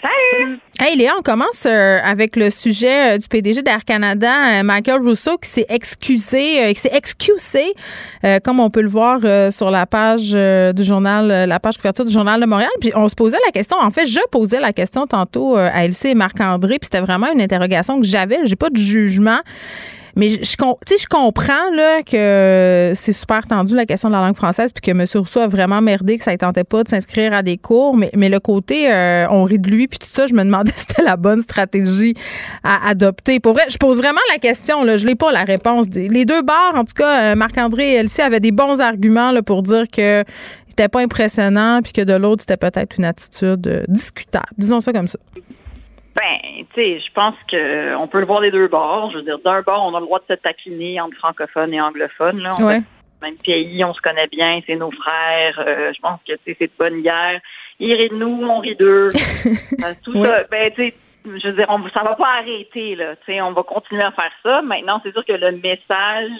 [0.00, 0.60] Salut!
[0.80, 5.00] Hey Léa, on commence euh, avec le sujet euh, du PDG d'Air Canada, euh, Michael
[5.02, 7.74] Rousseau, qui s'est excusé, qui s'est excusé,
[8.44, 9.18] comme on peut le voir
[9.50, 12.70] sur la page du journal, la page couverture du journal de Montréal.
[12.80, 16.08] Puis on se posait la question, en fait, je posais la question tantôt à Elsie
[16.08, 18.38] et Marc-André, puis c'était vraiment une interrogation que j'avais.
[18.44, 19.40] J'ai pas de jugement.
[20.16, 24.36] Mais je, je, je comprends là, que c'est super tendu la question de la langue
[24.36, 25.04] française, puis que M.
[25.14, 27.96] Rousseau a vraiment merdé, que ça ne tentait pas de s'inscrire à des cours.
[27.96, 30.72] Mais, mais le côté, euh, on rit de lui, puis tout ça, je me demandais
[30.76, 32.14] si c'était la bonne stratégie
[32.62, 33.40] à adopter.
[33.40, 34.84] Pour vrai, je pose vraiment la question.
[34.84, 35.86] Là, je n'ai pas la réponse.
[35.94, 39.42] Les deux bars, en tout cas, euh, Marc-André et Elsie avaient des bons arguments là,
[39.42, 40.24] pour dire que
[40.68, 44.46] c'était pas impressionnant, puis que de l'autre, c'était peut-être une attitude euh, discutable.
[44.56, 45.18] Disons ça comme ça.
[46.18, 49.10] Ben, tu sais, je pense que on peut le voir des deux bords.
[49.12, 51.80] Je veux dire, d'un bord, on a le droit de se taquiner entre francophones et
[51.80, 52.40] anglophones.
[52.40, 52.52] Là.
[52.58, 52.80] On Ouais.
[52.80, 55.58] fait même pays, on se connaît bien, c'est nos frères.
[55.66, 57.40] euh, je pense que tu sais, c'est de bonne guerre.
[57.80, 59.08] Ils rient de nous, on rit d'eux.
[59.84, 60.26] Euh, Tout Ouais.
[60.28, 60.94] ça, ben, tu sais,
[61.24, 63.16] je veux dire, on, ça va pas arrêter, là.
[63.24, 64.60] Tu sais, on va continuer à faire ça.
[64.62, 66.30] Maintenant, c'est sûr que le message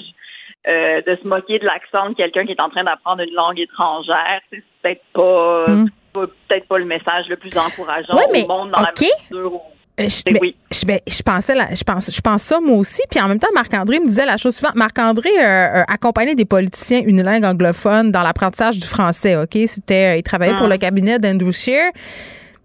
[0.69, 3.59] euh, de se moquer de l'accent de quelqu'un qui est en train d'apprendre une langue
[3.59, 5.89] étrangère, c'est peut-être pas, Mm.
[6.13, 9.01] Peut-être pas le message le plus encourageant Ouais, mais, au monde dans OK.
[9.01, 9.61] la mesure où
[10.01, 10.57] Euh, Je, ben, oui.
[10.73, 13.39] je, ben, je pensais la- je pense je pense ça moi aussi puis en même
[13.39, 18.11] temps Marc-André me disait la chose suivante Marc-André euh, euh, accompagnait des politiciens unilingues anglophones
[18.11, 19.59] dans l'apprentissage du français OK?
[19.67, 20.71] C'était euh, il travaillait pour Ah.
[20.71, 21.91] le cabinet d'Andrew Scheer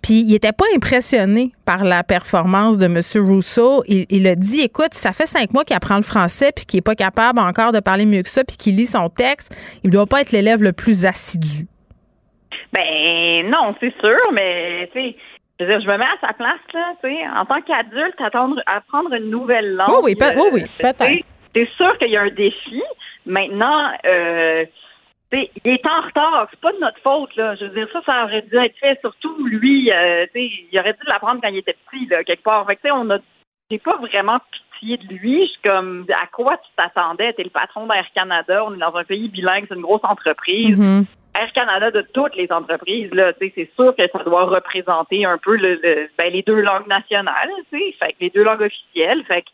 [0.01, 3.01] puis il était pas impressionné par la performance de M.
[3.27, 3.83] Rousseau.
[3.87, 6.77] Il, il a dit, écoute, ça fait cinq mois qu'il apprend le français puis qu'il
[6.77, 9.53] est pas capable encore de parler mieux que ça puis qu'il lit son texte.
[9.83, 11.67] Il doit pas être l'élève le plus assidu.
[12.73, 15.15] Ben non, c'est sûr, mais tu sais,
[15.59, 18.19] je veux dire, je me mets à sa place là, tu sais, en tant qu'adulte,
[18.19, 20.03] attendre, apprendre une nouvelle langue.
[20.03, 21.25] Oui, oui, oui, oui, euh, peut-être.
[21.55, 22.83] C'est sûr qu'il y a un défi.
[23.25, 24.65] Maintenant, euh,
[25.31, 26.47] il est en retard.
[26.51, 27.55] C'est pas de notre faute là.
[27.55, 28.99] Je veux dire, ça, ça aurait dû être fait.
[29.01, 32.43] Surtout lui, euh, tu sais, il aurait dû l'apprendre quand il était petit là, quelque
[32.43, 32.65] part.
[32.67, 33.17] Fait que on a,
[33.71, 35.41] j'ai pas vraiment pitié de lui.
[35.41, 37.33] Je suis comme, à quoi tu t'attendais?
[37.33, 40.77] T'es le patron d'Air Canada, on est dans un pays bilingue, c'est une grosse entreprise.
[40.77, 41.05] Mhm.
[41.39, 45.55] Air Canada de toutes les entreprises, là, c'est sûr que ça doit représenter un peu
[45.55, 45.79] le,
[46.17, 49.49] ben, les deux langues nationales, fait les deux langues officielles, fait que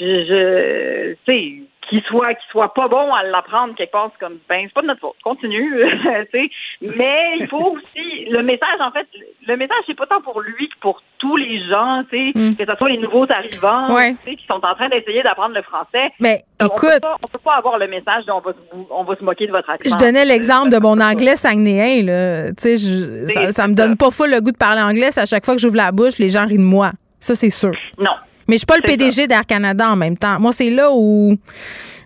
[0.00, 4.62] je, sais, qu'il soit qu'il soit pas bon à l'apprendre quelque part, c'est comme ben
[4.66, 6.50] c'est pas de notre faute, continue, tu sais.
[6.82, 9.06] Mais il faut aussi le message en fait,
[9.46, 12.64] le message c'est pas tant pour lui que pour tous les gens, tu sais, que
[12.70, 14.14] ce soit les nouveaux arrivants, Ouais.
[14.24, 16.10] tu sais, qui sont en train d'essayer d'apprendre le français.
[16.20, 18.58] Mais on peut écoute- pas, on peut pas avoir le message de on va se,
[18.90, 19.96] on va se moquer de votre accent.
[19.98, 22.48] Je donnais l'exemple de mon anglais saguenéen, là.
[22.52, 25.08] Tu sais, ça, ça me donne pas full le goût de parler anglais.
[25.10, 26.90] c'est À chaque fois que j'ouvre la bouche, les gens rient de moi.
[27.20, 27.72] Ça, c'est sûr.
[27.98, 28.12] Non.
[28.48, 30.40] Mais je suis pas le PDG d'Air Canada en même temps.
[30.40, 31.36] Moi, c'est là où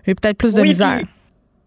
[0.05, 1.01] j'ai peut-être plus de Oui, misère.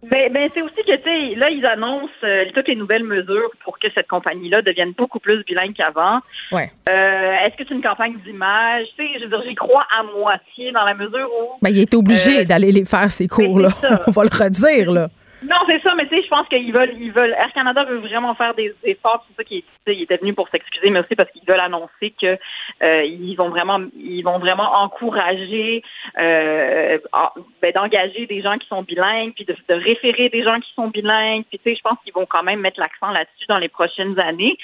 [0.02, 3.50] Ben, ben c'est aussi que, tu sais, là, ils annoncent euh, toutes les nouvelles mesures
[3.64, 6.20] pour que cette compagnie-là devienne beaucoup plus bilingue qu'avant.
[6.52, 6.70] Ouais.
[6.88, 8.86] Euh, Est-ce que c'est une campagne d'image?
[8.96, 11.58] Tu sais, je veux dire, j'y crois à moitié dans la mesure où...
[11.60, 13.70] Ben, il est obligé d'aller les faire, ces cours-là.
[14.06, 15.08] On va le redire, là.
[15.48, 17.30] Non, c'est ça, mais tu sais, je pense qu'ils veulent, ils veulent.
[17.32, 19.24] Air Canada veut vraiment faire des efforts.
[19.28, 19.62] C'est ça qu'il
[20.02, 22.36] était venu pour s'excuser, mais aussi parce qu'ils veulent annoncer que
[22.82, 25.82] euh, ils vont vraiment, ils vont vraiment encourager,
[26.18, 27.30] euh, en-
[27.62, 30.88] ben, d'engager des gens qui sont bilingues, puis de, de référer des gens qui sont
[30.88, 31.44] bilingues.
[31.48, 34.18] Puis tu sais, je pense qu'ils vont quand même mettre l'accent là-dessus dans les prochaines
[34.18, 34.56] années.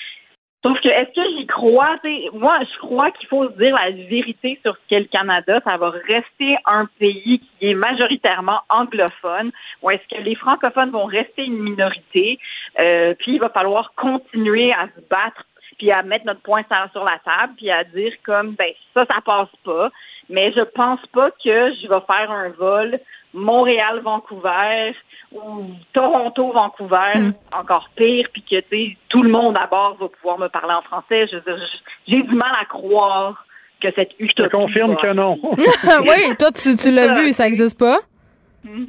[0.62, 1.98] Sauf que, est-ce que j'y crois?
[2.04, 5.06] Tu sais, moi, je crois qu'il faut se dire la vérité sur ce qu'est le
[5.06, 5.60] Canada.
[5.64, 9.50] Ça va rester un pays qui est majoritairement anglophone,
[9.82, 12.38] ou est-ce que les francophones vont rester une minorité?
[12.78, 15.44] Euh, puis il va falloir continuer à se battre,
[15.78, 16.62] puis à mettre notre point
[16.92, 19.90] sur la table, puis à dire comme, ben ça, ça passe pas.
[20.28, 23.00] Mais je pense pas que je vais faire un vol
[23.34, 24.94] Montréal-Vancouver
[25.34, 30.38] ou Toronto-Vancouver, encore pire, puis que tu sais, tout le monde à bord va pouvoir
[30.38, 31.26] me parler en français.
[31.30, 33.44] Je veux dire, je- j'ai du mal à croire
[33.80, 34.48] que cette utopie.
[34.50, 35.38] Je confirme va- que non.
[35.42, 37.98] oui, toi, tu, tu l'as vu, ça existe pas?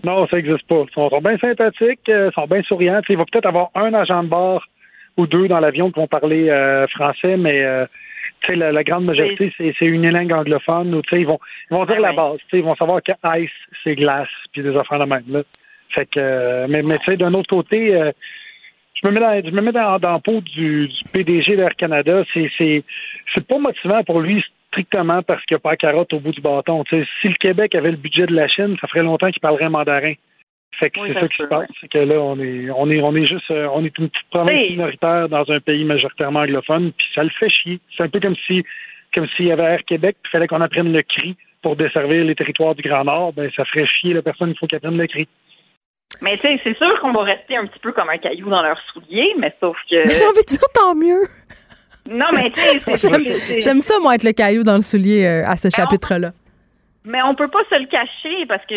[0.03, 0.83] Non, ça n'existe pas.
[0.87, 3.01] Ils sont, sont bien sympathiques, euh, sont bien souriants.
[3.01, 4.63] Tu sais, il va peut-être avoir un agent de bord
[5.17, 7.85] ou deux dans l'avion qui vont parler euh, français, mais euh,
[8.41, 10.93] tu sais, la, la grande majorité, c'est c'est une langue anglophone.
[10.93, 11.39] Ou, tu sais, ils vont,
[11.71, 12.37] ils vont dire la base.
[12.41, 13.49] Tu sais, Ils vont savoir que ice,
[13.83, 15.23] c'est glace, puis des affaires de même.
[15.29, 15.41] Là.
[15.93, 18.11] Fait que, euh, mais, mais tu sais, d'un autre côté, euh,
[18.95, 21.75] je me mets dans, je me mets dans, dans la peau du, du PDG d'Air
[21.75, 22.23] Canada.
[22.33, 22.83] C'est, c'est,
[23.33, 26.31] c'est pas motivant pour lui strictement parce qu'il n'y a pas la carotte au bout
[26.31, 26.83] du bâton.
[26.89, 30.13] Si le Québec avait le budget de la Chine, ça ferait longtemps qu'il parlerait mandarin.
[30.79, 31.67] Fait que Oui, c'est ça qui se passe.
[31.79, 34.29] C'est que là, on est, on est, on est juste, euh, on est une petite
[34.31, 34.71] province Oui.
[34.71, 37.79] minoritaire dans un pays majoritairement anglophone, puis ça le fait chier.
[37.95, 38.63] C'est un peu comme si,
[39.13, 42.25] comme s'il y avait Air Québec, puis il fallait qu'on apprenne le cri pour desservir
[42.25, 43.33] les territoires du Grand Nord.
[43.33, 44.49] Ben, ça ferait chier la personne.
[44.49, 45.27] Il faut qu'elle apprenne le cri.
[46.21, 48.61] Mais tu sais, c'est sûr qu'on va rester un petit peu comme un caillou dans
[48.61, 50.07] leurs souliers, mais sauf que.
[50.07, 51.23] Mais j'ai envie de dire tant mieux.
[52.05, 55.47] Non, mais tu sais, c'est- J'aime ça, moi, être le caillou dans le soulier euh,
[55.47, 56.31] à ce chapitre-là.
[57.05, 58.75] Mais on peut pas se le cacher parce que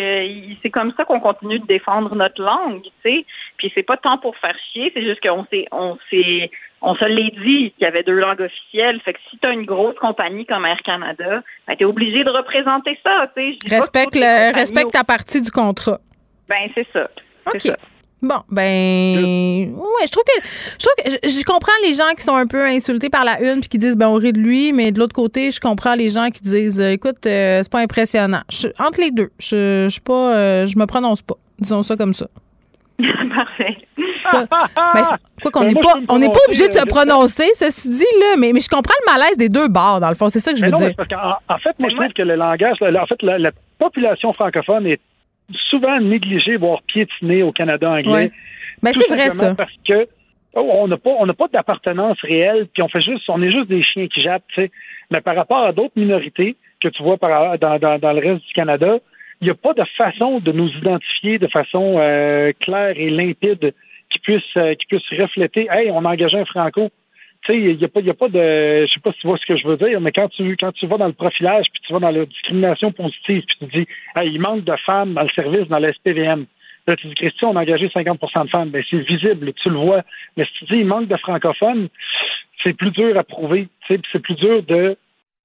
[0.62, 3.24] c'est comme ça qu'on continue de défendre notre langue, tu sais.
[3.56, 6.50] Puis c'est pas tant pour faire chier, c'est juste qu'on s'est, on s'est,
[6.82, 9.00] on se l'est dit qu'il y avait deux langues officielles.
[9.04, 12.98] Fait que si t'as une grosse compagnie comme Air Canada, ben t'es obligé de représenter
[13.04, 13.76] ça, tu sais.
[13.76, 15.98] Respecte, le, respecte ta partie du contrat.
[16.48, 17.08] Ben c'est ça.
[17.54, 17.60] OK.
[17.62, 17.76] ça.
[18.22, 20.42] Bon, ben, ouais, je trouve que,
[20.78, 23.40] je trouve que, je, je comprends les gens qui sont un peu insultés par la
[23.42, 25.94] une puis qui disent, ben, on rit de lui, mais de l'autre côté, je comprends
[25.94, 28.40] les gens qui disent, euh, écoute, euh, c'est pas impressionnant.
[28.50, 31.34] Je- entre les deux, je, je suis pas, euh, je me prononce pas.
[31.58, 32.26] Disons ça comme ça.
[32.98, 33.76] Parfait.
[34.32, 35.02] Ben,
[35.42, 38.04] quoi qu'on Ben, n'est moi, pas, on n'est pas obligé de se prononcer, ceci dit,
[38.20, 40.28] là, mais, mais je comprends le malaise des deux bords, dans le fond.
[40.30, 40.96] C'est ça que je Mais veux non, dire.
[40.96, 43.50] parce qu'en en fait, moi, je trouve que le langage, la- en fait, la, la
[43.78, 45.00] population francophone est
[45.70, 48.30] souvent négligée, voire piétinée au Canada anglais.
[48.82, 48.92] Ouais.
[48.92, 49.54] Tout c'est vrai, ça.
[49.54, 50.06] Parce que
[50.54, 53.50] oh, on n'a pas, on n'a pas d'appartenance réelle, puis on fait juste, on est
[53.50, 54.70] juste des chiens qui jappent, tu sais.
[55.10, 58.44] Mais par rapport à d'autres minorités que tu vois par, dans, dans, dans le reste
[58.44, 58.98] du Canada,
[59.40, 63.74] il n'y a pas de façon de nous identifier de façon euh, claire et limpide
[64.10, 66.90] qui puisse, euh, qui puisse refléter, hey, on a engagé un franco.
[67.46, 69.38] Tu sais, il n'y a pas, a pas de, je sais pas si tu vois
[69.38, 71.80] ce que je veux dire, mais quand tu, quand tu vas dans le profilage, puis
[71.86, 73.86] tu vas dans la discrimination positive, puis tu dis,
[74.16, 76.46] hey, il manque de femmes dans le service, dans la SPVM.
[76.86, 78.70] Là, tu dis, Christian, on a engagé 50% de femmes.
[78.70, 80.02] Ben, c'est visible, tu le vois.
[80.36, 81.88] Mais si tu dis, il manque de francophones,
[82.62, 83.68] c'est plus dur à prouver.
[83.88, 84.96] C'est plus dur de,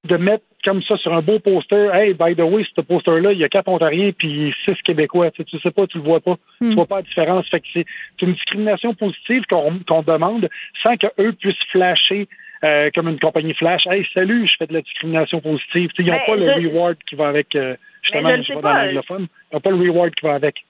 [0.06, 1.90] de mettre comme ça sur un beau poster.
[1.94, 5.32] Hey, by the way, ce poster-là, il y a quatre Ontariens puis six Québécois.
[5.32, 6.38] Tu, sais, tu sais pas, tu le vois pas.
[6.60, 7.48] Tu vois pas la différence.
[7.50, 7.86] Fait que c'est
[8.22, 10.50] une discrimination positive qu'on demande
[10.84, 12.28] sans qu'eux puissent flasher
[12.64, 13.88] euh, comme une compagnie flash.
[13.88, 15.90] Hey, salut, je fais de la discrimination positive.
[15.98, 17.56] Ils n'ont Mais pas le reward qui va avec.
[17.56, 18.86] euh, justement, je je sais vais dans pas.
[18.86, 19.28] l'anglophone.
[19.52, 20.64] Ils n'ont pas le reward qui va avec.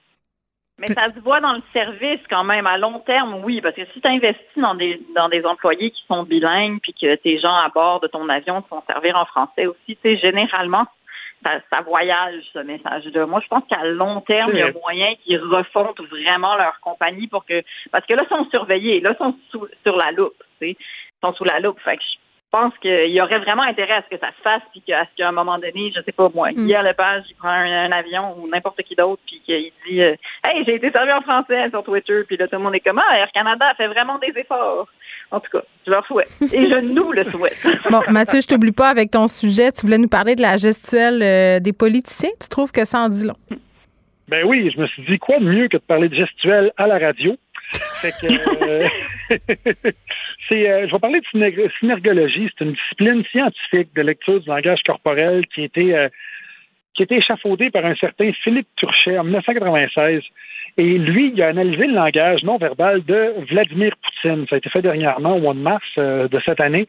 [0.82, 3.84] Mais ça se voit dans le service quand même à long terme, oui, parce que
[3.94, 7.54] si tu investis dans des dans des employés qui sont bilingues, puis que tes gens
[7.54, 10.84] à bord de ton avion te font servir en français aussi, tu sais, généralement,
[11.46, 13.26] ça, ça voyage ce message-là.
[13.26, 17.28] Moi, je pense qu'à long terme, il y a moyen qu'ils refondent vraiment leur compagnie
[17.28, 20.42] pour que parce que là, ils sont surveillés, là, ils sont sous, sur la loupe,
[20.60, 21.78] tu sais, ils sont sous la loupe.
[21.78, 22.21] Fait que je
[22.52, 25.16] pense qu'il y aurait vraiment intérêt à ce que ça se fasse, puis qu'à ce
[25.16, 26.66] qu'à un moment donné, je sais pas moi, Mm.
[26.66, 30.14] Guy Lepage, il prend un, un avion ou n'importe qui d'autre, puis qu'il dit euh,
[30.46, 33.00] Hey, j'ai été servi en français sur Twitter, puis là, tout le monde est comme
[33.04, 34.86] Ah, Air Canada fait vraiment des efforts.
[35.30, 36.28] En tout cas, je leur souhaite.
[36.52, 37.56] Et je nous le souhaite.
[37.90, 39.72] Bon, Mathieu, je t'oublie pas avec ton sujet.
[39.72, 42.28] Tu voulais nous parler de la gestuelle euh, des politiciens.
[42.38, 43.34] Tu trouves que ça en dit long?
[44.28, 46.86] Ben oui, je me suis dit quoi de mieux que de parler de gestuelle à
[46.86, 47.34] la radio?
[48.02, 48.26] Fait que
[48.64, 48.88] euh,
[50.48, 54.48] c'est euh, je vais parler de synerg- synergologie, c'est une discipline scientifique de lecture du
[54.48, 56.08] langage corporel qui a été euh,
[56.94, 60.22] qui a été échafaudée par un certain Philippe Turchet en 1996.
[60.78, 64.46] Et lui, il a analysé le langage non verbal de Vladimir Poutine.
[64.48, 66.86] Ça a été fait dernièrement, au mois de mars euh, de cette année.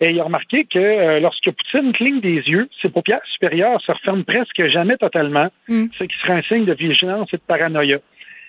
[0.00, 3.92] Et il a remarqué que euh, lorsque Poutine cligne des yeux, ses paupières supérieures se
[3.92, 5.48] referment presque jamais totalement,
[5.98, 7.98] ce qui serait un signe de vigilance et de paranoïa.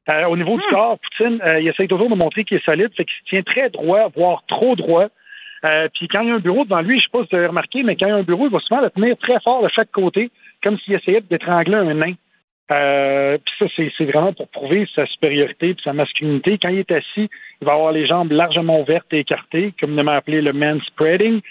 [0.10, 2.92] Euh, au niveau du corps, Poutine, euh, il essaye toujours de montrer qu'il est solide,
[2.96, 5.08] fait qu'il se tient très droit, voire trop droit.
[5.66, 7.38] Euh, puis quand il y a un bureau devant lui, je sais pas si vous
[7.38, 9.40] avez remarqué, mais quand il y a un bureau, il va souvent le tenir très
[9.40, 10.30] fort de chaque côté,
[10.62, 12.14] comme s'il essayait d'étrangler un nain.
[12.72, 16.58] Euh, puis ça, c'est, c'est vraiment pour prouver sa supériorité et sa masculinité.
[16.62, 17.30] Quand il est assis,
[17.62, 21.42] il va avoir les jambes largement ouvertes et écartées, communément appelé le man spreading.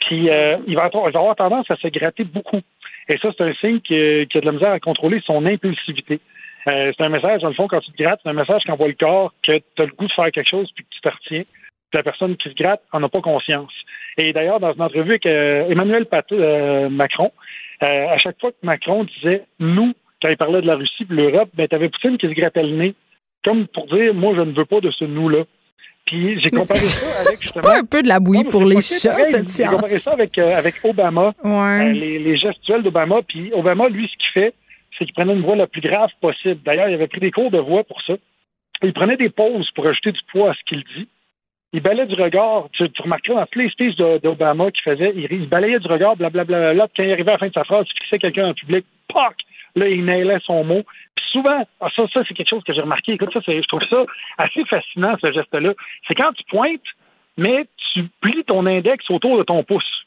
[0.00, 2.60] Puis euh, il, va avoir, il va avoir tendance à se gratter beaucoup.
[3.08, 6.20] Et ça, c'est un signe qu'il qu'il a de la misère à contrôler son impulsivité.
[6.68, 8.88] Euh, c'est un message, dans le fond, quand tu te grattes, c'est un message qu'envoie
[8.88, 11.08] le corps que tu as le goût de faire quelque chose puis que tu te
[11.08, 11.42] retiens.
[11.42, 13.72] Puis la personne qui se gratte en a pas conscience.
[14.16, 17.32] Et d'ailleurs, dans une entrevue avec euh, Emmanuel euh, Macron,
[17.80, 21.14] à chaque fois que Macron disait nous, quand il parlait de la Russie et de
[21.14, 22.94] l'Europe, ben, tu avais Poutine qui se grattait le nez,
[23.42, 25.44] comme pour dire moi, je ne veux pas de ce nous-là.
[26.06, 27.62] Puis j'ai comparé ça avec justement.
[27.62, 30.02] Pas un peu de la bouillie pour les chats, pareil, cette J'ai comparé science.
[30.02, 31.92] ça avec, avec Obama, Ouais.
[31.94, 33.20] Les, les gestuels d'Obama.
[33.26, 34.54] Puis Obama, lui, ce qu'il fait,
[35.00, 36.60] c'est qu'il prenait une voix la plus grave possible.
[36.62, 38.14] D'ailleurs, il avait pris des cours de voix pour ça.
[38.82, 41.08] Il prenait des pauses pour ajouter du poids à ce qu'il dit.
[41.72, 42.68] Il balayait du regard.
[42.72, 46.74] Tu, tu dans tous les speeches d'Obama qu'il faisait, il, balayait du regard, blablabla.
[46.74, 48.84] Là, quand il arrivait à la fin de sa phrase, il fixait quelqu'un en public,
[49.08, 49.36] poc!
[49.76, 50.82] Là, il nailait son mot.
[51.14, 53.12] Puis souvent, ah, ça, ça c'est quelque chose que j'ai remarqué.
[53.12, 54.04] Écoute, ça, je trouve ça
[54.36, 55.74] assez fascinant, ce geste-là.
[56.08, 56.80] C'est quand tu pointes,
[57.36, 60.06] mais tu plies ton index autour de ton pouce.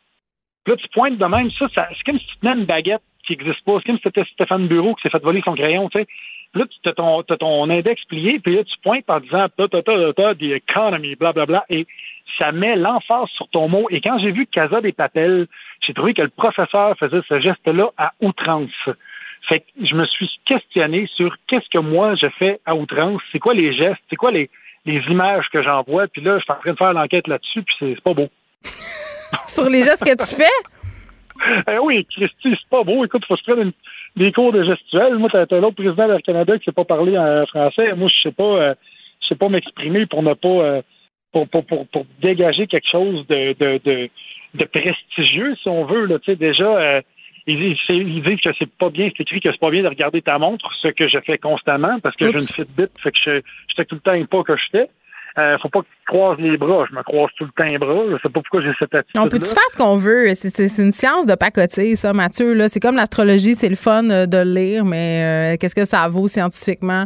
[0.65, 1.49] Puis là, tu pointes de même.
[1.51, 3.77] Ça c'est comme si tu tenais une baguette qui n'existe pas.
[3.77, 6.07] C'est comme si c'était Stéphane Bureau qui s'est fait voler son crayon, tu sais.
[6.55, 10.13] Là, tu as ton, index plié, puis là, tu pointes en disant ta ta ta
[10.13, 11.87] ta the economy, blablabla, et
[12.37, 13.87] ça met l'emphase sur ton mot.
[13.89, 15.47] Et quand j'ai vu Casa des Papels,
[15.85, 18.69] j'ai trouvé que le professeur faisait ce geste-là à outrance.
[19.49, 23.39] Fait que je me suis questionné sur qu'est-ce que moi je fais à outrance, c'est
[23.39, 24.49] quoi les gestes, c'est quoi les,
[24.85, 27.75] les images que j'envoie, puis là, je suis en train de faire l'enquête là-dessus, puis
[27.79, 28.29] c'est pas beau.
[29.47, 30.82] Sur les gestes que tu fais?
[31.67, 33.03] Eh oui, Christy, c'est pas beau.
[33.05, 33.73] Écoute, faut que je prenne une-
[34.15, 35.15] des cours de gestuelle.
[35.15, 37.93] Moi, t'as t'as l'autre président d'Air Canada qui sait pas parler en français.
[37.95, 38.73] Moi, je sais pas, euh,
[39.21, 40.81] je sais pas m'exprimer pour ne pas, euh,
[41.31, 44.09] pour, pour, pour, pour dégager quelque chose de, de, de,
[44.53, 46.05] de prestigieux, si on veut.
[46.05, 47.01] Là, tu sais, déjà, euh,
[47.47, 49.81] ils, disent- c'est- ils disent que c'est pas bien, c'est écrit que c'est pas bien
[49.83, 52.65] de regarder ta montre, ce que je fais constamment parce que j'ai une.
[52.65, 53.31] Fitbit, fait que je,
[53.69, 54.89] je sais tout le temps un pas que je fais.
[55.37, 56.85] Euh, faut pas que tu croises les bras.
[56.89, 58.03] Je me croise tout le temps les bras.
[58.07, 59.19] Je sais pas pourquoi j'ai cette attitude.
[59.19, 60.31] On peut-tu faire ce qu'on veut?
[60.35, 62.55] C'est- une science de pacoter, ça, Mathieu.
[62.67, 66.07] C'est comme l'astrologie, c'est le fun euh, de le lire, mais euh, qu'est-ce que ça
[66.07, 67.05] vaut scientifiquement?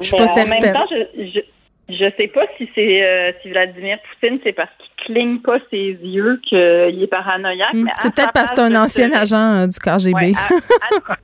[0.00, 0.60] Je suis pas en certaine.
[0.62, 1.40] même temps, je, je,
[1.88, 5.98] je sais pas si c'est euh, si Vladimir Poutine, c'est parce qu'il cligne pas ses
[6.02, 6.58] yeux qu'il
[7.02, 7.74] est paranoïaque.
[7.74, 10.14] Hmm, C'est peut-être parce que c'est un ancien agent euh, du KGB.
[10.14, 10.32] Ouais,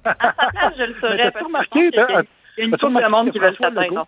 [0.05, 1.31] à, à- à sa place, je le saurais.
[1.31, 1.95] Parce que il
[2.59, 4.07] y a une couple de monde qui veulent François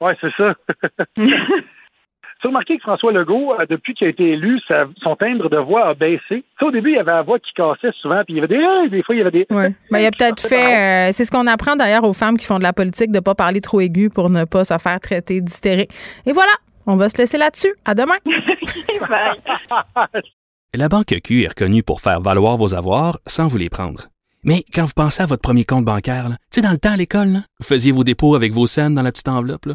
[0.00, 0.54] Oui, c'est ça.
[1.16, 5.50] tu as remarqué que François Legault, euh, depuis qu'il a été élu, sa- son timbre
[5.50, 6.20] de voix a baissé.
[6.30, 8.38] Tu sais, au début, il y avait la voix qui cassait souvent, puis il y
[8.38, 9.74] avait des Hey des fois, il y avait des Ouais.
[9.90, 11.08] Ben, il a peut-être fait.
[11.08, 13.20] euh, c'est ce qu'on apprend d'ailleurs aux femmes qui font de la politique, de ne
[13.22, 15.90] pas parler trop aigu pour ne pas se faire traiter d'hystérique.
[16.24, 16.52] Et voilà,
[16.86, 17.74] on va se laisser là-dessus.
[17.84, 18.16] À demain.
[20.74, 24.06] La Banque Q est reconnue pour faire valoir vos avoirs sans vous les prendre.
[24.44, 26.96] Mais quand vous pensez à votre premier compte bancaire, tu sais, dans le temps à
[26.96, 29.66] l'école, là, vous faisiez vos dépôts avec vos scènes dans la petite enveloppe.
[29.66, 29.74] là.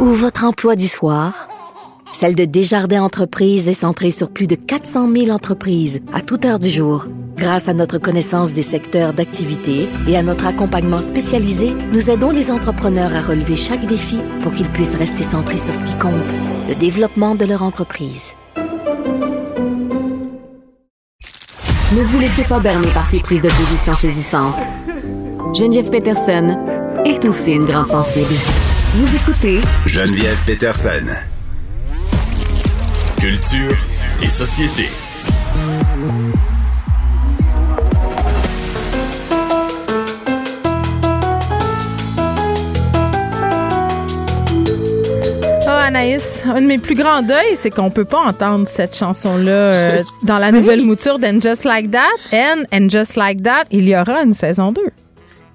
[0.00, 1.48] ou votre emploi du soir,
[2.12, 6.58] celle de Desjardins Entreprises est centrée sur plus de 400 000 entreprises à toute heure
[6.58, 7.06] du jour.
[7.36, 12.50] Grâce à notre connaissance des secteurs d'activité et à notre accompagnement spécialisé, nous aidons les
[12.50, 16.12] entrepreneurs à relever chaque défi pour qu'ils puissent rester centrés sur ce qui compte,
[16.68, 18.32] le développement de leur entreprise.
[21.92, 24.60] Ne vous laissez pas berner par ces prises de position saisissantes.
[25.54, 26.56] Geneviève Peterson
[27.04, 28.34] est aussi une grande sensible.
[28.94, 31.04] Vous écoutez Geneviève Peterson.
[33.20, 33.76] Culture
[34.22, 34.88] et société.
[45.68, 49.50] Oh, Anaïs, un de mes plus grands deuils, c'est qu'on peut pas entendre cette chanson-là
[49.50, 52.06] euh, dans la nouvelle mouture d'And Just Like That.
[52.32, 54.82] And, and Just Like That, il y aura une saison 2.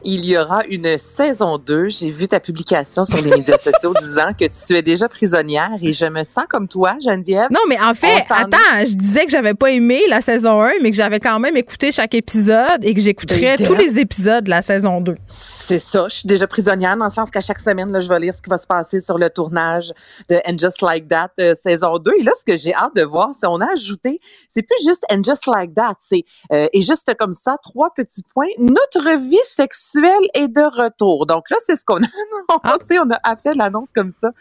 [0.03, 1.89] Il y aura une saison 2.
[1.89, 5.93] J'ai vu ta publication sur les médias sociaux disant que tu es déjà prisonnière et
[5.93, 7.49] je me sens comme toi, Geneviève.
[7.51, 10.89] Non, mais en fait, attends, je disais que j'avais pas aimé la saison 1, mais
[10.89, 14.63] que j'avais quand même écouté chaque épisode et que j'écouterais tous les épisodes de la
[14.63, 15.15] saison 2.
[15.27, 16.07] C'est ça.
[16.09, 18.41] Je suis déjà prisonnière dans le sens qu'à chaque semaine, là, je vais lire ce
[18.41, 19.93] qui va se passer sur le tournage
[20.29, 22.11] de And Just Like That euh, saison 2.
[22.19, 25.05] Et là, ce que j'ai hâte de voir, c'est on a ajouté, c'est plus juste
[25.11, 28.47] And Just Like That, c'est euh, et juste comme ça, trois petits points.
[28.57, 29.90] Notre vie sexuelle
[30.33, 31.25] est de retour.
[31.25, 32.07] Donc là, c'est ce qu'on a
[32.63, 32.99] annoncé.
[32.99, 34.31] On a fait l'annonce comme ça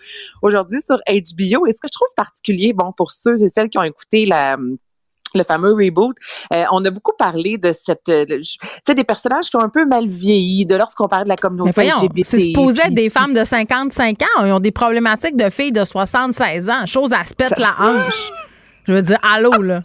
[0.42, 1.66] aujourd'hui sur HBO.
[1.66, 4.56] Et ce que je trouve particulier, bon, pour ceux et celles qui ont écouté la
[5.34, 6.16] le fameux reboot,
[6.54, 9.68] euh, on a beaucoup parlé de cette, euh, tu sais, des personnages qui ont un
[9.68, 12.26] peu mal vieilli, de lorsqu'on parlait de la communauté voyons, LGBT.
[12.26, 14.44] c'est supposé être des femmes de 55 ans.
[14.44, 16.86] Ils ont des problématiques de filles de 76 ans.
[16.86, 18.32] Chose à se pète la hanche.
[18.86, 19.82] Je veux dire, allô, là.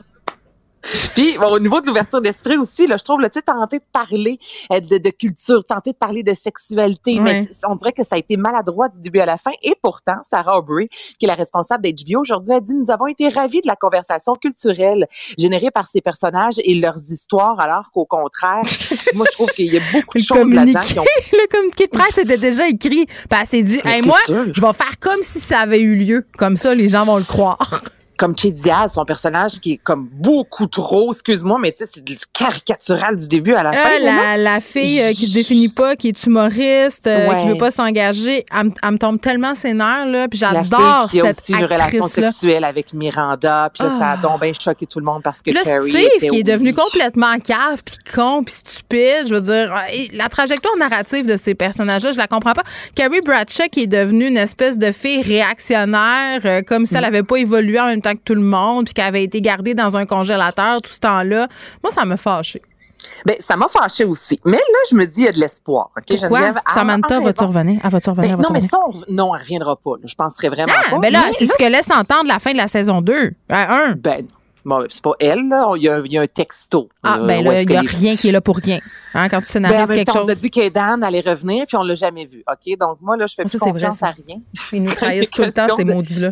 [1.16, 3.80] Puis bon, au niveau de l'ouverture d'esprit aussi, là, je trouve, là, tu sais, tenter
[3.80, 4.38] de parler
[4.72, 8.18] euh, de, de culture, tenter de parler de sexualité, mais on dirait que ça a
[8.18, 9.52] été maladroit du début à la fin.
[9.64, 10.88] Et pourtant, Sarah Aubrey,
[11.20, 14.34] qui est la responsable d'HBO aujourd'hui, a dit, nous avons été ravis de la conversation
[14.36, 15.08] culturelle
[15.38, 18.64] générée par ces personnages et leurs histoires, alors qu'au contraire,
[19.14, 21.86] moi, je trouve qu'il y a beaucoup de Le choses là-dedans qui ont le communiqué
[21.88, 23.06] de presse était déjà écrit.
[23.30, 24.46] Ben, c'est dit, Hey, moi, sûr.
[24.54, 26.26] je vais faire comme si ça avait eu lieu.
[26.38, 27.82] Comme ça, les gens vont le croire.
[28.18, 32.04] Comme Che Diaz, son personnage qui est comme beaucoup trop, excuse-moi, mais tu sais, c'est
[32.04, 34.00] du caricatural du début à la Euh, fin.
[34.00, 37.42] la, la fille euh, qui se définit pas, qui est humoriste, euh, Ouais.
[37.42, 40.28] qui veut pas s'engager, elle, me- elle me tombe tellement nerfs, là.
[40.28, 44.10] Puis j'adore fille qui a cette aussi une relation sexuelle avec Miranda, puis là, ça
[44.12, 44.18] a Ah.
[44.18, 47.38] donc bien choqué tout le monde parce que Carrie Steve, était qui est devenu complètement
[47.40, 49.74] cave, puis con, puis stupide, je veux dire,
[50.14, 52.64] la trajectoire narrative de ces personnages-là, je la comprends pas.
[52.96, 57.06] Carrie Bradshaw, qui est devenue une espèce de fille réactionnaire, euh, comme si elle Mm.
[57.06, 59.74] avait pas évolué en même temps que tout le monde, puis qu'elle avait été gardée
[59.74, 61.48] dans un congélateur tout ce temps-là.
[61.84, 62.62] Moi, ça me fâché.
[63.26, 64.40] Ben, ça m'a fâché aussi.
[64.46, 65.92] Mais là, je me dis, il y a de l'espoir.
[65.98, 66.54] OK, Pourquoi?
[66.74, 67.80] Samantha va-tu revenir?
[67.84, 68.36] Elle va-tu revenir?
[68.38, 69.92] Ben, non, mais ça, on- non, elle reviendra pas.
[70.00, 70.06] là.
[70.06, 70.98] Je penserais vraiment Ah, pas.
[71.00, 73.32] ben là, c'est ce que laisse entendre la fin de la saison 2.
[73.50, 73.94] un.
[73.96, 74.26] Ben,
[74.66, 75.74] bon, c'est pas elle, là.
[75.76, 76.90] Il y a, il y a un texto.
[77.04, 78.80] Ah, là, ben là, il n'y a rien qui est là pour rien.
[79.14, 80.26] Hein, quand tu Ben, en scénarises quelque temps, chose.
[80.28, 82.44] on a dit qu'Edan allait revenir, puis on l'a jamais vu.
[82.52, 82.78] OK?
[82.80, 84.08] Donc, moi, là, je fais plus ça, vrai, confiance ça.
[84.08, 84.38] à rien.
[84.74, 86.32] Ils nous trahissent tout le temps, ces maudits-là.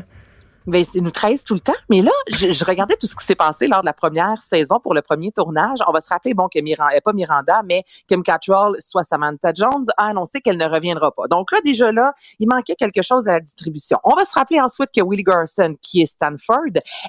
[0.67, 1.73] Ben, ils nous trahissent tout le temps.
[1.89, 4.79] Mais là, je, je regardais tout ce qui s'est passé lors de la première saison
[4.81, 5.79] pour le premier tournage.
[5.87, 9.85] On va se rappeler, bon, que Miranda, pas Miranda, mais Kim Cattrall, soit Samantha Jones,
[9.97, 11.27] a annoncé qu'elle ne reviendra pas.
[11.27, 13.97] Donc là, déjà là, il manquait quelque chose à la distribution.
[14.03, 16.59] On va se rappeler ensuite que Willie Garson, qui est Stanford,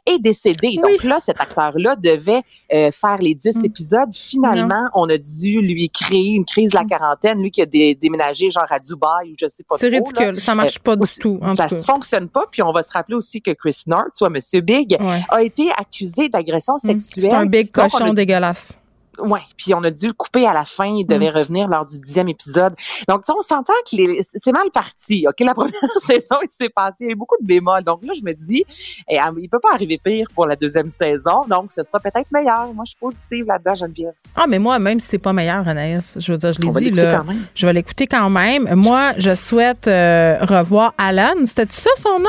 [0.07, 0.77] est décédé.
[0.83, 2.43] Donc là, cet acteur-là devait
[2.73, 3.65] euh, faire les 10 Mm.
[3.67, 4.15] épisodes.
[4.15, 7.41] Finalement, on a dû lui créer une crise de la quarantaine.
[7.41, 10.27] Lui qui a dé- déménagé genre à Dubaï ou je sais pas C'est trop, là.
[10.27, 10.41] ridicule.
[10.43, 12.47] Ça marche Euh, pas du tout, en ça tout fonctionne pas.
[12.51, 15.21] Puis on va se rappeler aussi que Chris North, soit Monsieur Big, Ouais.
[15.29, 17.27] a été accusé d'agression sexuelle.
[17.27, 17.31] Mm.
[17.31, 18.79] C'est un big Donc, cochon a- dégueulasse.
[19.21, 20.87] Ouais, puis on a dû le couper à la fin.
[20.87, 21.37] Il devait Mm.
[21.37, 22.75] revenir lors du dixième épisode.
[23.07, 25.25] Donc, tu sais, on s'entend que les- c'est mal parti.
[25.29, 27.85] Ok, la première saison, il s'est passé, il y a eu beaucoup de bémols.
[27.85, 28.65] Donc là, je me dis,
[29.09, 31.43] eh, il peut pas arriver pire pour la deuxième saison.
[31.49, 32.75] Donc, ce sera peut-être meilleur.
[32.75, 34.15] Moi, je suis positive là-dedans, Geneviève.
[34.35, 36.91] Ah, mais moi, même si c'est pas meilleur, Anaïs, je veux dire, je l'ai dit,
[36.91, 37.19] là.
[37.19, 37.47] quand même.
[37.55, 38.69] Je vais l'écouter quand même.
[38.75, 41.35] Moi, je souhaite euh, revoir Alan.
[41.45, 42.27] C'était ça son nom?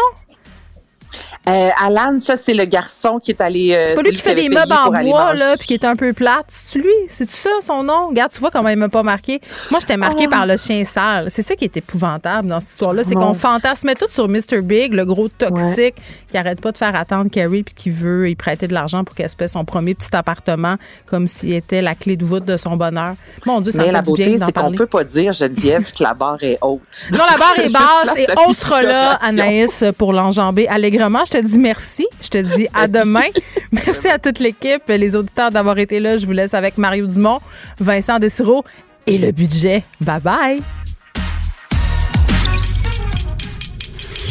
[1.48, 3.72] Euh, Alan, ça, c'est le garçon qui est allé.
[3.74, 5.95] euh, C'est pas lui qui fait des meubles en bois, là, puis qui est un
[5.95, 6.45] peu plate.
[6.48, 6.93] C'est-tu lui?
[7.07, 8.07] C'est-tu ça, son nom?
[8.07, 9.40] Regarde, tu vois comment il m'a pas marqué.
[9.69, 10.32] Moi, j'étais marquée Oh.
[10.32, 11.27] par le chien sale.
[11.30, 13.03] C'est ça qui est épouvantable dans cette histoire-là.
[13.03, 13.27] C'est Non.
[13.27, 14.61] qu'on fantasmait tout sur Mr.
[14.64, 15.95] Big, le gros toxique,
[16.32, 19.14] qui arrête pas de faire attendre Carrie, puis qui veut y prêter de l'argent pour
[19.15, 20.75] qu'elle se paie son premier petit appartement,
[21.06, 23.14] comme s'il était la clé de voûte de son bonheur.
[23.45, 26.03] Mon Dieu, ça Mais me la fait beauté, c'est qu'on peut pas dire, Geneviève, que
[26.03, 26.82] la barre est haute.
[27.11, 29.11] Non, la barre est basse et on sera là.
[29.22, 31.24] Anaïs, pour l'enjamber allègrement.
[31.25, 32.08] Je te dis merci.
[32.22, 33.28] Je te dis à demain.
[33.72, 36.18] Merci à toute l'équipe, les auditeurs d'avoir été là.
[36.18, 37.42] Je vous laisse avec Mario Dumont,
[37.80, 38.64] Vincent Dessureau
[39.06, 39.84] et le budget.
[40.00, 40.62] Bye bye.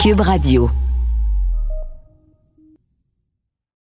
[0.02, 0.70] Cube Radio.